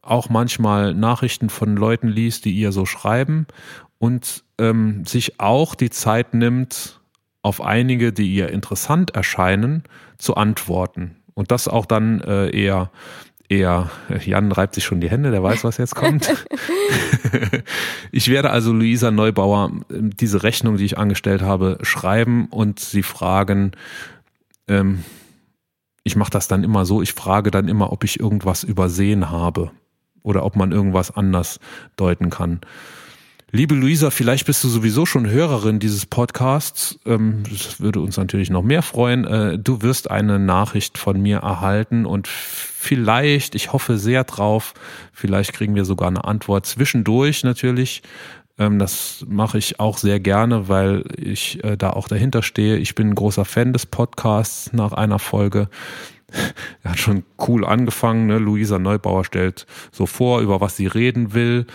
auch 0.00 0.28
manchmal 0.28 0.94
Nachrichten 0.94 1.50
von 1.50 1.76
Leuten 1.76 2.08
liest, 2.08 2.44
die 2.44 2.52
ihr 2.52 2.72
so 2.72 2.86
schreiben 2.86 3.46
und 3.98 4.44
ähm, 4.58 5.04
sich 5.04 5.40
auch 5.40 5.74
die 5.74 5.90
Zeit 5.90 6.34
nimmt, 6.34 7.00
auf 7.42 7.60
einige, 7.60 8.12
die 8.12 8.32
ihr 8.32 8.50
interessant 8.50 9.10
erscheinen, 9.14 9.82
zu 10.18 10.36
antworten. 10.36 11.16
Und 11.34 11.50
das 11.50 11.68
auch 11.68 11.86
dann 11.86 12.20
äh, 12.20 12.50
eher, 12.50 12.90
eher, 13.48 13.90
Jan 14.24 14.52
reibt 14.52 14.74
sich 14.74 14.84
schon 14.84 15.00
die 15.00 15.10
Hände, 15.10 15.30
der 15.30 15.42
weiß, 15.42 15.64
was 15.64 15.78
jetzt 15.78 15.96
kommt. 15.96 16.32
ich 18.12 18.28
werde 18.28 18.50
also 18.50 18.72
Luisa 18.72 19.10
Neubauer 19.10 19.72
ähm, 19.90 20.10
diese 20.10 20.42
Rechnung, 20.42 20.76
die 20.76 20.84
ich 20.84 20.98
angestellt 20.98 21.42
habe, 21.42 21.78
schreiben 21.82 22.46
und 22.46 22.78
sie 22.78 23.02
fragen, 23.02 23.72
ähm, 24.68 25.02
ich 26.04 26.16
mache 26.16 26.30
das 26.30 26.48
dann 26.48 26.64
immer 26.64 26.84
so, 26.84 27.02
ich 27.02 27.12
frage 27.12 27.50
dann 27.50 27.68
immer, 27.68 27.92
ob 27.92 28.04
ich 28.04 28.20
irgendwas 28.20 28.64
übersehen 28.64 29.30
habe 29.30 29.70
oder 30.22 30.44
ob 30.44 30.56
man 30.56 30.72
irgendwas 30.72 31.10
anders 31.10 31.60
deuten 31.96 32.30
kann. 32.30 32.60
Liebe 33.52 33.74
Luisa, 33.74 34.10
vielleicht 34.10 34.46
bist 34.46 34.62
du 34.62 34.68
sowieso 34.68 35.06
schon 35.06 35.28
Hörerin 35.28 35.80
dieses 35.80 36.06
Podcasts. 36.06 37.00
Ähm, 37.04 37.42
das 37.50 37.80
würde 37.80 37.98
uns 38.00 38.16
natürlich 38.16 38.48
noch 38.48 38.62
mehr 38.62 38.82
freuen. 38.82 39.24
Äh, 39.24 39.58
du 39.58 39.82
wirst 39.82 40.08
eine 40.08 40.38
Nachricht 40.38 40.98
von 40.98 41.20
mir 41.20 41.38
erhalten 41.38 42.06
und 42.06 42.28
vielleicht, 42.28 43.56
ich 43.56 43.72
hoffe 43.72 43.98
sehr 43.98 44.22
drauf, 44.22 44.72
vielleicht 45.12 45.52
kriegen 45.52 45.74
wir 45.74 45.84
sogar 45.84 46.06
eine 46.06 46.24
Antwort 46.24 46.64
zwischendurch 46.64 47.42
natürlich. 47.42 48.02
Ähm, 48.60 48.78
das 48.78 49.24
mache 49.26 49.58
ich 49.58 49.80
auch 49.80 49.96
sehr 49.98 50.20
gerne, 50.20 50.68
weil 50.68 51.04
ich 51.16 51.64
äh, 51.64 51.76
da 51.76 51.90
auch 51.90 52.06
dahinter 52.06 52.42
stehe. 52.42 52.76
Ich 52.76 52.94
bin 52.94 53.08
ein 53.08 53.14
großer 53.14 53.46
Fan 53.46 53.72
des 53.72 53.86
Podcasts 53.86 54.72
nach 54.72 54.92
einer 54.92 55.18
Folge. 55.18 55.68
Er 56.84 56.92
hat 56.92 56.98
schon 57.00 57.24
cool 57.48 57.64
angefangen. 57.64 58.26
Ne? 58.26 58.38
Luisa 58.38 58.78
Neubauer 58.78 59.24
stellt 59.24 59.66
so 59.90 60.06
vor, 60.06 60.40
über 60.40 60.60
was 60.60 60.76
sie 60.76 60.86
reden 60.86 61.34
will. 61.34 61.66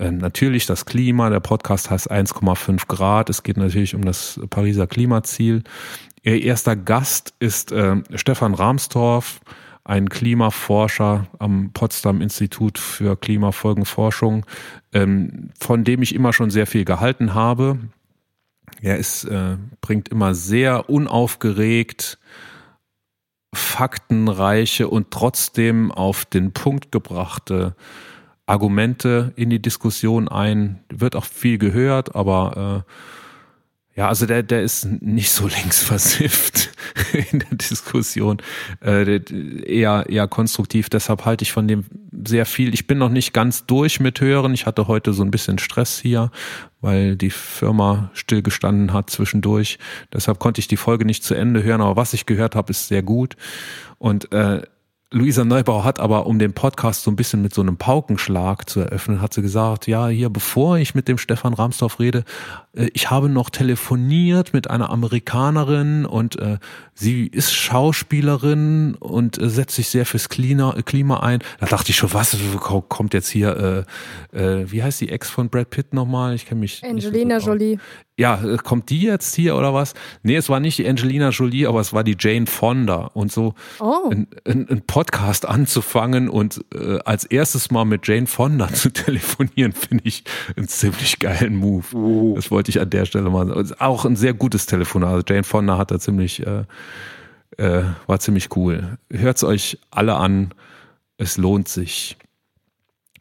Ähm, 0.00 0.18
natürlich 0.18 0.66
das 0.66 0.84
Klima. 0.84 1.30
Der 1.30 1.38
Podcast 1.38 1.90
heißt 1.90 2.10
1,5 2.10 2.88
Grad. 2.88 3.30
Es 3.30 3.44
geht 3.44 3.56
natürlich 3.56 3.94
um 3.94 4.04
das 4.04 4.40
Pariser 4.50 4.88
Klimaziel. 4.88 5.62
Ihr 6.22 6.42
erster 6.42 6.74
Gast 6.74 7.34
ist 7.38 7.70
äh, 7.70 7.96
Stefan 8.16 8.54
Rahmstorff 8.54 9.40
ein 9.84 10.08
Klimaforscher 10.08 11.26
am 11.38 11.72
Potsdam 11.72 12.20
Institut 12.20 12.78
für 12.78 13.16
Klimafolgenforschung, 13.16 14.46
ähm, 14.92 15.50
von 15.58 15.84
dem 15.84 16.02
ich 16.02 16.14
immer 16.14 16.32
schon 16.32 16.50
sehr 16.50 16.66
viel 16.66 16.84
gehalten 16.84 17.34
habe. 17.34 17.78
Er 18.80 18.98
ist, 18.98 19.24
äh, 19.24 19.56
bringt 19.80 20.08
immer 20.08 20.34
sehr 20.34 20.88
unaufgeregt, 20.88 22.18
faktenreiche 23.52 24.88
und 24.88 25.10
trotzdem 25.10 25.90
auf 25.90 26.24
den 26.24 26.52
Punkt 26.52 26.92
gebrachte 26.92 27.74
Argumente 28.46 29.32
in 29.36 29.50
die 29.50 29.62
Diskussion 29.62 30.28
ein. 30.28 30.80
Wird 30.88 31.16
auch 31.16 31.24
viel 31.24 31.58
gehört, 31.58 32.14
aber 32.14 32.84
äh, 32.86 33.19
ja, 33.96 34.08
also 34.08 34.24
der, 34.24 34.42
der 34.42 34.62
ist 34.62 34.84
nicht 35.02 35.30
so 35.30 35.46
links 35.62 35.82
versifft 35.82 36.70
in 37.12 37.40
der 37.40 37.58
Diskussion, 37.58 38.38
äh, 38.84 39.20
eher, 39.64 40.06
eher 40.08 40.28
konstruktiv. 40.28 40.88
Deshalb 40.88 41.24
halte 41.24 41.42
ich 41.42 41.52
von 41.52 41.66
dem 41.66 41.84
sehr 42.24 42.46
viel. 42.46 42.72
Ich 42.72 42.86
bin 42.86 42.98
noch 42.98 43.08
nicht 43.08 43.32
ganz 43.32 43.66
durch 43.66 44.00
mit 44.00 44.20
Hören. 44.20 44.54
Ich 44.54 44.66
hatte 44.66 44.86
heute 44.88 45.12
so 45.12 45.22
ein 45.22 45.30
bisschen 45.30 45.58
Stress 45.58 45.98
hier, 45.98 46.30
weil 46.80 47.16
die 47.16 47.30
Firma 47.30 48.10
stillgestanden 48.14 48.92
hat 48.92 49.10
zwischendurch. 49.10 49.78
Deshalb 50.12 50.38
konnte 50.38 50.60
ich 50.60 50.68
die 50.68 50.76
Folge 50.76 51.04
nicht 51.04 51.24
zu 51.24 51.34
Ende 51.34 51.62
hören. 51.62 51.80
Aber 51.80 51.96
was 51.96 52.14
ich 52.14 52.26
gehört 52.26 52.54
habe, 52.54 52.70
ist 52.70 52.88
sehr 52.88 53.02
gut. 53.02 53.36
Und 53.98 54.32
äh, 54.32 54.62
Luisa 55.12 55.44
Neubauer 55.44 55.82
hat 55.82 55.98
aber, 55.98 56.26
um 56.26 56.38
den 56.38 56.52
Podcast 56.52 57.02
so 57.02 57.10
ein 57.10 57.16
bisschen 57.16 57.42
mit 57.42 57.52
so 57.52 57.60
einem 57.60 57.76
Paukenschlag 57.76 58.68
zu 58.70 58.78
eröffnen, 58.78 59.20
hat 59.20 59.34
sie 59.34 59.42
gesagt, 59.42 59.88
ja, 59.88 60.06
hier, 60.06 60.30
bevor 60.30 60.78
ich 60.78 60.94
mit 60.94 61.08
dem 61.08 61.18
Stefan 61.18 61.52
Ramsdorf 61.52 61.98
rede, 61.98 62.22
ich 62.72 63.10
habe 63.10 63.28
noch 63.28 63.50
telefoniert 63.50 64.52
mit 64.52 64.70
einer 64.70 64.90
Amerikanerin 64.90 66.06
und 66.06 66.38
äh, 66.38 66.58
sie 66.94 67.26
ist 67.26 67.52
Schauspielerin 67.52 68.94
und 68.94 69.38
äh, 69.38 69.48
setzt 69.48 69.74
sich 69.74 69.88
sehr 69.88 70.06
fürs 70.06 70.28
Klima, 70.28 70.74
Klima 70.84 71.20
ein. 71.20 71.40
Da 71.58 71.66
dachte 71.66 71.90
ich 71.90 71.96
schon, 71.96 72.12
was 72.12 72.36
kommt 72.88 73.12
jetzt 73.12 73.28
hier, 73.28 73.86
äh, 74.32 74.38
äh, 74.38 74.70
wie 74.70 74.82
heißt 74.82 75.00
die 75.00 75.08
Ex 75.08 75.30
von 75.30 75.48
Brad 75.48 75.70
Pitt 75.70 75.94
nochmal? 75.94 76.34
Ich 76.34 76.46
kenne 76.46 76.60
mich. 76.60 76.84
Angelina 76.84 77.40
so 77.40 77.50
Jolie 77.50 77.78
ja, 78.20 78.38
äh, 78.44 78.58
kommt 78.58 78.90
die 78.90 79.00
jetzt 79.00 79.34
hier 79.34 79.56
oder 79.56 79.72
was? 79.72 79.94
Nee, 80.22 80.36
es 80.36 80.50
war 80.50 80.60
nicht 80.60 80.76
die 80.76 80.86
Angelina 80.86 81.30
Jolie, 81.30 81.66
aber 81.66 81.80
es 81.80 81.94
war 81.94 82.04
die 82.04 82.16
Jane 82.18 82.46
Fonda. 82.46 83.10
Und 83.14 83.32
so 83.32 83.54
oh. 83.80 84.12
einen 84.44 84.82
Podcast 84.86 85.48
anzufangen 85.48 86.28
und 86.28 86.62
äh, 86.74 86.98
als 87.06 87.24
erstes 87.24 87.70
mal 87.70 87.86
mit 87.86 88.06
Jane 88.06 88.26
Fonda 88.26 88.68
zu 88.74 88.90
telefonieren, 88.92 89.72
finde 89.72 90.04
ich 90.04 90.24
einen 90.54 90.68
ziemlich 90.68 91.18
geilen 91.18 91.56
Move. 91.56 91.96
Uh. 91.96 92.34
Das 92.34 92.50
wollte 92.50 92.59
ich 92.68 92.80
an 92.80 92.90
der 92.90 93.04
Stelle 93.06 93.30
mal 93.30 93.46
sagen. 93.46 93.80
Auch 93.80 94.04
ein 94.04 94.16
sehr 94.16 94.34
gutes 94.34 94.66
Telefonat. 94.66 95.10
Also 95.10 95.24
Jane 95.28 95.44
Fonda 95.44 95.78
hat 95.78 95.90
da 95.90 95.98
ziemlich, 95.98 96.44
äh, 96.46 96.64
äh, 97.56 97.84
war 98.06 98.20
ziemlich 98.20 98.54
cool. 98.56 98.98
Hört's 99.10 99.44
euch 99.44 99.78
alle 99.90 100.16
an. 100.16 100.52
Es 101.16 101.36
lohnt 101.36 101.68
sich. 101.68 102.16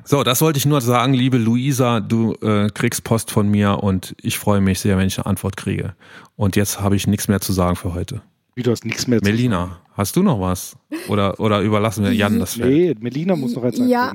So, 0.05 0.23
das 0.23 0.41
wollte 0.41 0.57
ich 0.57 0.65
nur 0.65 0.81
sagen, 0.81 1.13
liebe 1.13 1.37
Luisa, 1.37 1.99
du 1.99 2.33
äh, 2.41 2.69
kriegst 2.73 3.03
Post 3.03 3.31
von 3.31 3.47
mir 3.49 3.83
und 3.83 4.15
ich 4.21 4.39
freue 4.39 4.61
mich 4.61 4.79
sehr, 4.79 4.97
wenn 4.97 5.07
ich 5.07 5.17
eine 5.19 5.25
Antwort 5.27 5.55
kriege. 5.57 5.93
Und 6.35 6.55
jetzt 6.55 6.79
habe 6.79 6.95
ich 6.95 7.05
nichts 7.05 7.27
mehr 7.27 7.41
zu 7.41 7.53
sagen 7.53 7.75
für 7.75 7.93
heute. 7.93 8.21
Wie 8.55 8.63
du 8.63 8.71
hast 8.71 8.85
nichts 8.85 9.07
mehr 9.07 9.19
Melina, 9.23 9.65
zu 9.65 9.69
sagen. 9.69 9.81
hast 9.93 10.15
du 10.15 10.23
noch 10.23 10.39
was? 10.39 10.75
Oder, 11.09 11.39
oder 11.39 11.61
überlassen 11.61 12.03
wir 12.03 12.13
Jan 12.13 12.39
das 12.39 12.55
Feld? 12.55 12.69
Nee, 12.69 12.95
Melina 12.99 13.35
muss 13.35 13.53
noch 13.53 13.63
jetzt 13.63 13.77
Ja. 13.79 14.13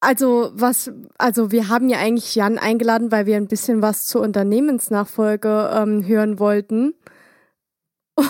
Also 0.00 0.50
was, 0.54 0.92
also 1.18 1.50
wir 1.50 1.68
haben 1.68 1.88
ja 1.88 1.98
eigentlich 1.98 2.34
Jan 2.34 2.58
eingeladen, 2.58 3.10
weil 3.10 3.26
wir 3.26 3.36
ein 3.36 3.48
bisschen 3.48 3.82
was 3.82 4.06
zur 4.06 4.20
Unternehmensnachfolge 4.20 5.70
ähm, 5.74 6.06
hören 6.06 6.38
wollten. 6.38 6.94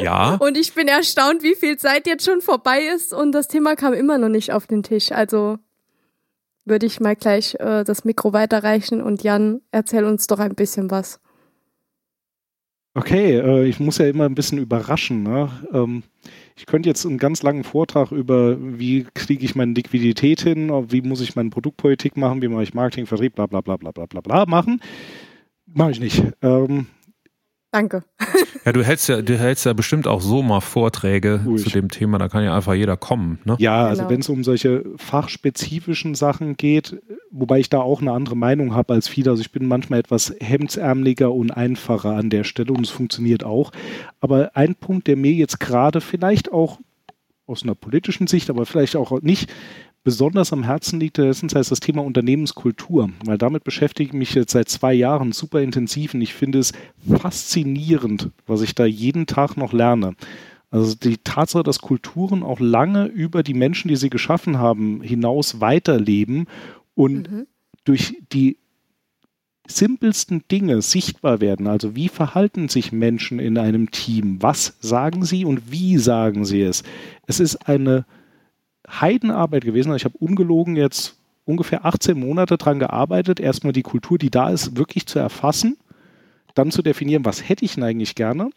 ja. 0.00 0.36
Und 0.36 0.56
ich 0.56 0.74
bin 0.74 0.88
erstaunt, 0.88 1.42
wie 1.42 1.54
viel 1.54 1.76
Zeit 1.76 2.06
jetzt 2.06 2.24
schon 2.24 2.40
vorbei 2.40 2.80
ist 2.94 3.12
und 3.12 3.32
das 3.32 3.48
Thema 3.48 3.76
kam 3.76 3.92
immer 3.92 4.18
noch 4.18 4.30
nicht 4.30 4.52
auf 4.52 4.66
den 4.66 4.82
Tisch. 4.82 5.12
Also 5.12 5.58
würde 6.64 6.86
ich 6.86 7.00
mal 7.00 7.16
gleich 7.16 7.54
äh, 7.60 7.84
das 7.84 8.04
Mikro 8.04 8.32
weiterreichen 8.32 9.02
und 9.02 9.22
Jan, 9.22 9.60
erzähl 9.70 10.04
uns 10.04 10.26
doch 10.26 10.38
ein 10.38 10.54
bisschen 10.54 10.90
was. 10.90 11.20
Okay, 12.94 13.38
äh, 13.38 13.64
ich 13.64 13.80
muss 13.80 13.98
ja 13.98 14.06
immer 14.06 14.24
ein 14.24 14.34
bisschen 14.34 14.58
überraschen. 14.58 15.22
Ne? 15.22 15.50
Ähm, 15.72 16.02
ich 16.58 16.66
könnte 16.66 16.88
jetzt 16.88 17.06
einen 17.06 17.18
ganz 17.18 17.42
langen 17.42 17.62
Vortrag 17.62 18.10
über, 18.10 18.56
wie 18.58 19.06
kriege 19.14 19.44
ich 19.44 19.54
meine 19.54 19.74
Liquidität 19.74 20.40
hin, 20.40 20.70
wie 20.90 21.02
muss 21.02 21.20
ich 21.20 21.36
meine 21.36 21.50
Produktpolitik 21.50 22.16
machen, 22.16 22.42
wie 22.42 22.48
mache 22.48 22.64
ich 22.64 22.74
Marketing, 22.74 23.06
Vertrieb, 23.06 23.36
bla 23.36 23.46
bla 23.46 23.60
bla 23.60 23.76
bla 23.76 23.92
bla 23.92 24.20
bla 24.20 24.44
machen. 24.46 24.80
Mache 25.66 25.92
ich 25.92 26.00
nicht. 26.00 26.22
Ähm, 26.42 26.86
Danke. 27.70 28.02
Ja, 28.64 28.72
du 28.72 28.82
hältst 28.82 29.08
ja, 29.08 29.20
du 29.20 29.38
hältst 29.38 29.66
ja 29.66 29.72
bestimmt 29.74 30.06
auch 30.06 30.20
so 30.20 30.42
mal 30.42 30.60
Vorträge 30.60 31.40
Ruhig. 31.44 31.62
zu 31.62 31.70
dem 31.70 31.88
Thema, 31.90 32.18
da 32.18 32.28
kann 32.28 32.44
ja 32.44 32.54
einfach 32.54 32.74
jeder 32.74 32.96
kommen. 32.96 33.38
Ne? 33.44 33.56
Ja, 33.58 33.86
also 33.86 34.02
genau. 34.02 34.10
wenn 34.10 34.20
es 34.20 34.28
um 34.28 34.42
solche 34.42 34.84
fachspezifischen 34.96 36.14
Sachen 36.14 36.56
geht, 36.56 37.00
wobei 37.30 37.60
ich 37.60 37.68
da 37.68 37.80
auch 37.80 38.00
eine 38.00 38.12
andere 38.12 38.36
Meinung 38.36 38.74
habe 38.74 38.94
als 38.94 39.08
viele, 39.08 39.30
also 39.30 39.40
ich 39.42 39.52
bin 39.52 39.66
manchmal 39.66 40.00
etwas 40.00 40.34
hemdsärmeliger 40.40 41.32
und 41.32 41.50
einfacher 41.50 42.14
an 42.14 42.30
der 42.30 42.44
Stelle 42.44 42.72
und 42.72 42.86
es 42.86 42.90
funktioniert 42.90 43.44
auch. 43.44 43.70
Aber 44.20 44.50
ein 44.54 44.74
Punkt, 44.74 45.06
der 45.06 45.16
mir 45.16 45.32
jetzt 45.32 45.60
gerade 45.60 46.00
vielleicht 46.00 46.52
auch 46.52 46.78
aus 47.46 47.62
einer 47.62 47.74
politischen 47.74 48.26
Sicht, 48.26 48.50
aber 48.50 48.66
vielleicht 48.66 48.96
auch 48.96 49.22
nicht, 49.22 49.50
besonders 50.08 50.54
am 50.54 50.62
Herzen 50.62 51.00
liegt, 51.00 51.18
das 51.18 51.42
heißt 51.42 51.70
das 51.70 51.80
Thema 51.80 52.02
Unternehmenskultur, 52.02 53.10
weil 53.26 53.36
damit 53.36 53.62
beschäftige 53.62 54.08
ich 54.08 54.14
mich 54.14 54.32
jetzt 54.32 54.52
seit 54.52 54.70
zwei 54.70 54.94
Jahren 54.94 55.32
super 55.32 55.60
intensiv 55.60 56.14
und 56.14 56.22
ich 56.22 56.32
finde 56.32 56.60
es 56.60 56.72
faszinierend, 57.06 58.30
was 58.46 58.62
ich 58.62 58.74
da 58.74 58.86
jeden 58.86 59.26
Tag 59.26 59.58
noch 59.58 59.74
lerne. 59.74 60.14
Also 60.70 60.94
die 60.94 61.18
Tatsache, 61.18 61.62
dass 61.62 61.80
Kulturen 61.80 62.42
auch 62.42 62.58
lange 62.58 63.04
über 63.04 63.42
die 63.42 63.52
Menschen, 63.52 63.88
die 63.88 63.96
sie 63.96 64.08
geschaffen 64.08 64.58
haben, 64.58 65.02
hinaus 65.02 65.60
weiterleben 65.60 66.46
und 66.94 67.30
mhm. 67.30 67.46
durch 67.84 68.16
die 68.32 68.56
simpelsten 69.66 70.42
Dinge 70.50 70.80
sichtbar 70.80 71.42
werden. 71.42 71.66
Also 71.66 71.94
wie 71.94 72.08
verhalten 72.08 72.70
sich 72.70 72.92
Menschen 72.92 73.40
in 73.40 73.58
einem 73.58 73.90
Team? 73.90 74.38
Was 74.40 74.78
sagen 74.80 75.26
sie 75.26 75.44
und 75.44 75.70
wie 75.70 75.98
sagen 75.98 76.46
sie 76.46 76.62
es? 76.62 76.82
Es 77.26 77.40
ist 77.40 77.68
eine 77.68 78.06
Heidenarbeit 78.88 79.64
gewesen. 79.64 79.94
Ich 79.94 80.04
habe 80.04 80.18
ungelogen 80.18 80.76
jetzt 80.76 81.16
ungefähr 81.44 81.84
18 81.84 82.18
Monate 82.18 82.58
daran 82.58 82.78
gearbeitet, 82.78 83.40
erstmal 83.40 83.72
die 83.72 83.82
Kultur, 83.82 84.18
die 84.18 84.30
da 84.30 84.50
ist, 84.50 84.76
wirklich 84.76 85.06
zu 85.06 85.18
erfassen, 85.18 85.76
dann 86.54 86.70
zu 86.70 86.82
definieren, 86.82 87.24
was 87.24 87.48
hätte 87.48 87.64
ich 87.64 87.74
denn 87.74 87.84
eigentlich 87.84 88.14
gerne, 88.14 88.50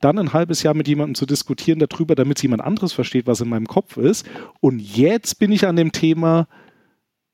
dann 0.00 0.18
ein 0.18 0.32
halbes 0.32 0.62
Jahr 0.62 0.74
mit 0.74 0.88
jemandem 0.88 1.14
zu 1.14 1.26
diskutieren 1.26 1.78
darüber, 1.78 2.14
damit 2.14 2.38
es 2.38 2.42
jemand 2.42 2.62
anderes 2.62 2.92
versteht, 2.92 3.26
was 3.26 3.40
in 3.40 3.48
meinem 3.48 3.66
Kopf 3.66 3.96
ist. 3.96 4.26
Und 4.60 4.80
jetzt 4.80 5.38
bin 5.38 5.52
ich 5.52 5.66
an 5.66 5.76
dem 5.76 5.92
Thema, 5.92 6.46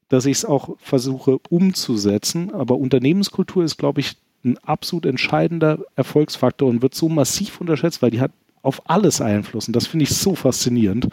dass 0.09 0.27
ich 0.27 0.39
es 0.39 0.45
auch 0.45 0.77
versuche 0.79 1.39
umzusetzen. 1.51 2.55
Aber 2.55 2.77
Unternehmenskultur 2.79 3.65
ist, 3.65 3.77
glaube 3.77 4.01
ich, 4.01 4.17
ein 4.45 4.57
absolut 4.59 5.05
entscheidender 5.05 5.81
Erfolgsfaktor 5.97 6.69
und 6.69 6.83
wird 6.83 6.95
so 6.95 7.09
massiv 7.09 7.61
unterschätzt, 7.61 8.03
weil 8.03 8.11
die 8.11 8.21
hat 8.21 8.33
auf 8.63 8.89
alles 8.89 9.21
Einfluss. 9.21 9.67
Und 9.67 9.75
das 9.75 9.87
finde 9.87 10.05
ich 10.05 10.11
so 10.11 10.35
faszinierend. 10.35 11.09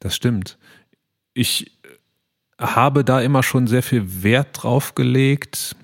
Das 0.00 0.16
stimmt. 0.16 0.58
Ich 1.32 1.78
habe 2.58 3.04
da 3.04 3.20
immer 3.20 3.42
schon 3.42 3.66
sehr 3.66 3.82
viel 3.82 4.22
Wert 4.22 4.62
drauf 4.62 4.94
gelegt. 4.94 5.76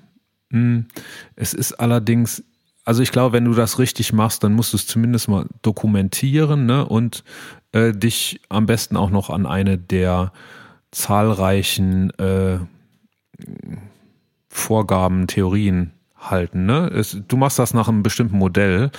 Hm, 0.50 0.86
es 1.34 1.54
ist 1.54 1.74
allerdings, 1.74 2.44
also 2.84 3.02
ich 3.02 3.12
glaube, 3.12 3.32
wenn 3.32 3.44
du 3.44 3.54
das 3.54 3.78
richtig 3.78 4.12
machst, 4.12 4.44
dann 4.44 4.52
musst 4.52 4.72
du 4.72 4.76
es 4.76 4.86
zumindest 4.86 5.28
mal 5.28 5.46
dokumentieren 5.62 6.66
ne? 6.66 6.86
und 6.86 7.24
äh, 7.72 7.92
dich 7.92 8.40
am 8.48 8.66
besten 8.66 8.96
auch 8.96 9.10
noch 9.10 9.30
an 9.30 9.46
eine 9.46 9.78
der 9.78 10.32
zahlreichen 10.90 12.10
äh, 12.18 12.58
Vorgaben, 14.48 15.26
Theorien 15.26 15.92
halten. 16.18 16.66
Ne? 16.66 16.88
Es, 16.88 17.16
du 17.26 17.36
machst 17.36 17.58
das 17.58 17.74
nach 17.74 17.88
einem 17.88 18.02
bestimmten 18.02 18.38
Modell. 18.38 18.90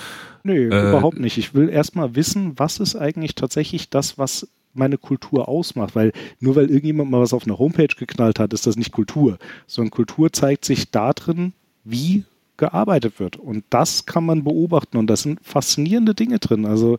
Nö, 0.44 0.70
äh, 0.70 0.88
überhaupt 0.90 1.18
nicht. 1.18 1.38
Ich 1.38 1.54
will 1.54 1.68
erstmal 1.68 2.14
wissen, 2.14 2.58
was 2.58 2.78
ist 2.78 2.96
eigentlich 2.96 3.34
tatsächlich 3.34 3.90
das, 3.90 4.18
was 4.18 4.48
meine 4.74 4.98
Kultur 4.98 5.48
ausmacht, 5.48 5.94
weil 5.94 6.12
nur 6.40 6.56
weil 6.56 6.70
irgendjemand 6.70 7.10
mal 7.10 7.20
was 7.20 7.32
auf 7.32 7.44
eine 7.44 7.58
Homepage 7.58 7.94
geknallt 7.96 8.38
hat, 8.38 8.52
ist 8.52 8.66
das 8.66 8.76
nicht 8.76 8.92
Kultur, 8.92 9.38
sondern 9.66 9.90
Kultur 9.90 10.32
zeigt 10.32 10.64
sich 10.64 10.90
darin, 10.90 11.52
wie 11.84 12.24
gearbeitet 12.56 13.20
wird. 13.20 13.36
Und 13.36 13.64
das 13.70 14.06
kann 14.06 14.26
man 14.26 14.44
beobachten 14.44 14.96
und 14.96 15.06
das 15.06 15.22
sind 15.22 15.40
faszinierende 15.42 16.14
Dinge 16.14 16.38
drin. 16.38 16.66
Also 16.66 16.98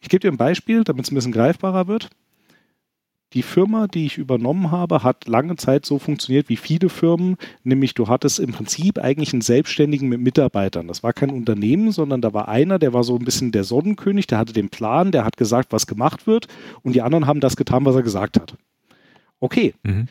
ich 0.00 0.08
gebe 0.08 0.20
dir 0.20 0.32
ein 0.32 0.38
Beispiel, 0.38 0.84
damit 0.84 1.04
es 1.04 1.12
ein 1.12 1.14
bisschen 1.14 1.32
greifbarer 1.32 1.86
wird 1.86 2.10
die 3.32 3.42
Firma, 3.42 3.86
die 3.86 4.06
ich 4.06 4.18
übernommen 4.18 4.72
habe, 4.72 5.04
hat 5.04 5.28
lange 5.28 5.56
Zeit 5.56 5.86
so 5.86 5.98
funktioniert 5.98 6.48
wie 6.48 6.56
viele 6.56 6.88
Firmen, 6.88 7.36
nämlich 7.62 7.94
du 7.94 8.08
hattest 8.08 8.40
im 8.40 8.52
Prinzip 8.52 8.98
eigentlich 8.98 9.32
einen 9.32 9.42
Selbstständigen 9.42 10.08
mit 10.08 10.20
Mitarbeitern. 10.20 10.88
Das 10.88 11.02
war 11.02 11.12
kein 11.12 11.30
Unternehmen, 11.30 11.92
sondern 11.92 12.20
da 12.20 12.32
war 12.32 12.48
einer, 12.48 12.78
der 12.78 12.92
war 12.92 13.04
so 13.04 13.16
ein 13.16 13.24
bisschen 13.24 13.52
der 13.52 13.64
Sonnenkönig, 13.64 14.26
der 14.26 14.38
hatte 14.38 14.52
den 14.52 14.68
Plan, 14.68 15.12
der 15.12 15.24
hat 15.24 15.36
gesagt, 15.36 15.72
was 15.72 15.86
gemacht 15.86 16.26
wird 16.26 16.48
und 16.82 16.94
die 16.94 17.02
anderen 17.02 17.26
haben 17.26 17.40
das 17.40 17.56
getan, 17.56 17.84
was 17.84 17.94
er 17.94 18.02
gesagt 18.02 18.40
hat. 18.40 18.54
Okay, 19.38 19.74
mhm. 19.84 20.08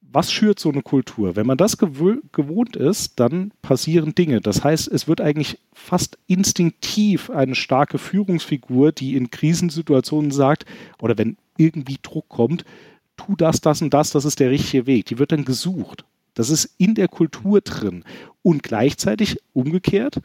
was 0.00 0.32
schürt 0.32 0.60
so 0.60 0.70
eine 0.70 0.82
Kultur? 0.82 1.34
Wenn 1.34 1.46
man 1.46 1.58
das 1.58 1.76
gewohnt 1.76 2.76
ist, 2.76 3.18
dann 3.18 3.50
passieren 3.62 4.14
Dinge. 4.14 4.40
Das 4.40 4.62
heißt, 4.62 4.86
es 4.88 5.08
wird 5.08 5.20
eigentlich 5.20 5.58
fast 5.72 6.18
instinktiv 6.28 7.30
eine 7.30 7.56
starke 7.56 7.98
Führungsfigur, 7.98 8.92
die 8.92 9.16
in 9.16 9.30
Krisensituationen 9.30 10.30
sagt, 10.30 10.66
oder 11.00 11.18
wenn 11.18 11.36
irgendwie 11.60 11.98
Druck 12.02 12.28
kommt, 12.28 12.64
tu 13.16 13.36
das, 13.36 13.60
das 13.60 13.82
und 13.82 13.92
das, 13.92 14.10
das 14.10 14.24
ist 14.24 14.40
der 14.40 14.50
richtige 14.50 14.86
Weg. 14.86 15.06
Die 15.06 15.18
wird 15.18 15.32
dann 15.32 15.44
gesucht. 15.44 16.04
Das 16.34 16.50
ist 16.50 16.74
in 16.78 16.94
der 16.94 17.08
Kultur 17.08 17.60
drin. 17.60 18.04
Und 18.42 18.62
gleichzeitig 18.62 19.38
umgekehrt, 19.52 20.20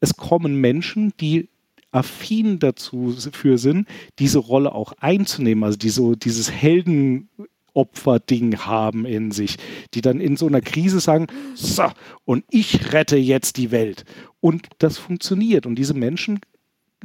es 0.00 0.16
kommen 0.16 0.56
Menschen, 0.56 1.12
die 1.20 1.48
affin 1.92 2.58
dazu 2.58 3.14
für 3.32 3.58
sind, 3.58 3.86
diese 4.18 4.38
Rolle 4.38 4.74
auch 4.74 4.94
einzunehmen, 4.98 5.62
also 5.62 5.76
diese, 5.76 6.16
dieses 6.16 6.50
Heldenopfer-Ding 6.50 8.60
haben 8.60 9.04
in 9.04 9.30
sich, 9.30 9.58
die 9.94 10.00
dann 10.00 10.18
in 10.18 10.38
so 10.38 10.46
einer 10.46 10.62
Krise 10.62 11.00
sagen, 11.00 11.26
so, 11.54 11.84
und 12.24 12.44
ich 12.50 12.92
rette 12.92 13.16
jetzt 13.16 13.58
die 13.58 13.70
Welt. 13.70 14.04
Und 14.40 14.68
das 14.78 14.98
funktioniert. 14.98 15.66
Und 15.66 15.76
diese 15.76 15.94
Menschen 15.94 16.40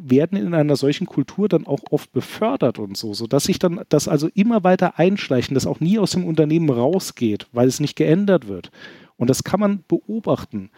werden 0.02 0.38
in 0.38 0.54
einer 0.54 0.76
solchen 0.76 1.08
Kultur 1.08 1.50
dann 1.50 1.68
auch 1.68 1.80
oft 1.92 2.12
befördert 2.12 2.80
und 2.80 2.98
so, 2.98 3.14
sodass 3.14 3.46
sich 3.46 3.60
dann 3.60 3.82
das 3.90 4.08
also 4.08 4.30
immer 4.34 4.64
weiter 4.64 5.00
einschleichen, 5.00 5.54
das 5.54 5.68
auch 5.68 5.80
nie 5.80 6.00
aus 6.00 6.12
dem 6.12 6.26
Unternehmen 6.26 6.70
rausgeht, 6.70 7.48
weil 7.52 7.68
es 7.68 7.80
nicht 7.80 7.96
geändert 7.96 8.48
wird. 8.48 8.72
Und 9.18 9.30
das 9.30 9.44
kann 9.44 9.60
man 9.60 9.84
beobachten. 9.88 10.70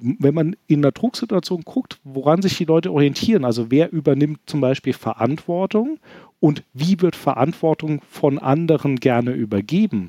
Wenn 0.00 0.34
man 0.34 0.56
in 0.66 0.80
einer 0.80 0.92
Drucksituation 0.92 1.62
guckt, 1.62 2.00
woran 2.02 2.42
sich 2.42 2.56
die 2.56 2.64
Leute 2.64 2.90
orientieren, 2.90 3.44
also 3.44 3.70
wer 3.70 3.92
übernimmt 3.92 4.40
zum 4.46 4.60
Beispiel 4.60 4.94
Verantwortung 4.94 5.98
und 6.40 6.64
wie 6.72 7.00
wird 7.00 7.14
Verantwortung 7.14 8.00
von 8.08 8.38
anderen 8.38 8.96
gerne 8.96 9.32
übergeben, 9.32 10.08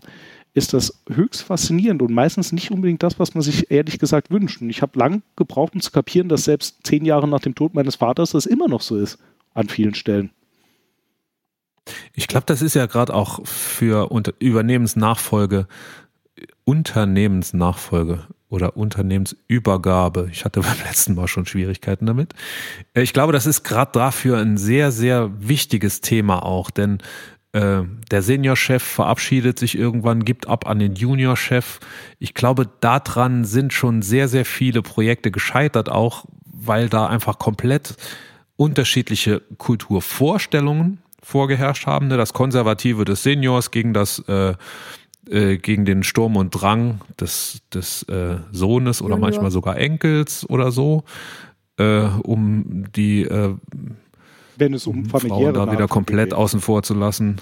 ist 0.53 0.73
das 0.73 1.03
höchst 1.09 1.41
faszinierend 1.41 2.01
und 2.01 2.11
meistens 2.11 2.51
nicht 2.51 2.71
unbedingt 2.71 3.01
das, 3.01 3.19
was 3.19 3.33
man 3.33 3.41
sich 3.41 3.71
ehrlich 3.71 3.97
gesagt 3.97 4.29
wünscht. 4.29 4.61
Und 4.61 4.69
ich 4.69 4.81
habe 4.81 4.97
lang 4.99 5.23
gebraucht, 5.35 5.73
um 5.73 5.81
zu 5.81 5.91
kapieren, 5.91 6.29
dass 6.29 6.43
selbst 6.43 6.77
zehn 6.83 7.05
Jahre 7.05 7.27
nach 7.27 7.39
dem 7.39 7.55
Tod 7.55 7.73
meines 7.73 7.95
Vaters 7.95 8.31
das 8.31 8.45
immer 8.45 8.67
noch 8.67 8.81
so 8.81 8.97
ist, 8.97 9.17
an 9.53 9.67
vielen 9.67 9.95
Stellen. 9.95 10.29
Ich 12.13 12.27
glaube, 12.27 12.45
das 12.45 12.61
ist 12.61 12.75
ja 12.75 12.85
gerade 12.85 13.13
auch 13.13 13.45
für 13.45 14.09
Übernehmensnachfolge, 14.39 15.67
Unternehmensnachfolge 16.63 18.27
oder 18.47 18.77
Unternehmensübergabe. 18.77 20.29
Ich 20.31 20.45
hatte 20.45 20.61
beim 20.61 20.77
letzten 20.85 21.15
Mal 21.15 21.27
schon 21.27 21.45
Schwierigkeiten 21.45 22.05
damit. 22.05 22.33
Ich 22.93 23.13
glaube, 23.13 23.33
das 23.33 23.47
ist 23.47 23.63
gerade 23.63 23.91
dafür 23.91 24.37
ein 24.37 24.57
sehr, 24.57 24.91
sehr 24.91 25.31
wichtiges 25.39 26.01
Thema 26.01 26.43
auch, 26.45 26.69
denn 26.69 26.99
äh, 27.53 27.83
der 28.11 28.21
Seniorchef 28.21 28.83
verabschiedet 28.83 29.59
sich 29.59 29.77
irgendwann, 29.77 30.25
gibt 30.25 30.47
ab 30.47 30.67
an 30.67 30.79
den 30.79 30.95
Juniorchef. 30.95 31.79
Ich 32.19 32.33
glaube, 32.33 32.67
daran 32.81 33.45
sind 33.45 33.73
schon 33.73 34.01
sehr, 34.01 34.27
sehr 34.27 34.45
viele 34.45 34.81
Projekte 34.81 35.31
gescheitert, 35.31 35.89
auch 35.89 36.25
weil 36.45 36.89
da 36.89 37.07
einfach 37.07 37.39
komplett 37.39 37.95
unterschiedliche 38.55 39.41
Kulturvorstellungen 39.57 40.99
vorgeherrscht 41.21 41.85
haben. 41.85 42.07
Ne? 42.07 42.17
Das 42.17 42.33
Konservative 42.33 43.05
des 43.05 43.23
Seniors 43.23 43.71
gegen 43.71 43.93
das 43.93 44.19
äh, 44.27 44.53
äh, 45.29 45.57
gegen 45.57 45.85
den 45.85 46.03
Sturm 46.03 46.35
und 46.35 46.49
Drang 46.51 46.99
des, 47.19 47.61
des 47.73 48.03
äh, 48.03 48.37
Sohnes 48.51 49.01
oder 49.01 49.15
Junior. 49.15 49.29
manchmal 49.29 49.51
sogar 49.51 49.77
Enkels 49.77 50.49
oder 50.49 50.71
so, 50.71 51.03
äh, 51.77 52.07
um 52.23 52.91
die 52.93 53.23
äh, 53.23 53.55
wenn 54.57 54.73
es 54.73 54.87
um 54.87 54.99
mhm. 54.99 55.05
familiäre 55.05 55.53
Frauen 55.53 55.67
da 55.67 55.71
wieder 55.71 55.87
komplett 55.87 56.29
geht. 56.29 56.37
außen 56.37 56.61
vor 56.61 56.83
zu 56.83 56.93
lassen. 56.93 57.41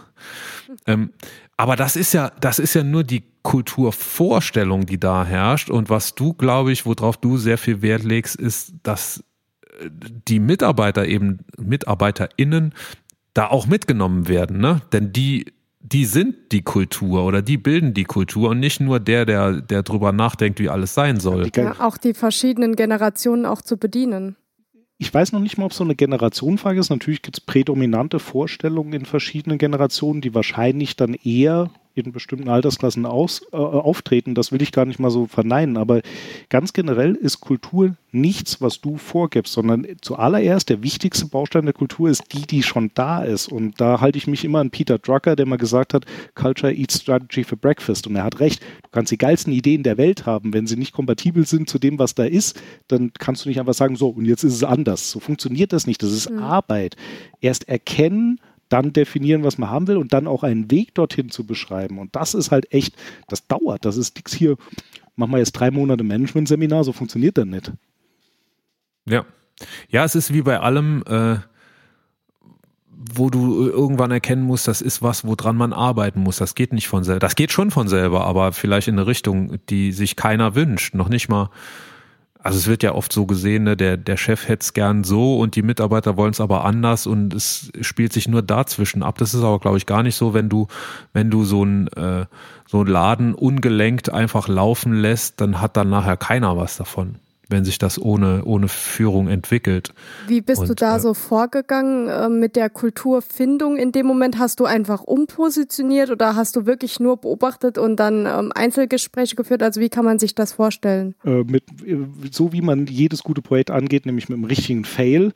Ähm, 0.88 1.12
aber 1.58 1.76
das 1.76 1.96
ist 1.96 2.14
ja, 2.14 2.32
das 2.40 2.60
ist 2.60 2.74
ja 2.74 2.84
nur 2.84 3.04
die 3.04 3.24
Kulturvorstellung, 3.44 4.86
die 4.86 5.00
da 5.00 5.26
herrscht. 5.26 5.70
Und 5.70 5.90
was 5.90 6.16
du, 6.16 6.34
glaube 6.34 6.72
ich, 6.72 6.86
worauf 6.86 7.18
du 7.18 7.38
sehr 7.38 7.58
viel 7.58 7.82
Wert 7.82 8.04
legst, 8.04 8.36
ist, 8.36 8.74
dass 8.84 9.24
äh, 9.80 9.90
die 10.28 10.40
Mitarbeiter 10.40 11.06
eben, 11.06 11.40
MitarbeiterInnen, 11.58 12.74
da 13.34 13.48
auch 13.48 13.66
mitgenommen 13.66 14.28
werden, 14.28 14.60
ne? 14.60 14.82
Denn 14.92 15.14
die, 15.14 15.54
die 15.80 16.06
sind 16.06 16.52
die 16.52 16.64
Kultur 16.64 17.24
oder 17.24 17.42
die 17.42 17.58
bilden 17.58 17.94
die 17.94 18.04
Kultur 18.04 18.50
und 18.50 18.60
nicht 18.60 18.82
nur 18.82 19.00
der, 19.00 19.26
der, 19.26 19.62
der 19.62 19.84
drüber 19.84 20.12
nachdenkt, 20.12 20.60
wie 20.60 20.68
alles 20.68 20.94
sein 20.94 21.20
soll. 21.20 21.50
Ja, 21.56 21.76
auch 21.80 21.98
die 21.98 22.14
verschiedenen 22.14 22.76
Generationen 22.76 23.46
auch 23.46 23.62
zu 23.62 23.78
bedienen 23.78 24.36
ich 25.02 25.12
weiß 25.12 25.32
noch 25.32 25.40
nicht 25.40 25.58
mal, 25.58 25.66
ob 25.66 25.74
so 25.74 25.84
eine 25.84 25.96
Generationenfrage 25.96 26.80
ist. 26.80 26.92
Natürlich 26.92 27.24
gibt 27.24 27.40
es 27.40 27.44
prädominante 27.44 28.20
Vorstellungen 28.20 28.94
in 28.94 29.06
verschiedenen 29.06 29.58
Generationen, 29.58 30.22
die 30.22 30.36
wahrscheinlich 30.36 30.96
dann 30.96 31.16
eher 31.16 31.72
in 31.94 32.12
bestimmten 32.12 32.50
Altersklassen 32.50 33.06
aus, 33.06 33.42
äh, 33.52 33.56
auftreten. 33.56 34.36
Das 34.36 34.52
will 34.52 34.62
ich 34.62 34.72
gar 34.72 34.86
nicht 34.86 35.00
mal 35.00 35.12
so 35.12 35.28
verneinen. 35.28 35.78
Aber 35.78 36.02
ganz 36.50 36.74
generell 36.74 37.16
ist 37.16 37.42
Kultur 37.42 37.96
nichts, 38.12 38.62
was 38.62 38.82
du 38.82 38.98
vorgibst, 38.98 39.54
sondern 39.54 39.86
zuallererst 40.02 40.70
der 40.70 40.84
wichtigste 40.84 41.26
Baustein 41.26 41.66
der 41.66 41.74
Kultur 41.74 42.10
ist 42.10 42.24
die, 42.34 42.42
die 42.42 42.64
schon 42.64 42.92
da 42.94 43.24
ist. 43.24 43.52
Und 43.52 43.80
da 43.80 44.02
halte 44.02 44.18
ich 44.18 44.28
mich 44.28 44.44
immer 44.44 44.60
an 44.60 44.70
Peter 44.70 44.98
Drucker, 44.98 45.36
der 45.36 45.46
mal 45.46 45.58
gesagt 45.58 45.94
hat, 45.94 46.06
Culture 46.36 46.74
eats 46.74 47.02
strategy 47.02 47.44
for 47.44 47.58
breakfast. 47.58 48.08
Und 48.08 48.16
er 48.16 48.24
hat 48.24 48.40
recht. 48.40 48.62
Du 48.84 48.90
kannst 48.92 49.12
die 49.12 49.18
geilsten 49.18 49.54
Ideen 49.54 49.84
der 49.84 49.98
Welt 49.98 50.26
haben. 50.26 50.54
Wenn 50.54 50.68
sie 50.68 50.76
nicht 50.76 50.94
kompatibel 50.94 51.46
sind 51.46 51.70
zu 51.70 51.80
dem, 51.80 52.00
was 52.00 52.16
da 52.16 52.24
ist, 52.24 52.62
dann 52.88 53.12
kannst 53.18 53.46
du 53.46 53.50
nicht 53.50 53.60
einfach 53.60 53.74
sagen, 53.74 53.96
so, 53.96 54.10
und 54.10 54.26
jetzt 54.26 54.44
ist 54.44 54.54
es 54.54 54.64
anders. 54.64 55.12
So 55.12 55.20
funktioniert 55.20 55.74
das 55.74 55.88
nicht. 55.88 56.04
Das 56.04 56.12
ist 56.12 56.30
mhm. 56.30 56.40
Arbeit. 56.40 56.96
Erst 57.40 57.68
erkennen, 57.70 58.40
dann 58.72 58.94
definieren, 58.94 59.44
was 59.44 59.58
man 59.58 59.70
haben 59.70 59.88
will 59.88 59.98
und 59.98 60.14
dann 60.14 60.28
auch 60.28 60.44
einen 60.44 60.72
Weg 60.72 60.96
dorthin 60.96 61.30
zu 61.30 61.46
beschreiben. 61.46 62.00
Und 62.00 62.16
das 62.16 62.34
ist 62.34 62.52
halt 62.52 62.72
echt, 62.74 62.96
das 63.28 63.48
dauert. 63.48 63.86
Das 63.86 63.98
ist 63.98 64.16
nichts 64.16 64.34
hier, 64.34 64.56
machen 65.16 65.32
wir 65.32 65.40
jetzt 65.40 65.54
drei 65.54 65.72
Monate 65.72 66.04
Management-Seminar, 66.04 66.84
so 66.84 66.94
funktioniert 66.94 67.38
das 67.38 67.46
nicht. 67.46 67.72
Ja. 69.06 69.26
Ja, 69.90 70.06
es 70.06 70.16
ist 70.16 70.34
wie 70.34 70.42
bei 70.42 70.60
allem, 70.60 71.04
äh, 71.08 71.38
wo 72.90 73.30
du 73.30 73.68
irgendwann 73.68 74.12
erkennen 74.12 74.44
musst, 74.44 74.68
das 74.68 74.82
ist 74.82 75.02
was, 75.02 75.26
woran 75.26 75.56
man 75.56 75.74
arbeiten 75.74 76.22
muss. 76.22 76.38
Das 76.38 76.56
geht 76.56 76.72
nicht 76.72 76.88
von 76.88 77.04
selber. 77.04 77.20
Das 77.20 77.36
geht 77.36 77.52
schon 77.52 77.72
von 77.72 77.88
selber, 77.88 78.26
aber 78.26 78.54
vielleicht 78.54 78.88
in 78.88 78.98
eine 78.98 79.08
Richtung, 79.08 79.60
die 79.70 79.92
sich 79.92 80.16
keiner 80.16 80.56
wünscht. 80.56 80.96
Noch 80.96 81.10
nicht 81.10 81.30
mal 81.30 81.50
also 82.44 82.58
es 82.58 82.68
wird 82.68 82.84
ja 82.84 82.94
oft 82.94 83.14
so 83.14 83.26
gesehen, 83.26 83.64
ne, 83.64 83.78
der, 83.78 83.98
der 83.98 84.18
Chef 84.18 84.48
hätte 84.48 84.62
es 84.62 84.74
gern 84.74 85.04
so 85.04 85.38
und 85.38 85.56
die 85.56 85.62
Mitarbeiter 85.62 86.18
wollen 86.18 86.32
es 86.32 86.42
aber 86.42 86.66
anders 86.66 87.08
und 87.08 87.34
es 87.34 87.72
spielt 87.82 88.14
sich 88.14 88.28
nur 88.28 88.42
dazwischen 88.42 89.04
ab. 89.04 89.18
Das 89.18 89.34
ist 89.34 89.44
aber, 89.44 89.60
glaube 89.60 89.78
ich, 89.78 89.86
gar 89.86 90.04
nicht 90.04 90.16
so, 90.16 90.34
wenn 90.34 90.50
du, 90.50 90.68
wenn 91.14 91.30
du 91.30 91.44
so 91.44 91.64
ein 91.64 91.88
äh, 91.90 92.26
so 92.68 92.82
ein 92.82 92.88
Laden 92.88 93.36
ungelenkt 93.36 94.14
einfach 94.14 94.48
laufen 94.48 94.94
lässt, 94.94 95.42
dann 95.42 95.60
hat 95.60 95.76
dann 95.76 95.90
nachher 95.90 96.16
keiner 96.16 96.56
was 96.56 96.78
davon 96.78 97.16
wenn 97.52 97.66
sich 97.66 97.78
das 97.78 98.02
ohne, 98.02 98.44
ohne 98.46 98.68
Führung 98.68 99.28
entwickelt. 99.28 99.94
Wie 100.28 100.42
bist 100.42 100.62
Und, 100.62 100.70
du 100.70 100.76
da 100.76 100.98
äh, 100.98 101.00
so 101.00 101.14
vorgegangen 101.14 102.08
äh, 102.08 102.30
mit 102.30 102.56
der 102.56 102.70
Kulturfindung? 102.70 103.78
In 103.78 103.92
dem 103.92 104.06
Moment 104.06 104.40
hast 104.40 104.60
du 104.60 104.66
einfach 104.66 105.04
umpositioniert 105.04 106.10
oder 106.10 106.36
hast 106.36 106.56
du 106.56 106.66
wirklich 106.66 107.00
nur 107.00 107.18
beobachtet 107.18 107.78
und 107.78 107.98
dann 107.98 108.26
ähm, 108.26 108.52
Einzelgespräche 108.54 109.36
geführt? 109.36 109.62
Also 109.64 109.82
wie 109.82 109.90
kann 109.90 110.06
man 110.06 110.20
sich 110.20 110.36
das 110.36 110.54
vorstellen? 110.54 111.16
Äh, 111.24 111.44
mit, 111.44 111.64
äh, 111.86 111.98
so 112.32 112.54
wie 112.54 112.62
man 112.62 112.88
jedes 112.88 113.24
gute 113.24 113.42
Projekt 113.42 113.72
angeht, 113.72 114.06
nämlich 114.06 114.30
mit 114.30 114.38
einem 114.38 114.46
richtigen 114.46 114.86
Fail. 114.86 115.34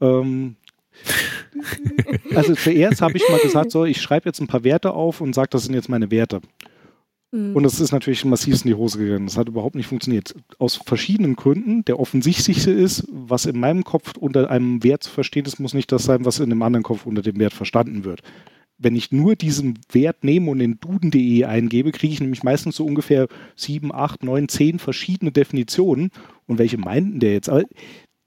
Ähm, 0.00 0.56
also 2.34 2.54
zuerst 2.54 3.02
habe 3.02 3.16
ich 3.16 3.28
mal 3.28 3.40
gesagt, 3.40 3.70
so, 3.70 3.84
ich 3.84 4.00
schreibe 4.00 4.28
jetzt 4.28 4.40
ein 4.40 4.46
paar 4.46 4.64
Werte 4.64 4.92
auf 4.92 5.20
und 5.20 5.34
sage, 5.34 5.48
das 5.50 5.64
sind 5.64 5.74
jetzt 5.74 5.88
meine 5.88 6.10
Werte. 6.10 6.40
Mhm. 7.30 7.54
Und 7.54 7.64
es 7.64 7.80
ist 7.80 7.92
natürlich 7.92 8.24
massiv 8.24 8.64
in 8.64 8.68
die 8.68 8.74
Hose 8.74 8.98
gegangen. 8.98 9.26
Das 9.26 9.36
hat 9.36 9.48
überhaupt 9.48 9.74
nicht 9.74 9.86
funktioniert. 9.86 10.34
Aus 10.58 10.76
verschiedenen 10.76 11.36
Gründen. 11.36 11.84
Der 11.84 12.00
offensichtlichste 12.00 12.70
ist, 12.70 13.06
was 13.10 13.46
in 13.46 13.58
meinem 13.60 13.84
Kopf 13.84 14.16
unter 14.16 14.50
einem 14.50 14.82
Wert 14.82 15.02
zu 15.02 15.10
verstehen 15.10 15.44
ist, 15.44 15.60
muss 15.60 15.74
nicht 15.74 15.92
das 15.92 16.04
sein, 16.04 16.24
was 16.24 16.40
in 16.40 16.50
dem 16.50 16.62
anderen 16.62 16.82
Kopf 16.82 17.06
unter 17.06 17.22
dem 17.22 17.38
Wert 17.38 17.52
verstanden 17.52 18.04
wird. 18.04 18.22
Wenn 18.78 18.94
ich 18.94 19.10
nur 19.10 19.34
diesen 19.34 19.78
Wert 19.90 20.22
nehme 20.22 20.50
und 20.50 20.60
in 20.60 20.78
duden.de 20.78 21.44
eingebe, 21.44 21.90
kriege 21.90 22.12
ich 22.12 22.20
nämlich 22.20 22.44
meistens 22.44 22.76
so 22.76 22.86
ungefähr 22.86 23.26
sieben, 23.56 23.92
acht, 23.92 24.22
neun, 24.22 24.48
zehn 24.48 24.78
verschiedene 24.78 25.32
Definitionen. 25.32 26.10
Und 26.46 26.58
welche 26.58 26.78
meinten 26.78 27.18
der 27.18 27.32
jetzt? 27.32 27.48
Aber 27.48 27.64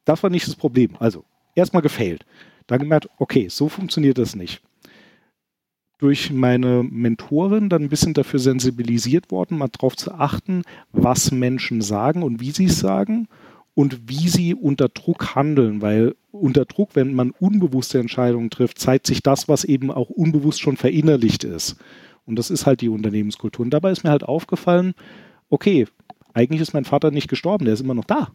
das 0.03 0.21
war 0.23 0.29
nicht 0.29 0.47
das 0.47 0.55
Problem. 0.55 0.97
Also, 0.99 1.23
erstmal 1.55 1.81
gefailt. 1.81 2.25
Dann 2.67 2.79
gemerkt, 2.79 3.09
okay, 3.17 3.47
so 3.49 3.69
funktioniert 3.69 4.17
das 4.17 4.35
nicht 4.35 4.61
durch 6.01 6.31
meine 6.31 6.83
Mentorin 6.83 7.69
dann 7.69 7.83
ein 7.83 7.89
bisschen 7.89 8.15
dafür 8.15 8.39
sensibilisiert 8.39 9.29
worden, 9.29 9.59
mal 9.59 9.67
darauf 9.67 9.95
zu 9.95 10.11
achten, 10.11 10.63
was 10.91 11.31
Menschen 11.31 11.81
sagen 11.81 12.23
und 12.23 12.41
wie 12.41 12.49
sie 12.49 12.65
es 12.65 12.79
sagen 12.79 13.27
und 13.75 14.09
wie 14.09 14.27
sie 14.27 14.55
unter 14.55 14.89
Druck 14.89 15.35
handeln, 15.35 15.81
weil 15.83 16.15
unter 16.31 16.65
Druck, 16.65 16.95
wenn 16.95 17.13
man 17.13 17.29
unbewusste 17.29 17.99
Entscheidungen 17.99 18.49
trifft, 18.49 18.79
zeigt 18.79 19.05
sich 19.05 19.21
das, 19.21 19.47
was 19.47 19.63
eben 19.63 19.91
auch 19.91 20.09
unbewusst 20.09 20.59
schon 20.59 20.75
verinnerlicht 20.75 21.43
ist. 21.43 21.75
Und 22.25 22.37
das 22.37 22.49
ist 22.49 22.65
halt 22.65 22.81
die 22.81 22.89
Unternehmenskultur. 22.89 23.63
Und 23.63 23.71
dabei 23.71 23.91
ist 23.91 24.03
mir 24.03 24.09
halt 24.09 24.23
aufgefallen, 24.23 24.95
okay, 25.49 25.85
eigentlich 26.33 26.61
ist 26.61 26.73
mein 26.73 26.85
Vater 26.85 27.11
nicht 27.11 27.27
gestorben, 27.27 27.65
der 27.65 27.75
ist 27.75 27.81
immer 27.81 27.93
noch 27.93 28.05
da. 28.05 28.29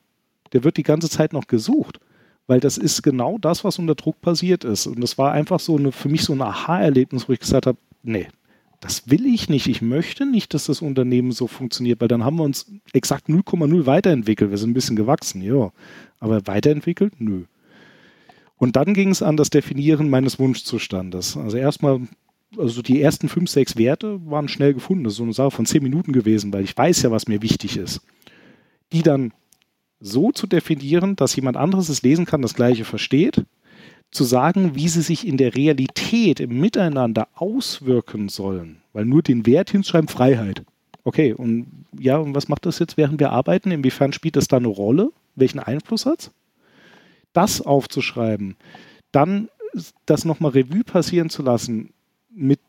Der 0.53 0.63
wird 0.63 0.77
die 0.77 0.85
ganze 0.85 1.11
Zeit 1.11 1.33
noch 1.33 1.49
gesucht 1.49 1.99
weil 2.47 2.61
das 2.61 2.79
ist 2.79 3.03
genau 3.03 3.39
das, 3.39 3.65
was 3.65 3.79
unter 3.79 3.95
Druck 3.95 4.21
passiert 4.21 4.65
ist. 4.65 4.87
Und 4.87 5.01
das 5.01 5.19
war 5.19 5.33
einfach 5.33 5.61
so 5.61 5.77
eine, 5.77 5.93
für 5.93 6.09
mich 6.09 6.23
so 6.23 6.33
ein 6.33 6.43
Aha-Erlebnis, 6.43 7.29
wo 7.29 7.33
ich 7.33 7.41
gesagt 7.41 7.67
habe, 7.67 7.79
nee, 8.03 8.29
das 8.81 9.11
will 9.11 9.27
ich 9.27 9.49
nicht. 9.49 9.67
Ich 9.67 9.83
möchte 9.83 10.27
nicht, 10.27 10.55
dass 10.55 10.67
das 10.67 10.83
Unternehmen 10.83 11.33
so 11.33 11.47
funktioniert, 11.47 12.01
weil 12.01 12.09
dann 12.09 12.25
haben 12.25 12.37
wir 12.37 12.45
uns 12.45 12.71
exakt 12.93 13.29
0,0 13.29 13.87
weiterentwickelt. 13.87 14.51
Wir 14.51 14.59
sind 14.59 14.71
ein 14.71 14.75
bisschen 14.75 14.97
gewachsen, 14.97 15.43
ja. 15.43 15.73
Aber 16.21 16.47
weiterentwickelt? 16.47 17.15
Nö. 17.19 17.45
Und 18.59 18.77
dann 18.77 18.95
ging 18.95 19.11
es 19.11 19.23
an 19.23 19.37
das 19.37 19.51
Definieren 19.51 20.09
meines 20.09 20.39
Wunschzustandes. 20.39 21.37
Also 21.37 21.57
erstmal, 21.57 22.01
also 22.57 22.81
die 22.81 23.03
ersten 23.03 23.29
fünf, 23.29 23.51
sechs 23.51 23.77
Werte 23.77 24.21
waren 24.25 24.49
schnell 24.49 24.73
gefunden. 24.73 25.05
Das 25.05 25.15
ist 25.15 25.19
so 25.19 25.25
eine 25.25 25.33
Sache 25.33 25.51
von 25.51 25.67
zehn 25.67 25.83
Minuten 25.83 26.13
gewesen, 26.13 26.53
weil 26.53 26.65
ich 26.65 26.77
weiß 26.77 27.03
ja, 27.03 27.11
was 27.11 27.29
mir 27.29 27.43
wichtig 27.43 27.77
ist. 27.77 28.01
Die 28.93 29.03
dann 29.03 29.33
so 30.01 30.33
zu 30.33 30.47
definieren, 30.47 31.17
dass 31.17 31.37
jemand 31.37 31.57
anderes 31.57 31.89
es 31.89 32.03
lesen 32.03 32.27
kann, 32.27 32.43
das 32.43 32.55
gleiche 32.55 32.85
versteht, 32.85 33.45
zu 34.11 34.25
sagen, 34.25 34.75
wie 34.75 34.89
sie 34.89 35.03
sich 35.03 35.27
in 35.27 35.37
der 35.37 35.55
Realität, 35.55 36.41
im 36.41 36.61
Miteinander 36.61 37.29
auswirken 37.35 38.29
sollen, 38.29 38.79
weil 38.93 39.05
nur 39.05 39.23
den 39.23 39.47
Wert 39.47 39.71
hinschreiben, 39.71 40.09
Freiheit. 40.09 40.63
Okay, 41.05 41.33
und 41.33 41.67
ja, 41.99 42.17
und 42.17 42.35
was 42.35 42.49
macht 42.49 42.67
das 42.67 42.79
jetzt, 42.79 42.97
während 42.97 43.21
wir 43.21 43.31
arbeiten? 43.31 43.71
Inwiefern 43.71 44.13
spielt 44.13 44.37
das 44.37 44.49
da 44.49 44.57
eine 44.57 44.69
Rolle? 44.69 45.13
Welchen 45.35 45.61
Einfluss 45.61 46.07
hat 46.07 46.31
Das 47.33 47.61
aufzuschreiben, 47.61 48.57
dann 49.13 49.49
das 50.07 50.25
nochmal 50.25 50.53
Revue 50.53 50.85
passieren 50.85 51.29
zu 51.29 51.43
lassen, 51.43 51.91
mit 52.35 52.61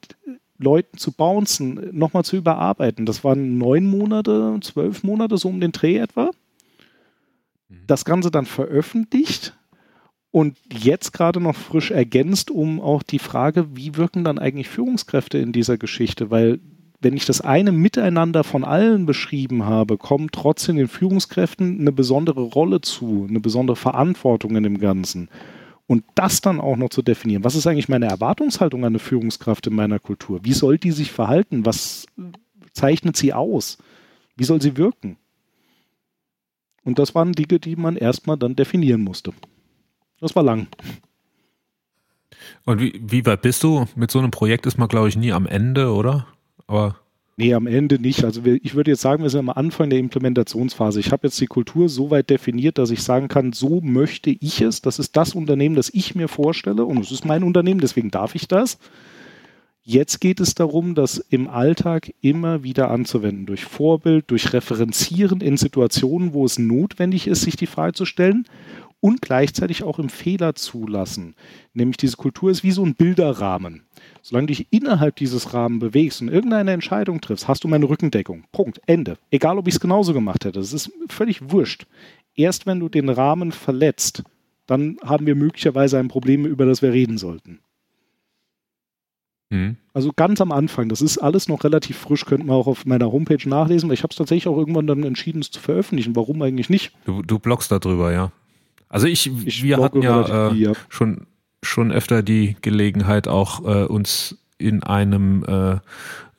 Leuten 0.57 0.97
zu 0.97 1.11
bouncen, 1.11 1.89
nochmal 1.97 2.25
zu 2.25 2.35
überarbeiten. 2.35 3.05
Das 3.05 3.23
waren 3.23 3.57
neun 3.57 3.85
Monate, 3.85 4.57
zwölf 4.61 5.03
Monate, 5.03 5.37
so 5.37 5.49
um 5.49 5.61
den 5.61 5.71
Dreh 5.71 5.97
etwa 5.97 6.31
das 7.69 8.05
Ganze 8.05 8.31
dann 8.31 8.45
veröffentlicht 8.45 9.57
und 10.31 10.57
jetzt 10.71 11.13
gerade 11.13 11.39
noch 11.39 11.55
frisch 11.55 11.91
ergänzt 11.91 12.51
um 12.51 12.79
auch 12.79 13.03
die 13.03 13.19
Frage, 13.19 13.75
wie 13.75 13.95
wirken 13.95 14.23
dann 14.23 14.39
eigentlich 14.39 14.69
Führungskräfte 14.69 15.37
in 15.37 15.51
dieser 15.51 15.77
Geschichte? 15.77 16.29
Weil 16.29 16.59
wenn 16.99 17.15
ich 17.15 17.25
das 17.25 17.41
eine 17.41 17.71
Miteinander 17.71 18.43
von 18.43 18.63
allen 18.63 19.05
beschrieben 19.05 19.65
habe, 19.65 19.97
kommt 19.97 20.33
trotzdem 20.33 20.77
den 20.77 20.87
Führungskräften 20.87 21.79
eine 21.79 21.91
besondere 21.91 22.41
Rolle 22.41 22.81
zu, 22.81 23.27
eine 23.29 23.39
besondere 23.39 23.75
Verantwortung 23.75 24.55
in 24.55 24.63
dem 24.63 24.79
Ganzen. 24.79 25.29
Und 25.85 26.03
das 26.15 26.41
dann 26.41 26.59
auch 26.59 26.75
noch 26.75 26.89
zu 26.89 27.01
definieren. 27.01 27.43
Was 27.43 27.55
ist 27.55 27.65
eigentlich 27.65 27.87
meine 27.87 28.07
Erwartungshaltung 28.07 28.81
an 28.81 28.87
eine 28.87 28.99
Führungskraft 28.99 29.67
in 29.67 29.75
meiner 29.75 29.99
Kultur? 29.99 30.41
Wie 30.43 30.53
soll 30.53 30.77
die 30.77 30.91
sich 30.91 31.11
verhalten? 31.11 31.65
Was 31.65 32.07
zeichnet 32.73 33.15
sie 33.15 33.31
aus? 33.31 33.77
Wie 34.35 34.43
soll 34.43 34.61
sie 34.61 34.75
wirken? 34.75 35.17
Und 36.87 36.99
das 36.99 37.13
waren 37.13 37.33
Dinge, 37.33 37.59
die 37.59 37.75
man 37.75 37.97
erstmal 37.97 38.37
dann 38.37 38.55
definieren 38.55 39.01
musste. 39.01 39.33
Das 40.21 40.37
war 40.37 40.43
lang. 40.43 40.67
Und 42.63 42.79
wie, 42.79 42.97
wie 43.05 43.25
weit 43.25 43.41
bist 43.41 43.61
du? 43.61 43.87
Mit 43.97 44.09
so 44.09 44.19
einem 44.19 44.31
Projekt 44.31 44.65
ist 44.65 44.77
man, 44.77 44.87
glaube 44.87 45.09
ich, 45.09 45.17
nie 45.17 45.33
am 45.33 45.47
Ende, 45.47 45.91
oder? 45.91 46.27
Aber 46.65 46.95
Nee, 47.35 47.53
am 47.53 47.67
Ende 47.67 47.99
nicht. 47.99 48.23
Also 48.23 48.41
ich 48.45 48.73
würde 48.73 48.91
jetzt 48.91 49.01
sagen, 49.01 49.21
wir 49.21 49.29
sind 49.29 49.41
am 49.41 49.49
Anfang 49.49 49.89
der 49.89 49.99
Implementationsphase. 49.99 51.01
Ich 51.01 51.11
habe 51.11 51.27
jetzt 51.27 51.41
die 51.41 51.47
Kultur 51.47 51.89
so 51.89 52.09
weit 52.09 52.29
definiert, 52.29 52.77
dass 52.77 52.89
ich 52.89 53.03
sagen 53.03 53.27
kann, 53.27 53.51
so 53.51 53.81
möchte 53.81 54.29
ich 54.29 54.61
es. 54.61 54.81
Das 54.81 54.97
ist 54.97 55.17
das 55.17 55.35
Unternehmen, 55.35 55.75
das 55.75 55.89
ich 55.93 56.15
mir 56.15 56.29
vorstelle 56.29 56.85
und 56.85 56.99
es 56.99 57.11
ist 57.11 57.25
mein 57.25 57.43
Unternehmen, 57.43 57.81
deswegen 57.81 58.11
darf 58.11 58.33
ich 58.33 58.47
das. 58.47 58.79
Jetzt 59.89 60.19
geht 60.19 60.41
es 60.41 60.53
darum, 60.53 60.95
das 60.95 61.17
im 61.17 61.47
Alltag 61.47 62.13
immer 62.19 62.61
wieder 62.61 62.91
anzuwenden, 62.91 63.45
durch 63.45 63.63
Vorbild, 63.63 64.29
durch 64.29 64.51
Referenzieren 64.51 65.39
in 65.39 65.55
Situationen, 65.55 66.33
wo 66.33 66.43
es 66.43 66.59
notwendig 66.59 67.25
ist, 67.25 67.43
sich 67.43 67.55
die 67.55 67.67
Frage 67.67 67.93
zu 67.93 68.03
stellen 68.03 68.43
und 68.99 69.21
gleichzeitig 69.21 69.83
auch 69.83 69.97
im 69.97 70.09
Fehler 70.09 70.55
zulassen. 70.55 71.35
Nämlich 71.73 71.95
diese 71.95 72.17
Kultur 72.17 72.51
ist 72.51 72.65
wie 72.65 72.71
so 72.71 72.85
ein 72.85 72.95
Bilderrahmen. 72.95 73.83
Solange 74.21 74.47
du 74.47 74.55
dich 74.55 74.67
innerhalb 74.71 75.15
dieses 75.15 75.53
Rahmens 75.53 75.79
bewegst 75.79 76.21
und 76.21 76.27
irgendeine 76.27 76.73
Entscheidung 76.73 77.21
triffst, 77.21 77.47
hast 77.47 77.63
du 77.63 77.69
meine 77.69 77.87
Rückendeckung. 77.87 78.43
Punkt. 78.51 78.81
Ende. 78.87 79.17
Egal, 79.31 79.57
ob 79.57 79.69
ich 79.69 79.75
es 79.75 79.79
genauso 79.79 80.11
gemacht 80.11 80.43
hätte. 80.43 80.59
Das 80.59 80.73
ist 80.73 80.91
völlig 81.07 81.49
wurscht. 81.49 81.87
Erst 82.35 82.65
wenn 82.65 82.81
du 82.81 82.89
den 82.89 83.07
Rahmen 83.07 83.53
verletzt, 83.53 84.23
dann 84.65 84.97
haben 85.01 85.25
wir 85.25 85.35
möglicherweise 85.35 85.97
ein 85.97 86.09
Problem, 86.09 86.45
über 86.45 86.65
das 86.65 86.81
wir 86.81 86.91
reden 86.91 87.17
sollten. 87.17 87.61
Mhm. 89.49 89.77
Also 89.93 90.11
ganz 90.15 90.41
am 90.41 90.51
Anfang, 90.51 90.89
das 90.89 91.01
ist 91.01 91.17
alles 91.17 91.47
noch 91.47 91.63
relativ 91.63 91.97
frisch, 91.97 92.25
könnte 92.25 92.45
man 92.45 92.55
auch 92.55 92.67
auf 92.67 92.85
meiner 92.85 93.11
Homepage 93.11 93.47
nachlesen, 93.47 93.89
weil 93.89 93.93
ich 93.93 94.03
habe 94.03 94.11
es 94.11 94.17
tatsächlich 94.17 94.47
auch 94.47 94.57
irgendwann 94.57 94.87
dann 94.87 95.03
entschieden, 95.03 95.41
es 95.41 95.51
zu 95.51 95.59
veröffentlichen. 95.59 96.15
Warum 96.15 96.41
eigentlich 96.41 96.69
nicht? 96.69 96.91
Du, 97.05 97.21
du 97.21 97.39
bloggst 97.39 97.71
darüber, 97.71 98.11
ja. 98.11 98.31
Also 98.89 99.07
ich, 99.07 99.31
ich 99.45 99.63
wir 99.63 99.77
hatten 99.77 100.01
ja, 100.01 100.49
äh, 100.49 100.53
ja, 100.53 100.71
schon, 100.89 101.27
schon 101.61 101.91
öfter 101.91 102.23
die 102.23 102.55
Gelegenheit, 102.61 103.27
auch 103.27 103.65
äh, 103.65 103.85
uns 103.85 104.37
in 104.57 104.83
einem 104.83 105.43
äh, 105.43 105.77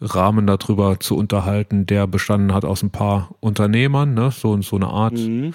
Rahmen 0.00 0.46
darüber 0.46 1.00
zu 1.00 1.16
unterhalten, 1.16 1.86
der 1.86 2.06
bestanden 2.06 2.54
hat 2.54 2.64
aus 2.64 2.82
ein 2.82 2.90
paar 2.90 3.34
Unternehmern, 3.40 4.14
ne? 4.14 4.30
so, 4.30 4.61
so 4.62 4.76
eine 4.76 4.88
Art, 4.88 5.14
mhm. 5.14 5.54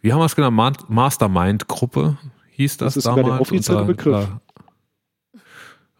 wie 0.00 0.12
haben 0.12 0.20
wir 0.20 0.26
es 0.26 0.36
genannt, 0.36 0.88
Mastermind-Gruppe 0.88 2.16
hieß 2.52 2.76
das, 2.78 2.94
das 2.94 2.96
ist 2.98 3.06
damals. 3.06 3.26
Der 3.26 3.40
offizielle 3.40 3.84
Begriff. 3.84 4.28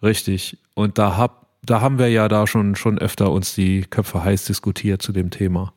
Richtig. 0.03 0.59
Und 0.75 0.99
da 0.99 1.16
hab, 1.16 1.47
da 1.64 1.81
haben 1.81 1.99
wir 1.99 2.09
ja 2.09 2.29
da 2.29 2.47
schon, 2.47 2.77
schon 2.77 2.99
öfter 2.99 3.31
uns 3.31 3.55
die 3.55 3.83
Köpfe 3.83 4.25
heiß 4.25 4.45
diskutiert 4.47 5.03
zu 5.03 5.12
dem 5.12 5.31
Thema. 5.31 5.73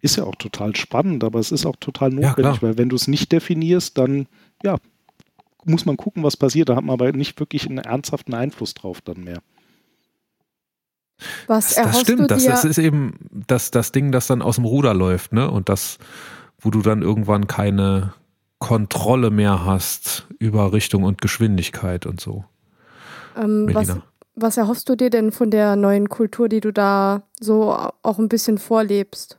Ist 0.00 0.16
ja 0.16 0.24
auch 0.24 0.36
total 0.36 0.76
spannend, 0.76 1.24
aber 1.24 1.38
es 1.40 1.50
ist 1.50 1.66
auch 1.66 1.76
total 1.76 2.10
notwendig, 2.10 2.56
ja, 2.56 2.62
weil 2.62 2.78
wenn 2.78 2.88
du 2.88 2.96
es 2.96 3.08
nicht 3.08 3.32
definierst, 3.32 3.98
dann 3.98 4.26
ja, 4.62 4.76
muss 5.64 5.86
man 5.86 5.96
gucken, 5.96 6.22
was 6.22 6.36
passiert. 6.36 6.68
Da 6.68 6.76
hat 6.76 6.84
man 6.84 6.94
aber 6.94 7.12
nicht 7.12 7.38
wirklich 7.40 7.66
einen 7.66 7.78
ernsthaften 7.78 8.34
Einfluss 8.34 8.74
drauf 8.74 9.00
dann 9.00 9.24
mehr. 9.24 9.40
Was 11.46 11.74
das, 11.74 11.84
das 11.84 12.00
stimmt, 12.00 12.30
das, 12.30 12.44
das, 12.44 12.64
ist 12.64 12.78
eben 12.78 13.14
das, 13.30 13.70
das 13.72 13.90
Ding, 13.90 14.12
das 14.12 14.28
dann 14.28 14.40
aus 14.40 14.56
dem 14.56 14.64
Ruder 14.64 14.94
läuft, 14.94 15.32
ne? 15.32 15.50
Und 15.50 15.68
das, 15.68 15.98
wo 16.60 16.70
du 16.70 16.80
dann 16.80 17.02
irgendwann 17.02 17.48
keine 17.48 18.14
Kontrolle 18.58 19.30
mehr 19.30 19.64
hast 19.64 20.26
über 20.38 20.72
Richtung 20.72 21.02
und 21.04 21.20
Geschwindigkeit 21.20 22.06
und 22.06 22.20
so. 22.20 22.44
Ähm, 23.36 23.68
was, 23.72 23.96
was 24.34 24.56
erhoffst 24.56 24.88
du 24.88 24.96
dir 24.96 25.10
denn 25.10 25.32
von 25.32 25.50
der 25.50 25.76
neuen 25.76 26.08
Kultur, 26.08 26.48
die 26.48 26.60
du 26.60 26.72
da 26.72 27.22
so 27.40 27.72
auch 28.02 28.18
ein 28.18 28.28
bisschen 28.28 28.58
vorlebst? 28.58 29.38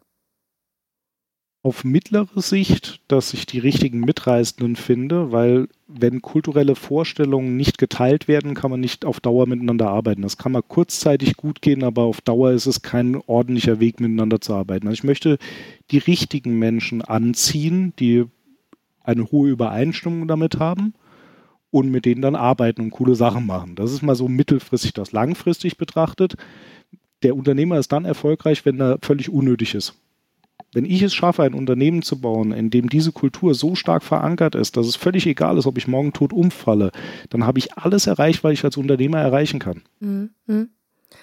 Auf 1.61 1.83
mittlere 1.83 2.41
Sicht, 2.41 3.01
dass 3.09 3.33
ich 3.33 3.45
die 3.45 3.59
richtigen 3.59 3.99
Mitreisenden 3.99 4.77
finde, 4.77 5.33
weil 5.33 5.67
wenn 5.87 6.21
kulturelle 6.21 6.75
Vorstellungen 6.75 7.57
nicht 7.57 7.77
geteilt 7.77 8.29
werden, 8.29 8.53
kann 8.53 8.71
man 8.71 8.79
nicht 8.79 9.03
auf 9.03 9.19
Dauer 9.19 9.45
miteinander 9.45 9.89
arbeiten. 9.89 10.21
Das 10.21 10.37
kann 10.37 10.53
mal 10.53 10.61
kurzzeitig 10.61 11.35
gut 11.35 11.61
gehen, 11.61 11.83
aber 11.83 12.03
auf 12.03 12.21
Dauer 12.21 12.51
ist 12.51 12.65
es 12.65 12.81
kein 12.81 13.17
ordentlicher 13.27 13.81
Weg, 13.81 13.99
miteinander 13.99 14.39
zu 14.39 14.53
arbeiten. 14.53 14.87
Also 14.87 14.93
ich 14.93 15.03
möchte 15.03 15.37
die 15.91 15.97
richtigen 15.97 16.59
Menschen 16.59 17.01
anziehen, 17.01 17.93
die 17.99 18.25
eine 19.03 19.29
hohe 19.29 19.49
Übereinstimmung 19.49 20.29
damit 20.29 20.59
haben 20.59 20.93
und 21.71 21.91
mit 21.91 22.05
denen 22.05 22.21
dann 22.21 22.35
arbeiten 22.35 22.81
und 22.81 22.91
coole 22.91 23.15
Sachen 23.15 23.45
machen. 23.45 23.75
Das 23.75 23.91
ist 23.91 24.01
mal 24.01 24.15
so 24.15 24.27
mittelfristig 24.27 24.93
das. 24.93 25.11
Langfristig 25.11 25.77
betrachtet, 25.77 26.35
der 27.23 27.35
Unternehmer 27.35 27.77
ist 27.77 27.91
dann 27.91 28.05
erfolgreich, 28.05 28.65
wenn 28.65 28.79
er 28.79 28.97
völlig 29.01 29.29
unnötig 29.29 29.75
ist. 29.75 29.95
Wenn 30.73 30.85
ich 30.85 31.01
es 31.01 31.15
schaffe, 31.15 31.43
ein 31.43 31.55
Unternehmen 31.55 32.03
zu 32.03 32.21
bauen, 32.21 32.51
in 32.51 32.69
dem 32.69 32.89
diese 32.89 33.11
Kultur 33.11 33.55
so 33.55 33.75
stark 33.75 34.03
verankert 34.03 34.55
ist, 34.55 34.77
dass 34.77 34.85
es 34.85 34.95
völlig 34.95 35.25
egal 35.25 35.57
ist, 35.57 35.65
ob 35.65 35.77
ich 35.77 35.87
morgen 35.87 36.13
tot 36.13 36.31
umfalle, 36.31 36.91
dann 37.29 37.45
habe 37.45 37.57
ich 37.57 37.75
alles 37.77 38.05
erreicht, 38.05 38.43
was 38.43 38.53
ich 38.53 38.63
als 38.63 38.77
Unternehmer 38.77 39.19
erreichen 39.19 39.59
kann. 39.59 39.81
Mhm. 39.99 40.69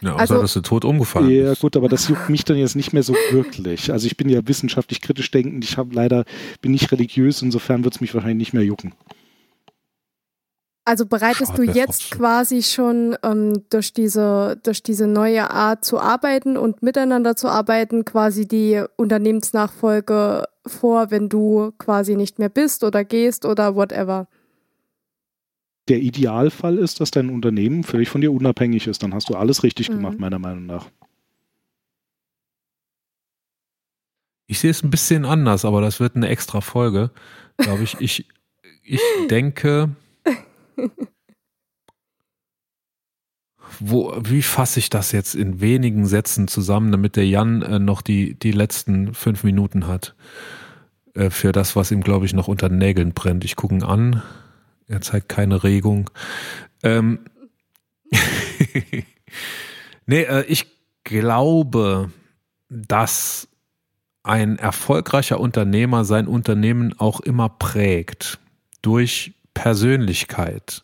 Ja, 0.00 0.14
außer 0.14 0.20
also, 0.20 0.40
dass 0.40 0.52
du 0.54 0.62
tot 0.62 0.84
umgefallen 0.84 1.30
Ja, 1.30 1.54
gut, 1.54 1.76
aber 1.76 1.88
das 1.88 2.08
juckt 2.08 2.28
mich 2.28 2.44
dann 2.44 2.56
jetzt 2.56 2.74
nicht 2.74 2.92
mehr 2.92 3.04
so 3.04 3.14
wirklich. 3.30 3.92
Also 3.92 4.06
ich 4.06 4.16
bin 4.16 4.28
ja 4.28 4.46
wissenschaftlich 4.46 5.00
kritisch 5.00 5.30
denkend, 5.30 5.64
ich 5.64 5.78
habe 5.78 5.94
leider, 5.94 6.24
bin 6.60 6.72
nicht 6.72 6.90
religiös, 6.90 7.40
insofern 7.40 7.84
wird 7.84 7.94
es 7.94 8.00
mich 8.00 8.12
wahrscheinlich 8.14 8.38
nicht 8.38 8.52
mehr 8.52 8.64
jucken. 8.64 8.94
Also 10.86 11.04
bereitest 11.04 11.56
Schade, 11.56 11.66
du 11.66 11.72
jetzt 11.72 12.12
quasi 12.12 12.62
schon 12.62 13.16
ähm, 13.24 13.64
durch, 13.70 13.92
diese, 13.92 14.58
durch 14.62 14.84
diese 14.84 15.08
neue 15.08 15.50
Art 15.50 15.84
zu 15.84 15.98
arbeiten 15.98 16.56
und 16.56 16.80
miteinander 16.82 17.34
zu 17.34 17.48
arbeiten, 17.48 18.04
quasi 18.04 18.46
die 18.46 18.84
Unternehmensnachfolge 18.94 20.44
vor, 20.64 21.10
wenn 21.10 21.28
du 21.28 21.72
quasi 21.78 22.14
nicht 22.14 22.38
mehr 22.38 22.48
bist 22.48 22.84
oder 22.84 23.04
gehst 23.04 23.44
oder 23.44 23.74
whatever? 23.74 24.28
der 25.88 25.98
Idealfall 26.00 26.78
ist, 26.78 27.00
dass 27.00 27.10
dein 27.10 27.30
Unternehmen 27.30 27.84
völlig 27.84 28.08
von 28.08 28.20
dir 28.20 28.32
unabhängig 28.32 28.86
ist. 28.86 29.02
Dann 29.02 29.14
hast 29.14 29.28
du 29.28 29.34
alles 29.34 29.62
richtig 29.62 29.88
mhm. 29.88 29.94
gemacht, 29.94 30.18
meiner 30.18 30.38
Meinung 30.38 30.66
nach. 30.66 30.88
Ich 34.48 34.60
sehe 34.60 34.70
es 34.70 34.82
ein 34.82 34.90
bisschen 34.90 35.24
anders, 35.24 35.64
aber 35.64 35.80
das 35.80 36.00
wird 36.00 36.16
eine 36.16 36.28
extra 36.28 36.60
Folge, 36.60 37.10
glaube 37.56 37.82
ich. 37.82 37.96
Ich, 38.00 38.26
ich 38.82 39.00
denke, 39.28 39.90
wo, 43.80 44.16
wie 44.20 44.42
fasse 44.42 44.78
ich 44.78 44.90
das 44.90 45.12
jetzt 45.12 45.34
in 45.34 45.60
wenigen 45.60 46.06
Sätzen 46.06 46.48
zusammen, 46.48 46.92
damit 46.92 47.16
der 47.16 47.26
Jan 47.26 47.62
äh, 47.62 47.78
noch 47.78 48.02
die, 48.02 48.34
die 48.34 48.52
letzten 48.52 49.14
fünf 49.14 49.44
Minuten 49.44 49.86
hat 49.86 50.14
äh, 51.14 51.30
für 51.30 51.52
das, 51.52 51.76
was 51.76 51.90
ihm, 51.90 52.02
glaube 52.02 52.26
ich, 52.26 52.34
noch 52.34 52.48
unter 52.48 52.68
Nägeln 52.68 53.12
brennt. 53.12 53.44
Ich 53.44 53.56
gucke 53.56 53.74
ihn 53.74 53.82
an, 53.82 54.22
er 54.86 55.00
zeigt 55.00 55.28
keine 55.28 55.62
Regung. 55.64 56.10
Ähm 56.82 57.20
nee, 60.06 60.22
äh, 60.22 60.44
ich 60.44 60.66
glaube, 61.04 62.10
dass 62.68 63.48
ein 64.22 64.58
erfolgreicher 64.58 65.38
Unternehmer 65.38 66.04
sein 66.04 66.26
Unternehmen 66.26 66.98
auch 66.98 67.20
immer 67.20 67.48
prägt 67.48 68.40
durch 68.82 69.34
Persönlichkeit. 69.56 70.82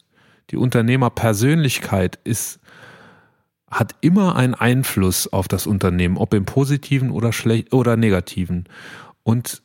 Die 0.50 0.56
Unternehmerpersönlichkeit 0.56 2.18
ist, 2.24 2.58
hat 3.70 3.94
immer 4.00 4.34
einen 4.34 4.54
Einfluss 4.54 5.30
auf 5.30 5.46
das 5.46 5.66
Unternehmen, 5.66 6.16
ob 6.16 6.32
im 6.32 6.46
positiven 6.46 7.10
oder 7.10 7.32
oder 7.70 7.96
negativen. 7.98 8.64
Und 9.22 9.62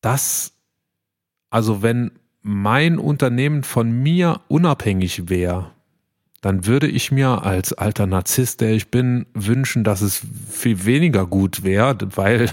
das, 0.00 0.52
also 1.50 1.82
wenn 1.82 2.12
mein 2.40 2.98
Unternehmen 3.00 3.64
von 3.64 3.90
mir 3.90 4.40
unabhängig 4.46 5.28
wäre, 5.28 5.72
dann 6.40 6.66
würde 6.66 6.86
ich 6.86 7.10
mir 7.10 7.42
als 7.42 7.72
alter 7.72 8.06
Narzisst, 8.06 8.60
der 8.60 8.74
ich 8.74 8.92
bin, 8.92 9.26
wünschen, 9.34 9.82
dass 9.82 10.02
es 10.02 10.24
viel 10.48 10.84
weniger 10.84 11.26
gut 11.26 11.64
wäre, 11.64 11.98
weil 12.14 12.48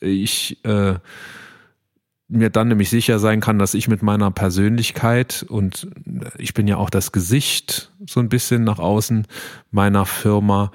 ich 0.00 0.62
äh, 0.64 0.96
mir 2.30 2.48
dann 2.48 2.68
nämlich 2.68 2.90
sicher 2.90 3.18
sein 3.18 3.40
kann, 3.40 3.58
dass 3.58 3.74
ich 3.74 3.88
mit 3.88 4.02
meiner 4.02 4.30
Persönlichkeit 4.30 5.44
und 5.48 5.88
ich 6.38 6.54
bin 6.54 6.68
ja 6.68 6.76
auch 6.76 6.90
das 6.90 7.12
Gesicht 7.12 7.92
so 8.06 8.20
ein 8.20 8.28
bisschen 8.28 8.64
nach 8.64 8.78
außen 8.78 9.26
meiner 9.70 10.06
Firma, 10.06 10.70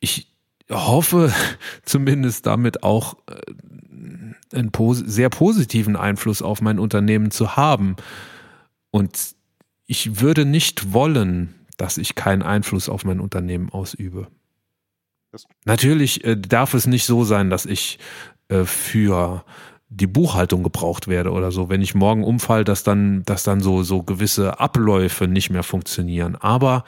ich 0.00 0.34
hoffe 0.70 1.32
zumindest 1.84 2.46
damit 2.46 2.82
auch 2.82 3.16
äh, 3.26 4.56
einen 4.56 4.72
sehr 5.06 5.30
positiven 5.30 5.96
Einfluss 5.96 6.42
auf 6.42 6.60
mein 6.60 6.78
Unternehmen 6.78 7.30
zu 7.30 7.56
haben. 7.56 7.96
Und 8.90 9.34
ich 9.86 10.20
würde 10.20 10.44
nicht 10.44 10.92
wollen, 10.92 11.54
dass 11.76 11.98
ich 11.98 12.14
keinen 12.14 12.42
Einfluss 12.42 12.88
auf 12.88 13.04
mein 13.04 13.20
Unternehmen 13.20 13.70
ausübe. 13.70 14.28
Natürlich 15.64 16.24
äh, 16.24 16.36
darf 16.36 16.74
es 16.74 16.86
nicht 16.86 17.04
so 17.04 17.24
sein, 17.24 17.50
dass 17.50 17.66
ich 17.66 17.98
äh, 18.48 18.64
für 18.64 19.44
die 19.90 20.06
Buchhaltung 20.06 20.62
gebraucht 20.62 21.08
werde 21.08 21.32
oder 21.32 21.50
so. 21.50 21.68
Wenn 21.68 21.82
ich 21.82 21.94
morgen 21.94 22.24
umfall, 22.24 22.64
dass 22.64 22.82
dann, 22.82 23.22
dass 23.24 23.42
dann 23.42 23.60
so, 23.60 23.82
so 23.82 24.02
gewisse 24.02 24.60
Abläufe 24.60 25.26
nicht 25.26 25.50
mehr 25.50 25.62
funktionieren. 25.62 26.36
Aber 26.36 26.84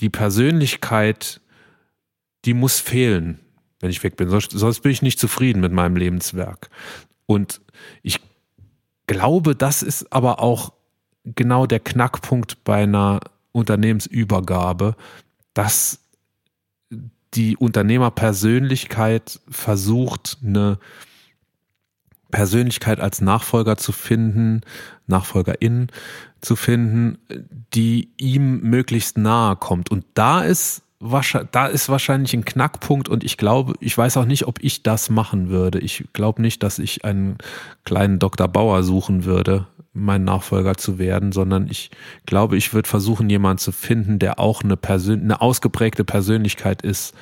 die 0.00 0.08
Persönlichkeit, 0.08 1.40
die 2.44 2.54
muss 2.54 2.80
fehlen, 2.80 3.38
wenn 3.80 3.90
ich 3.90 4.02
weg 4.02 4.16
bin. 4.16 4.30
Sonst, 4.30 4.52
sonst 4.52 4.80
bin 4.80 4.92
ich 4.92 5.02
nicht 5.02 5.18
zufrieden 5.18 5.60
mit 5.60 5.72
meinem 5.72 5.96
Lebenswerk. 5.96 6.70
Und 7.26 7.60
ich 8.02 8.18
glaube, 9.06 9.54
das 9.54 9.82
ist 9.82 10.12
aber 10.12 10.40
auch 10.40 10.72
genau 11.24 11.66
der 11.66 11.80
Knackpunkt 11.80 12.64
bei 12.64 12.82
einer 12.82 13.20
Unternehmensübergabe, 13.52 14.96
dass 15.52 16.00
die 17.34 17.56
Unternehmerpersönlichkeit 17.56 19.40
versucht, 19.48 20.38
eine 20.44 20.78
Persönlichkeit 22.32 22.98
als 22.98 23.20
Nachfolger 23.20 23.76
zu 23.76 23.92
finden, 23.92 24.62
Nachfolgerin 25.06 25.86
zu 26.40 26.56
finden, 26.56 27.18
die 27.72 28.10
ihm 28.16 28.62
möglichst 28.62 29.16
nahe 29.16 29.54
kommt. 29.54 29.92
Und 29.92 30.04
da 30.14 30.40
ist 30.40 30.82
da 31.50 31.66
ist 31.66 31.88
wahrscheinlich 31.88 32.32
ein 32.32 32.44
Knackpunkt 32.44 33.08
und 33.08 33.24
ich 33.24 33.36
glaube, 33.36 33.74
ich 33.80 33.98
weiß 33.98 34.16
auch 34.18 34.24
nicht, 34.24 34.46
ob 34.46 34.62
ich 34.62 34.84
das 34.84 35.10
machen 35.10 35.48
würde. 35.48 35.80
Ich 35.80 36.04
glaube 36.12 36.40
nicht, 36.40 36.62
dass 36.62 36.78
ich 36.78 37.04
einen 37.04 37.38
kleinen 37.84 38.20
Dr. 38.20 38.46
Bauer 38.46 38.84
suchen 38.84 39.24
würde, 39.24 39.66
mein 39.92 40.22
Nachfolger 40.22 40.76
zu 40.76 41.00
werden, 41.00 41.32
sondern 41.32 41.68
ich 41.68 41.90
glaube, 42.24 42.56
ich 42.56 42.72
würde 42.72 42.88
versuchen, 42.88 43.28
jemanden 43.28 43.58
zu 43.58 43.72
finden, 43.72 44.20
der 44.20 44.38
auch 44.38 44.62
eine, 44.62 44.76
Persön 44.76 45.22
eine 45.22 45.40
ausgeprägte 45.40 46.04
Persönlichkeit 46.04 46.82
ist 46.82 47.14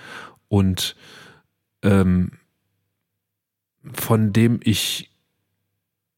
und 0.49 0.95
ähm, 1.83 2.33
von 3.83 4.33
dem 4.33 4.61
ich 4.63 5.11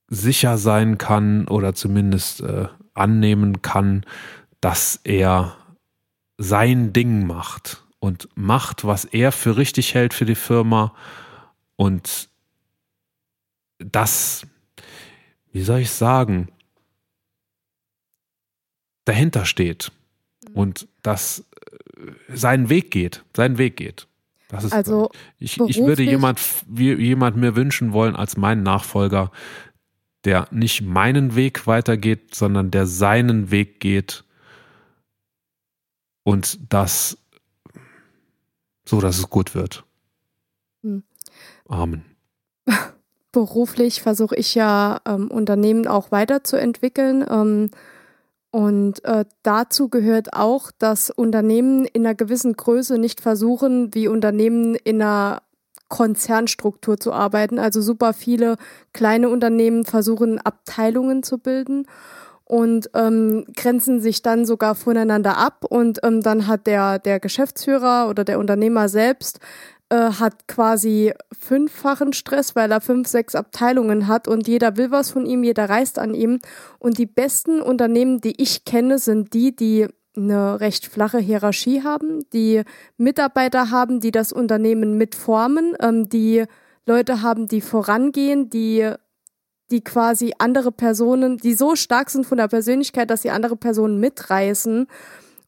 sicher 0.08 0.58
sein 0.58 0.98
kann 0.98 1.48
oder 1.48 1.74
zumindest 1.74 2.40
äh, 2.40 2.68
annehmen 2.94 3.62
kann, 3.62 4.04
dass 4.60 5.00
er 5.04 5.56
sein 6.38 6.92
Ding 6.92 7.26
macht 7.26 7.84
und 7.98 8.28
macht, 8.34 8.84
was 8.84 9.04
er 9.04 9.32
für 9.32 9.56
richtig 9.56 9.94
hält 9.94 10.12
für 10.12 10.26
die 10.26 10.34
Firma 10.34 10.94
und 11.76 12.28
das 13.78 14.46
wie 15.52 15.62
soll 15.62 15.80
ich 15.80 15.90
sagen, 15.90 16.48
dahinter 19.04 19.44
steht 19.44 19.92
und 20.54 20.88
das 21.02 21.44
äh, 21.96 22.12
seinen 22.34 22.68
Weg 22.68 22.90
geht, 22.90 23.24
seinen 23.36 23.58
Weg 23.58 23.76
geht. 23.76 24.08
Das 24.52 24.64
ist, 24.64 24.72
also 24.72 25.10
ich, 25.38 25.58
ich 25.58 25.78
würde 25.78 26.02
jemand, 26.02 26.38
jemand 26.70 27.36
mir 27.36 27.56
wünschen 27.56 27.92
wollen 27.92 28.14
als 28.14 28.36
meinen 28.36 28.62
Nachfolger, 28.62 29.32
der 30.24 30.46
nicht 30.50 30.82
meinen 30.82 31.34
Weg 31.34 31.66
weitergeht, 31.66 32.34
sondern 32.34 32.70
der 32.70 32.86
seinen 32.86 33.50
Weg 33.50 33.80
geht 33.80 34.24
und 36.22 36.72
das 36.72 37.16
so, 38.84 39.00
dass 39.00 39.18
es 39.18 39.30
gut 39.30 39.54
wird. 39.54 39.84
Hm. 40.82 41.02
Amen. 41.66 42.04
beruflich 43.32 44.02
versuche 44.02 44.36
ich 44.36 44.54
ja 44.54 45.00
ähm, 45.06 45.30
Unternehmen 45.30 45.86
auch 45.86 46.12
weiterzuentwickeln. 46.12 47.24
Ähm, 47.28 47.70
und 48.52 49.02
äh, 49.06 49.24
dazu 49.42 49.88
gehört 49.88 50.34
auch, 50.34 50.70
dass 50.78 51.08
Unternehmen 51.08 51.86
in 51.86 52.04
einer 52.04 52.14
gewissen 52.14 52.52
Größe 52.52 52.98
nicht 52.98 53.22
versuchen, 53.22 53.94
wie 53.94 54.08
Unternehmen 54.08 54.74
in 54.74 55.00
einer 55.00 55.40
Konzernstruktur 55.88 57.00
zu 57.00 57.14
arbeiten. 57.14 57.58
Also 57.58 57.80
super 57.80 58.12
viele 58.12 58.56
kleine 58.92 59.30
Unternehmen 59.30 59.86
versuchen, 59.86 60.38
Abteilungen 60.38 61.22
zu 61.22 61.38
bilden 61.38 61.86
und 62.44 62.90
ähm, 62.92 63.46
grenzen 63.56 64.02
sich 64.02 64.20
dann 64.20 64.44
sogar 64.44 64.74
voneinander 64.74 65.38
ab. 65.38 65.64
Und 65.64 66.00
ähm, 66.02 66.20
dann 66.20 66.46
hat 66.46 66.66
der, 66.66 66.98
der 66.98 67.20
Geschäftsführer 67.20 68.10
oder 68.10 68.22
der 68.22 68.38
Unternehmer 68.38 68.90
selbst 68.90 69.40
äh, 69.92 70.12
hat 70.12 70.48
quasi 70.48 71.12
fünffachen 71.38 72.14
Stress, 72.14 72.56
weil 72.56 72.72
er 72.72 72.80
fünf, 72.80 73.08
sechs 73.08 73.34
Abteilungen 73.34 74.08
hat 74.08 74.26
und 74.26 74.48
jeder 74.48 74.78
will 74.78 74.90
was 74.90 75.10
von 75.10 75.26
ihm, 75.26 75.44
jeder 75.44 75.68
reist 75.68 75.98
an 75.98 76.14
ihm. 76.14 76.38
Und 76.78 76.96
die 76.96 77.04
besten 77.04 77.60
Unternehmen, 77.60 78.22
die 78.22 78.40
ich 78.40 78.64
kenne, 78.64 78.98
sind 78.98 79.34
die, 79.34 79.54
die 79.54 79.86
eine 80.16 80.60
recht 80.60 80.86
flache 80.86 81.18
Hierarchie 81.18 81.82
haben, 81.82 82.24
die 82.32 82.62
Mitarbeiter 82.96 83.70
haben, 83.70 84.00
die 84.00 84.12
das 84.12 84.32
Unternehmen 84.32 84.96
mitformen, 84.96 85.76
ähm, 85.78 86.08
die 86.08 86.44
Leute 86.86 87.20
haben, 87.20 87.46
die 87.46 87.60
vorangehen, 87.60 88.48
die 88.48 88.94
die 89.70 89.84
quasi 89.84 90.32
andere 90.38 90.72
Personen, 90.72 91.36
die 91.36 91.54
so 91.54 91.76
stark 91.76 92.08
sind 92.08 92.26
von 92.26 92.38
der 92.38 92.48
Persönlichkeit, 92.48 93.10
dass 93.10 93.22
sie 93.22 93.30
andere 93.30 93.56
Personen 93.56 94.00
mitreißen 94.00 94.86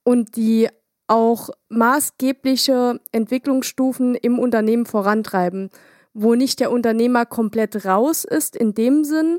und 0.03 0.37
die 0.37 0.69
auch 1.07 1.51
maßgebliche 1.69 3.01
Entwicklungsstufen 3.13 4.15
im 4.15 4.39
Unternehmen 4.39 4.87
vorantreiben, 4.87 5.71
wo 6.15 6.35
nicht 6.35 6.61
der 6.61 6.71
Unternehmer 6.71 7.27
komplett 7.27 7.85
raus 7.85 8.25
ist 8.25 8.57
in 8.57 8.75
dem 8.75 9.05
Sinn, 9.05 9.39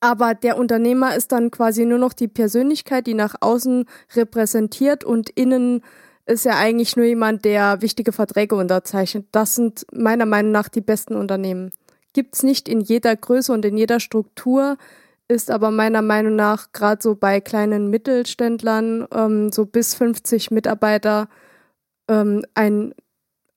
aber 0.00 0.34
der 0.34 0.58
Unternehmer 0.58 1.16
ist 1.16 1.32
dann 1.32 1.50
quasi 1.50 1.86
nur 1.86 1.98
noch 1.98 2.12
die 2.12 2.28
Persönlichkeit, 2.28 3.06
die 3.06 3.14
nach 3.14 3.36
außen 3.40 3.86
repräsentiert 4.14 5.02
und 5.02 5.30
innen 5.30 5.82
ist 6.26 6.44
er 6.44 6.56
eigentlich 6.56 6.96
nur 6.96 7.06
jemand, 7.06 7.44
der 7.44 7.80
wichtige 7.80 8.12
Verträge 8.12 8.54
unterzeichnet. 8.54 9.26
Das 9.32 9.54
sind 9.54 9.86
meiner 9.92 10.26
Meinung 10.26 10.52
nach 10.52 10.68
die 10.68 10.82
besten 10.82 11.14
Unternehmen. 11.14 11.70
Gibt's 12.12 12.42
nicht 12.42 12.68
in 12.68 12.80
jeder 12.80 13.16
Größe 13.16 13.52
und 13.52 13.64
in 13.64 13.76
jeder 13.76 13.98
Struktur, 13.98 14.76
ist 15.28 15.50
aber 15.50 15.70
meiner 15.70 16.02
Meinung 16.02 16.36
nach 16.36 16.72
gerade 16.72 17.02
so 17.02 17.14
bei 17.14 17.40
kleinen 17.40 17.88
Mittelständlern, 17.90 19.06
ähm, 19.12 19.52
so 19.52 19.66
bis 19.66 19.94
50 19.94 20.50
Mitarbeiter, 20.50 21.28
ähm, 22.08 22.44
ein, 22.54 22.94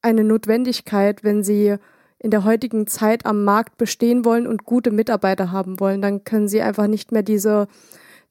eine 0.01 0.23
Notwendigkeit, 0.23 1.23
wenn 1.23 1.43
sie 1.43 1.75
in 2.19 2.31
der 2.31 2.43
heutigen 2.43 2.87
Zeit 2.87 3.25
am 3.25 3.43
Markt 3.43 3.77
bestehen 3.77 4.25
wollen 4.25 4.47
und 4.47 4.63
gute 4.63 4.91
Mitarbeiter 4.91 5.51
haben 5.51 5.79
wollen. 5.79 6.01
Dann 6.01 6.23
können 6.23 6.47
sie 6.47 6.61
einfach 6.61 6.87
nicht 6.87 7.11
mehr 7.11 7.23
diese 7.23 7.67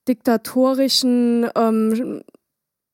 diktatorischen 0.08 1.48
ähm, 1.54 2.22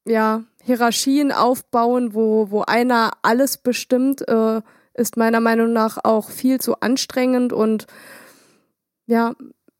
ja, 0.04 0.42
Hierarchien 0.62 1.32
aufbauen, 1.32 2.14
wo, 2.14 2.50
wo 2.50 2.62
einer 2.62 3.12
alles 3.22 3.56
bestimmt, 3.58 4.26
äh, 4.28 4.60
ist 4.94 5.16
meiner 5.16 5.40
Meinung 5.40 5.72
nach 5.72 5.98
auch 6.02 6.28
viel 6.28 6.60
zu 6.60 6.80
anstrengend 6.80 7.52
und 7.52 7.86
ja, 9.06 9.34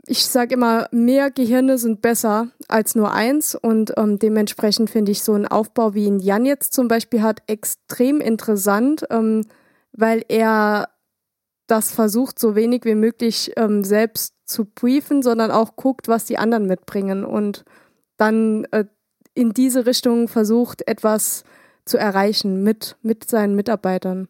ich 0.06 0.26
sage 0.26 0.54
immer, 0.54 0.88
mehr 0.90 1.30
Gehirne 1.30 1.78
sind 1.78 2.02
besser 2.02 2.48
als 2.68 2.94
nur 2.94 3.12
eins 3.12 3.54
und 3.54 3.92
ähm, 3.96 4.18
dementsprechend 4.18 4.90
finde 4.90 5.12
ich 5.12 5.22
so 5.22 5.32
einen 5.34 5.46
Aufbau, 5.46 5.94
wie 5.94 6.06
ihn 6.06 6.18
Jan 6.18 6.44
jetzt 6.44 6.72
zum 6.72 6.88
Beispiel 6.88 7.22
hat, 7.22 7.42
extrem 7.46 8.20
interessant, 8.20 9.04
ähm, 9.10 9.42
weil 9.92 10.24
er 10.28 10.88
das 11.68 11.92
versucht, 11.92 12.38
so 12.38 12.56
wenig 12.56 12.84
wie 12.84 12.96
möglich 12.96 13.52
ähm, 13.56 13.84
selbst 13.84 14.34
zu 14.44 14.64
briefen, 14.64 15.22
sondern 15.22 15.52
auch 15.52 15.76
guckt, 15.76 16.08
was 16.08 16.24
die 16.24 16.36
anderen 16.36 16.66
mitbringen 16.66 17.24
und 17.24 17.64
dann 18.16 18.64
äh, 18.72 18.84
in 19.34 19.54
diese 19.54 19.86
Richtung 19.86 20.26
versucht, 20.28 20.86
etwas 20.88 21.44
zu 21.84 21.96
erreichen 21.96 22.62
mit, 22.62 22.96
mit 23.02 23.30
seinen 23.30 23.54
Mitarbeitern. 23.54 24.28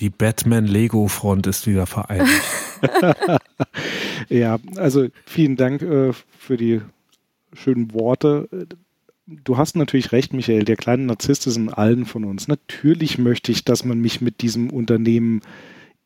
Die 0.00 0.10
Batman-Lego-Front 0.10 1.48
ist 1.48 1.66
wieder 1.66 1.86
vereinigt. 1.86 2.42
ja, 4.28 4.58
also 4.76 5.08
vielen 5.26 5.56
Dank 5.56 5.82
äh, 5.82 6.12
für 6.12 6.56
die 6.56 6.80
schönen 7.52 7.92
Worte. 7.92 8.48
Du 9.26 9.56
hast 9.56 9.76
natürlich 9.76 10.12
recht, 10.12 10.32
Michael. 10.32 10.64
Der 10.64 10.76
kleine 10.76 11.04
Narzisst 11.04 11.46
ist 11.46 11.56
in 11.56 11.68
allen 11.68 12.06
von 12.06 12.24
uns. 12.24 12.48
Natürlich 12.48 13.18
möchte 13.18 13.52
ich, 13.52 13.64
dass 13.64 13.84
man 13.84 14.00
mich 14.00 14.20
mit 14.20 14.40
diesem 14.40 14.70
Unternehmen 14.70 15.42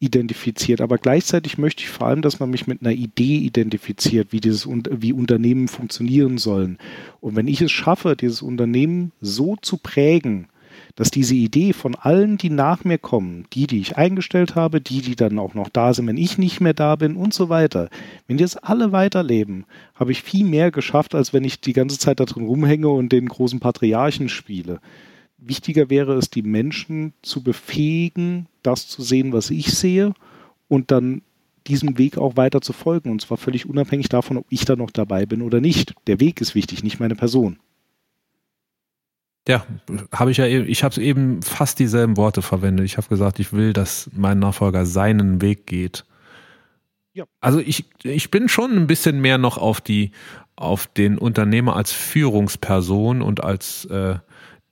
identifiziert. 0.02 0.80
Aber 0.80 0.98
gleichzeitig 0.98 1.58
möchte 1.58 1.84
ich 1.84 1.88
vor 1.88 2.08
allem, 2.08 2.22
dass 2.22 2.40
man 2.40 2.50
mich 2.50 2.66
mit 2.66 2.82
einer 2.82 2.90
Idee 2.90 3.36
identifiziert, 3.38 4.32
wie 4.32 4.40
dieses 4.40 4.66
wie 4.68 5.12
Unternehmen 5.12 5.68
funktionieren 5.68 6.38
sollen. 6.38 6.78
Und 7.20 7.36
wenn 7.36 7.46
ich 7.46 7.60
es 7.60 7.70
schaffe, 7.70 8.16
dieses 8.16 8.42
Unternehmen 8.42 9.12
so 9.20 9.56
zu 9.62 9.76
prägen, 9.76 10.48
dass 10.94 11.10
diese 11.10 11.34
Idee 11.34 11.72
von 11.72 11.94
allen, 11.94 12.36
die 12.36 12.50
nach 12.50 12.84
mir 12.84 12.98
kommen, 12.98 13.46
die, 13.52 13.66
die 13.66 13.80
ich 13.80 13.96
eingestellt 13.96 14.54
habe, 14.54 14.80
die, 14.80 15.00
die 15.00 15.16
dann 15.16 15.38
auch 15.38 15.54
noch 15.54 15.68
da 15.68 15.94
sind, 15.94 16.06
wenn 16.06 16.16
ich 16.16 16.38
nicht 16.38 16.60
mehr 16.60 16.74
da 16.74 16.96
bin 16.96 17.16
und 17.16 17.32
so 17.32 17.48
weiter, 17.48 17.88
wenn 18.26 18.36
die 18.36 18.42
jetzt 18.42 18.62
alle 18.64 18.92
weiterleben, 18.92 19.64
habe 19.94 20.12
ich 20.12 20.22
viel 20.22 20.44
mehr 20.44 20.70
geschafft, 20.70 21.14
als 21.14 21.32
wenn 21.32 21.44
ich 21.44 21.60
die 21.60 21.72
ganze 21.72 21.98
Zeit 21.98 22.20
da 22.20 22.24
drin 22.24 22.46
rumhänge 22.46 22.88
und 22.88 23.12
den 23.12 23.28
großen 23.28 23.60
Patriarchen 23.60 24.28
spiele. 24.28 24.80
Wichtiger 25.38 25.90
wäre 25.90 26.14
es, 26.14 26.30
die 26.30 26.42
Menschen 26.42 27.14
zu 27.22 27.42
befähigen, 27.42 28.46
das 28.62 28.86
zu 28.86 29.02
sehen, 29.02 29.32
was 29.32 29.50
ich 29.50 29.72
sehe 29.72 30.14
und 30.68 30.90
dann 30.90 31.22
diesem 31.66 31.98
Weg 31.98 32.18
auch 32.18 32.36
weiter 32.36 32.60
zu 32.60 32.72
folgen. 32.72 33.10
Und 33.10 33.20
zwar 33.20 33.36
völlig 33.36 33.66
unabhängig 33.66 34.08
davon, 34.08 34.36
ob 34.36 34.46
ich 34.50 34.64
da 34.64 34.76
noch 34.76 34.90
dabei 34.90 35.26
bin 35.26 35.42
oder 35.42 35.60
nicht. 35.60 35.94
Der 36.06 36.20
Weg 36.20 36.40
ist 36.40 36.54
wichtig, 36.54 36.82
nicht 36.82 37.00
meine 37.00 37.14
Person. 37.14 37.58
Ja, 39.48 39.66
habe 40.12 40.30
ich 40.30 40.36
ja 40.36 40.46
eben, 40.46 40.68
ich 40.68 40.84
habe 40.84 41.00
eben 41.00 41.42
fast 41.42 41.78
dieselben 41.78 42.16
Worte 42.16 42.42
verwendet. 42.42 42.86
Ich 42.86 42.96
habe 42.96 43.08
gesagt, 43.08 43.40
ich 43.40 43.52
will, 43.52 43.72
dass 43.72 44.08
mein 44.12 44.38
Nachfolger 44.38 44.86
seinen 44.86 45.40
Weg 45.40 45.66
geht. 45.66 46.04
Ja. 47.12 47.24
Also 47.40 47.58
ich, 47.58 47.84
ich 48.04 48.30
bin 48.30 48.48
schon 48.48 48.72
ein 48.76 48.86
bisschen 48.86 49.20
mehr 49.20 49.38
noch 49.38 49.58
auf 49.58 49.80
die, 49.80 50.12
auf 50.56 50.86
den 50.86 51.18
Unternehmer 51.18 51.76
als 51.76 51.92
Führungsperson 51.92 53.20
und 53.20 53.42
als 53.42 53.84
äh, 53.86 54.16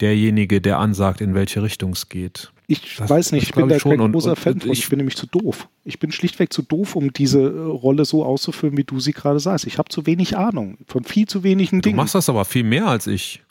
derjenige, 0.01 0.61
der 0.61 0.79
ansagt, 0.79 1.21
in 1.21 1.35
welche 1.35 1.62
Richtung 1.62 1.93
es 1.93 2.09
geht. 2.09 2.53
Ich 2.66 2.97
das, 2.97 3.11
weiß 3.11 3.33
nicht, 3.33 3.43
ich 3.43 3.53
bin 3.53 3.68
da 3.68 3.79
kein 3.79 3.99
großer 4.12 4.31
und, 4.31 4.39
Fan 4.39 4.61
von. 4.61 4.71
Ich, 4.71 4.79
ich 4.79 4.89
bin 4.89 4.99
nämlich 4.99 5.16
zu 5.16 5.27
doof. 5.27 5.68
Ich 5.85 5.99
bin 5.99 6.12
schlichtweg 6.12 6.53
zu 6.53 6.62
doof, 6.62 6.95
um 6.95 7.12
diese 7.12 7.41
äh, 7.41 7.61
Rolle 7.62 8.05
so 8.05 8.25
auszufüllen, 8.25 8.77
wie 8.77 8.85
du 8.85 9.01
sie 9.01 9.12
gerade 9.12 9.41
sagst. 9.41 9.66
Ich 9.66 9.79
habe 9.79 9.89
zu 9.89 10.07
wenig 10.07 10.37
Ahnung 10.37 10.79
von 10.87 11.03
viel 11.05 11.27
zu 11.27 11.43
wenigen 11.43 11.83
Dingen. 11.83 11.97
Du 11.97 12.03
machst 12.03 12.14
das 12.14 12.29
aber 12.29 12.45
viel 12.45 12.62
mehr 12.62 12.87
als 12.87 13.09
ich. 13.09 13.43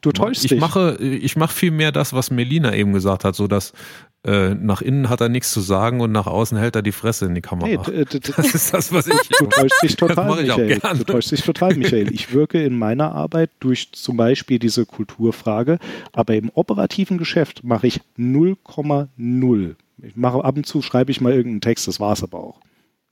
Du 0.00 0.12
täuschst 0.12 0.44
ich 0.44 0.50
dich. 0.50 0.60
Mache, 0.60 0.96
ich 1.00 1.36
mache 1.36 1.54
viel 1.54 1.72
mehr 1.72 1.90
das, 1.90 2.12
was 2.12 2.30
Melina 2.30 2.74
eben 2.74 2.92
gesagt 2.92 3.24
hat, 3.24 3.34
so 3.34 3.48
dass 3.48 3.72
äh, 4.24 4.54
nach 4.54 4.80
innen 4.80 5.08
hat 5.08 5.20
er 5.20 5.28
nichts 5.28 5.52
zu 5.52 5.60
sagen 5.60 6.00
und 6.00 6.12
nach 6.12 6.28
außen 6.28 6.56
hält 6.56 6.76
er 6.76 6.82
die 6.82 6.92
Fresse 6.92 7.26
in 7.26 7.34
die 7.34 7.40
Kamera. 7.40 7.66
Nee, 7.66 8.04
das 8.36 8.54
ist 8.54 8.72
das, 8.72 8.92
was 8.92 9.08
ich. 9.08 9.14
Du 9.38 9.46
täuschst 9.46 9.82
dich 9.82 9.96
total, 9.96 10.42
Michael. 10.42 10.78
Du 10.98 11.04
täuschst 11.04 11.32
dich 11.32 11.42
total, 11.42 11.74
Michael. 11.74 12.12
Ich 12.12 12.32
wirke 12.32 12.62
in 12.62 12.78
meiner 12.78 13.12
Arbeit 13.12 13.50
durch 13.58 13.90
zum 13.92 14.16
Beispiel 14.16 14.60
diese 14.60 14.86
Kulturfrage, 14.86 15.78
aber 16.12 16.36
im 16.36 16.50
operativen 16.54 17.18
Geschäft 17.18 17.64
mache 17.64 17.88
ich 17.88 18.00
0,0. 18.16 19.74
Ich 20.04 20.16
mache 20.16 20.44
ab 20.44 20.56
und 20.56 20.66
zu 20.66 20.82
schreibe 20.82 21.10
ich 21.10 21.20
mal 21.20 21.32
irgendeinen 21.32 21.60
Text, 21.60 21.88
das 21.88 21.98
war 21.98 22.12
es 22.12 22.22
aber 22.22 22.38
auch. 22.38 22.60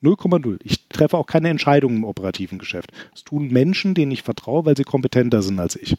0,0. 0.02 0.58
Ich 0.62 0.88
treffe 0.88 1.16
auch 1.18 1.26
keine 1.26 1.48
Entscheidungen 1.48 1.98
im 1.98 2.04
operativen 2.04 2.58
Geschäft. 2.58 2.92
Das 3.12 3.24
tun 3.24 3.48
Menschen, 3.48 3.94
denen 3.94 4.12
ich 4.12 4.22
vertraue, 4.22 4.64
weil 4.64 4.76
sie 4.76 4.84
kompetenter 4.84 5.42
sind 5.42 5.58
als 5.58 5.76
ich. 5.76 5.96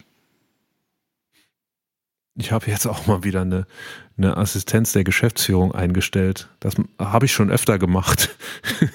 Ich 2.36 2.52
habe 2.52 2.68
jetzt 2.68 2.88
auch 2.88 3.08
mal 3.08 3.24
wieder 3.24 3.42
eine, 3.42 3.68
eine 4.18 4.38
Assistenz 4.38 4.94
der 4.94 5.04
Geschäftsführung 5.04 5.74
eingestellt. 5.74 6.50
Das 6.60 6.76
habe 6.98 7.26
ich 7.26 7.34
schon 7.34 7.50
öfter 7.50 7.78
gemacht. 7.78 8.30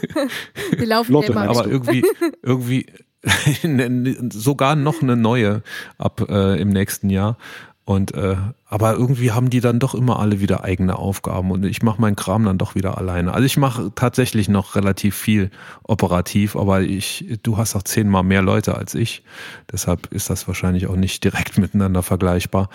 Die 0.79 0.85
laufen 0.85 1.13
Lotte, 1.13 1.33
immer. 1.33 1.49
Aber 1.49 1.67
irgendwie, 1.67 2.05
irgendwie 2.43 2.87
sogar 4.33 4.77
noch 4.77 5.03
eine 5.03 5.17
neue 5.17 5.63
ab 5.99 6.27
äh, 6.29 6.61
im 6.61 6.71
nächsten 6.71 7.11
Jahr. 7.11 7.37
Und 7.85 8.15
äh, 8.15 8.37
aber 8.65 8.95
irgendwie 8.95 9.31
haben 9.31 9.49
die 9.49 9.61
dann 9.61 9.79
doch 9.79 9.95
immer 9.95 10.19
alle 10.19 10.41
wieder 10.41 10.65
eigene 10.65 10.99
Aufgaben 10.99 11.53
und 11.53 11.65
ich 11.65 11.85
mache 11.85 12.01
meinen 12.01 12.17
Kram 12.17 12.45
dann 12.45 12.59
doch 12.59 12.75
wieder 12.75 12.99
alleine. 12.99 13.33
Also 13.33 13.47
ich 13.47 13.57
mache 13.57 13.93
tatsächlich 13.95 14.49
noch 14.49 14.75
relativ 14.75 15.15
viel 15.15 15.53
operativ, 15.85 16.57
aber 16.57 16.81
ich, 16.81 17.39
du 17.45 17.59
hast 17.59 17.77
auch 17.77 17.85
zehnmal 17.85 18.25
mehr 18.25 18.43
Leute 18.43 18.75
als 18.75 18.97
ich. 18.97 19.23
Deshalb 19.71 20.13
ist 20.13 20.31
das 20.31 20.49
wahrscheinlich 20.49 20.89
auch 20.89 20.97
nicht 20.97 21.23
direkt 21.23 21.59
miteinander 21.59 22.03
vergleichbar. 22.03 22.71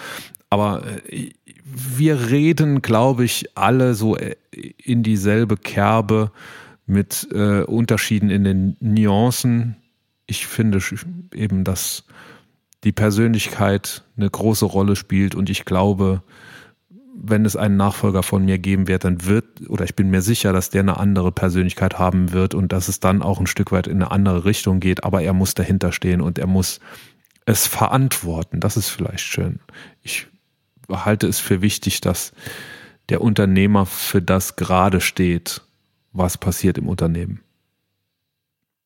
Aber 0.52 0.84
äh, 1.10 1.32
wir 1.64 2.30
reden, 2.30 2.82
glaube 2.82 3.24
ich, 3.24 3.58
alle 3.58 3.96
so 3.96 4.18
äh, 4.18 4.36
in 4.52 5.02
dieselbe 5.02 5.58
Kerbe 5.58 6.32
mit 6.86 7.28
äh, 7.32 7.64
Unterschieden 7.64 8.30
in 8.30 8.44
den 8.44 8.78
Nuancen. 8.82 9.78
Ich 10.28 10.46
finde 10.46 10.80
eben, 11.34 11.64
dass 11.64 12.04
die 12.84 12.92
Persönlichkeit 12.92 14.04
eine 14.18 14.30
große 14.30 14.66
Rolle 14.66 14.96
spielt 14.96 15.36
und 15.36 15.50
ich 15.50 15.64
glaube, 15.64 16.22
wenn 17.16 17.46
es 17.46 17.56
einen 17.56 17.78
Nachfolger 17.78 18.24
von 18.24 18.44
mir 18.44 18.58
geben 18.58 18.88
wird, 18.88 19.06
dann 19.06 19.26
wird, 19.26 19.46
oder 19.70 19.86
ich 19.86 19.96
bin 19.96 20.10
mir 20.10 20.22
sicher, 20.22 20.52
dass 20.52 20.70
der 20.70 20.82
eine 20.82 20.98
andere 20.98 21.32
Persönlichkeit 21.32 21.98
haben 21.98 22.34
wird 22.34 22.56
und 22.56 22.74
dass 22.74 22.90
es 22.90 23.00
dann 23.00 23.22
auch 23.22 23.40
ein 23.40 23.48
Stück 23.48 23.72
weit 23.72 23.88
in 23.88 24.02
eine 24.02 24.12
andere 24.12 24.44
Richtung 24.44 24.80
geht, 24.80 25.04
aber 25.04 25.22
er 25.22 25.34
muss 25.34 25.54
dahinter 25.54 25.92
stehen 25.92 26.20
und 26.20 26.40
er 26.40 26.48
muss 26.48 26.80
es 27.46 27.68
verantworten. 27.68 28.60
Das 28.60 28.76
ist 28.76 28.90
vielleicht 28.90 29.24
schön. 29.24 29.60
Ich 30.02 30.31
halte 30.92 31.28
es 31.28 31.40
für 31.40 31.62
wichtig, 31.62 32.02
dass 32.02 32.34
der 33.10 33.22
Unternehmer 33.22 33.86
für 33.86 34.22
das 34.22 34.56
gerade 34.56 35.02
steht, 35.02 35.62
was 36.14 36.38
passiert 36.38 36.78
im 36.78 36.88
Unternehmen. 36.88 37.42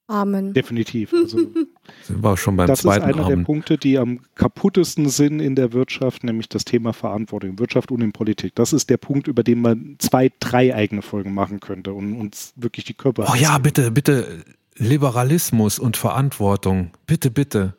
Amen. 0.07 0.53
Definitiv. 0.53 1.11
Also, 1.13 1.37
sind 2.03 2.23
wir 2.23 2.37
schon 2.37 2.55
beim 2.57 2.67
das 2.67 2.81
zweiten 2.81 3.09
ist 3.09 3.15
einer 3.15 3.25
Amen. 3.25 3.39
der 3.39 3.45
Punkte, 3.45 3.77
die 3.77 3.97
am 3.97 4.19
kaputtesten 4.35 5.09
sind 5.09 5.39
in 5.39 5.55
der 5.55 5.73
Wirtschaft, 5.73 6.23
nämlich 6.23 6.47
das 6.47 6.63
Thema 6.63 6.93
Verantwortung, 6.93 7.57
Wirtschaft 7.57 7.91
und 7.91 8.01
in 8.01 8.11
Politik. 8.11 8.53
Das 8.55 8.71
ist 8.71 8.89
der 8.91 8.97
Punkt, 8.97 9.27
über 9.27 9.41
den 9.41 9.61
man 9.61 9.95
zwei, 9.97 10.31
drei 10.39 10.75
eigene 10.75 11.01
Folgen 11.01 11.33
machen 11.33 11.59
könnte 11.59 11.93
und 11.93 12.15
uns 12.15 12.53
wirklich 12.55 12.85
die 12.85 12.93
Körper. 12.93 13.27
Oh 13.31 13.35
ja, 13.35 13.57
bitte, 13.57 13.91
bitte. 13.91 14.43
Liberalismus 14.77 15.79
und 15.79 15.97
Verantwortung. 15.97 16.91
Bitte, 17.07 17.31
bitte. 17.31 17.75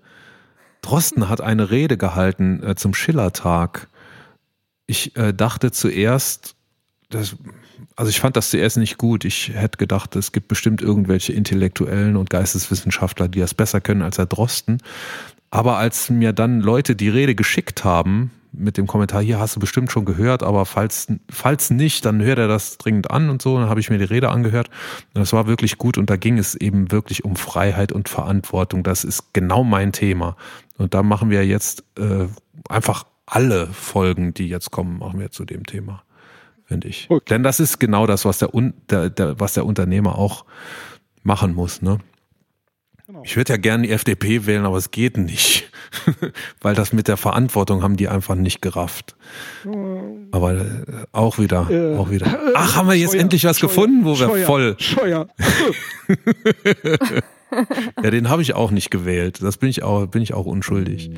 Drosten 0.81 1.29
hat 1.29 1.41
eine 1.41 1.71
Rede 1.71 1.97
gehalten 1.97 2.63
äh, 2.63 2.75
zum 2.75 2.95
Schillertag 2.95 3.89
ich 4.87 5.17
äh, 5.17 5.33
dachte 5.33 5.73
zuerst, 5.73 6.55
das, 7.11 7.37
also 7.95 8.11
ich 8.11 8.21
fand 8.21 8.37
das 8.37 8.51
zuerst 8.51 8.77
nicht 8.77 8.99
gut. 8.99 9.25
Ich 9.25 9.51
hätte 9.55 9.79
gedacht, 9.79 10.17
es 10.17 10.33
gibt 10.33 10.49
bestimmt 10.49 10.83
irgendwelche 10.83 11.33
Intellektuellen 11.33 12.17
und 12.17 12.31
Geisteswissenschaftler, 12.31 13.29
die 13.29 13.41
das 13.41 13.55
besser 13.55 13.81
können 13.81 14.03
als 14.03 14.19
Herr 14.19 14.27
Drosten. 14.27 14.79
Aber 15.51 15.77
als 15.79 16.11
mir 16.11 16.33
dann 16.33 16.61
Leute 16.61 16.97
die 16.97 17.09
Rede 17.09 17.35
geschickt 17.35 17.85
haben, 17.85 18.33
mit 18.59 18.79
dem 18.79 18.87
Kommentar, 18.87 19.23
hier 19.23 19.39
hast 19.39 19.57
du 19.57 19.61
bestimmt 19.61 19.93
schon 19.93 20.05
gehört, 20.05 20.43
aber 20.43 20.65
falls, 20.65 21.09
falls 21.31 21.71
nicht, 21.71 22.05
dann 22.05 22.23
hört 22.23 22.39
er 22.39 22.49
das 22.49 22.79
dringend 22.79 23.11
an 23.11 23.29
und 23.29 23.43
so. 23.43 23.59
Dann 23.59 23.69
habe 23.69 23.81
ich 23.81 23.91
mir 23.91 23.99
die 23.99 24.05
Rede 24.05 24.31
angehört. 24.31 24.71
Und 25.15 25.21
das 25.21 25.33
war 25.33 25.47
wirklich 25.47 25.79
gut 25.79 25.99
und 25.99 26.09
da 26.09 26.17
ging 26.17 26.39
es 26.39 26.55
eben 26.55 26.91
wirklich 26.91 27.25
um 27.25 27.37
Freiheit 27.37 27.93
und 27.93 28.09
Verantwortung. 28.09 28.83
Das 28.83 29.05
ist 29.05 29.35
genau 29.35 29.63
mein 29.63 29.93
Thema. 29.93 30.37
Und 30.79 30.95
da 30.95 31.03
machen 31.03 31.31
wir 31.31 31.45
jetzt 31.47 31.85
äh, 31.99 32.27
einfach 32.69 33.05
alle 33.27 33.67
Folgen, 33.67 34.33
die 34.33 34.49
jetzt 34.49 34.71
kommen, 34.71 34.99
machen 34.99 35.21
wir 35.21 35.31
zu 35.31 35.45
dem 35.45 35.67
Thema, 35.67 36.03
finde 36.65 36.89
ich. 36.89 37.07
Okay. 37.11 37.25
Denn 37.31 37.43
das 37.43 37.61
ist 37.61 37.79
genau 37.79 38.07
das, 38.07 38.25
was 38.25 38.39
der, 38.39 38.51
der, 38.91 39.11
der, 39.11 39.41
was 39.41 39.55
der 39.55 39.67
Unternehmer 39.67 40.17
auch 40.17 40.45
machen 41.23 41.55
muss. 41.55 41.83
Ne? 41.83 41.99
Genau. 43.07 43.23
Ich 43.25 43.37
würde 43.37 43.53
ja 43.53 43.57
gerne 43.57 43.85
die 43.87 43.93
FDP 43.93 44.47
wählen, 44.47 44.65
aber 44.65 44.79
es 44.79 44.91
geht 44.91 45.17
nicht. 45.17 45.71
Weil 46.61 46.75
das 46.75 46.93
mit 46.93 47.07
der 47.07 47.17
Verantwortung 47.17 47.83
haben 47.83 47.97
die 47.97 48.09
einfach 48.09 48.35
nicht 48.35 48.61
gerafft. 48.61 49.15
Aber 50.33 50.55
äh, 50.55 50.65
auch 51.13 51.39
wieder, 51.39 51.69
äh, 51.71 51.97
auch 51.97 52.11
wieder. 52.11 52.39
Ach, 52.55 52.75
haben 52.75 52.89
wir 52.89 52.97
jetzt 52.97 53.13
Scheuer, 53.13 53.21
endlich 53.21 53.45
was 53.45 53.61
Scheuer, 53.61 53.69
gefunden, 53.69 54.05
wo 54.05 54.19
wir 54.19 54.45
voll. 54.45 54.75
Scheuer. 54.79 55.29
ja, 58.03 58.11
den 58.11 58.29
habe 58.29 58.43
ich 58.43 58.55
auch 58.55 58.73
nicht 58.73 58.91
gewählt. 58.91 59.41
Das 59.41 59.57
bin 59.57 59.69
ich 59.69 59.85
auch, 59.85 60.07
bin 60.07 60.23
ich 60.23 60.35
auch 60.35 60.47
unschuldig. 60.47 61.11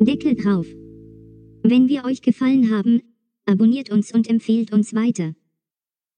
Deckel 0.00 0.34
drauf. 0.34 0.66
Wenn 1.62 1.88
wir 1.88 2.04
euch 2.04 2.20
gefallen 2.22 2.70
haben, 2.70 3.02
abonniert 3.46 3.90
uns 3.90 4.12
und 4.12 4.28
empfehlt 4.28 4.72
uns 4.72 4.94
weiter. 4.94 5.34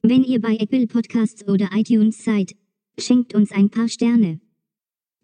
Wenn 0.03 0.25
ihr 0.25 0.41
bei 0.41 0.57
Apple 0.57 0.87
Podcasts 0.87 1.47
oder 1.49 1.71
iTunes 1.75 2.25
seid, 2.25 2.55
schenkt 2.99 3.35
uns 3.35 3.53
ein 3.53 3.71
paar 3.71 3.89
Sterne. 3.89 4.41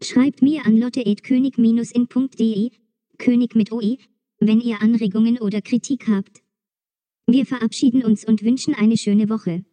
Schreibt 0.02 0.42
mir 0.42 0.66
an 0.66 0.76
lotte.könig-in.de, 0.76 2.70
König 3.18 3.54
mit 3.54 3.72
OE, 3.72 3.98
wenn 4.38 4.60
ihr 4.60 4.82
Anregungen 4.82 5.38
oder 5.38 5.60
Kritik 5.60 6.08
habt. 6.08 6.42
Wir 7.26 7.46
verabschieden 7.46 8.04
uns 8.04 8.24
und 8.24 8.42
wünschen 8.42 8.74
eine 8.74 8.96
schöne 8.96 9.28
Woche. 9.28 9.64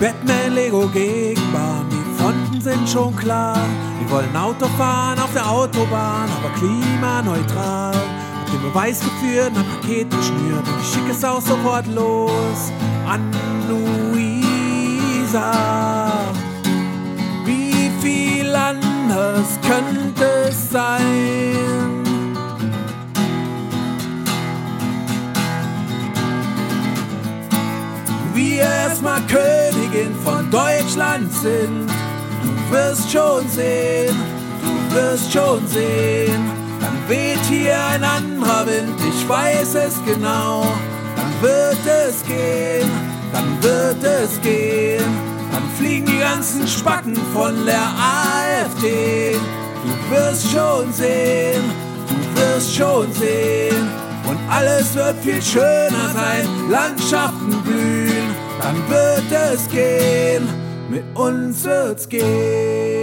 Batman, 0.00 0.54
Lego, 0.54 0.88
Gegenbahn, 0.88 1.83
die 2.24 2.30
Fronten 2.30 2.60
sind 2.60 2.88
schon 2.88 3.14
klar. 3.16 3.58
Wir 3.98 4.10
wollen 4.10 4.34
Auto 4.36 4.66
fahren 4.78 5.18
auf 5.18 5.32
der 5.34 5.48
Autobahn, 5.48 6.28
aber 6.38 6.48
klimaneutral. 6.54 7.94
Hab 7.94 8.50
den 8.50 8.62
Beweis 8.62 9.00
geführt, 9.00 9.52
ein 9.54 9.64
Paket 9.80 10.10
geschnürt 10.10 10.66
und 10.66 10.80
ich 10.80 10.88
schicke 10.88 11.10
es 11.10 11.24
auch 11.24 11.40
sofort 11.40 11.86
los 11.88 12.72
an 13.06 13.30
Luisa. 13.68 15.52
Wie 17.44 17.90
viel 18.00 18.54
anders 18.54 19.58
könnte 19.62 20.24
es 20.48 20.70
sein? 20.70 22.02
Wir 28.34 28.62
erstmal 28.62 29.20
Königin 29.26 30.14
von 30.24 30.50
Deutschland 30.50 31.32
sind. 31.32 32.03
Du 32.64 32.76
wirst 32.76 33.10
schon 33.10 33.48
sehen, 33.48 34.16
du 34.62 34.94
wirst 34.94 35.32
schon 35.32 35.66
sehen. 35.66 36.50
Dann 36.80 37.08
weht 37.08 37.40
hier 37.48 37.76
ein 37.86 38.02
anderer 38.02 38.66
Wind, 38.66 38.98
ich 39.08 39.28
weiß 39.28 39.74
es 39.74 40.04
genau. 40.04 40.66
Dann 41.16 41.32
wird 41.40 41.78
es 41.86 42.24
gehen, 42.24 42.90
dann 43.32 43.62
wird 43.62 44.02
es 44.02 44.40
gehen. 44.40 45.04
Dann 45.52 45.62
fliegen 45.78 46.06
die 46.06 46.18
ganzen 46.18 46.66
Spacken 46.66 47.16
von 47.32 47.64
der 47.64 47.82
AfD. 47.82 49.36
Du 49.84 50.14
wirst 50.14 50.50
schon 50.50 50.92
sehen, 50.92 51.62
du 52.08 52.40
wirst 52.40 52.74
schon 52.74 53.12
sehen. 53.12 53.88
Und 54.26 54.38
alles 54.50 54.94
wird 54.94 55.16
viel 55.22 55.42
schöner 55.42 56.08
sein, 56.14 56.48
Landschaften 56.70 57.62
blühen, 57.62 58.34
dann 58.60 58.76
wird 58.88 59.30
es 59.30 59.68
gehen, 59.68 60.48
mit 60.94 61.16
uns 61.16 61.64
wird's 61.64 62.08
gehen. 62.08 62.93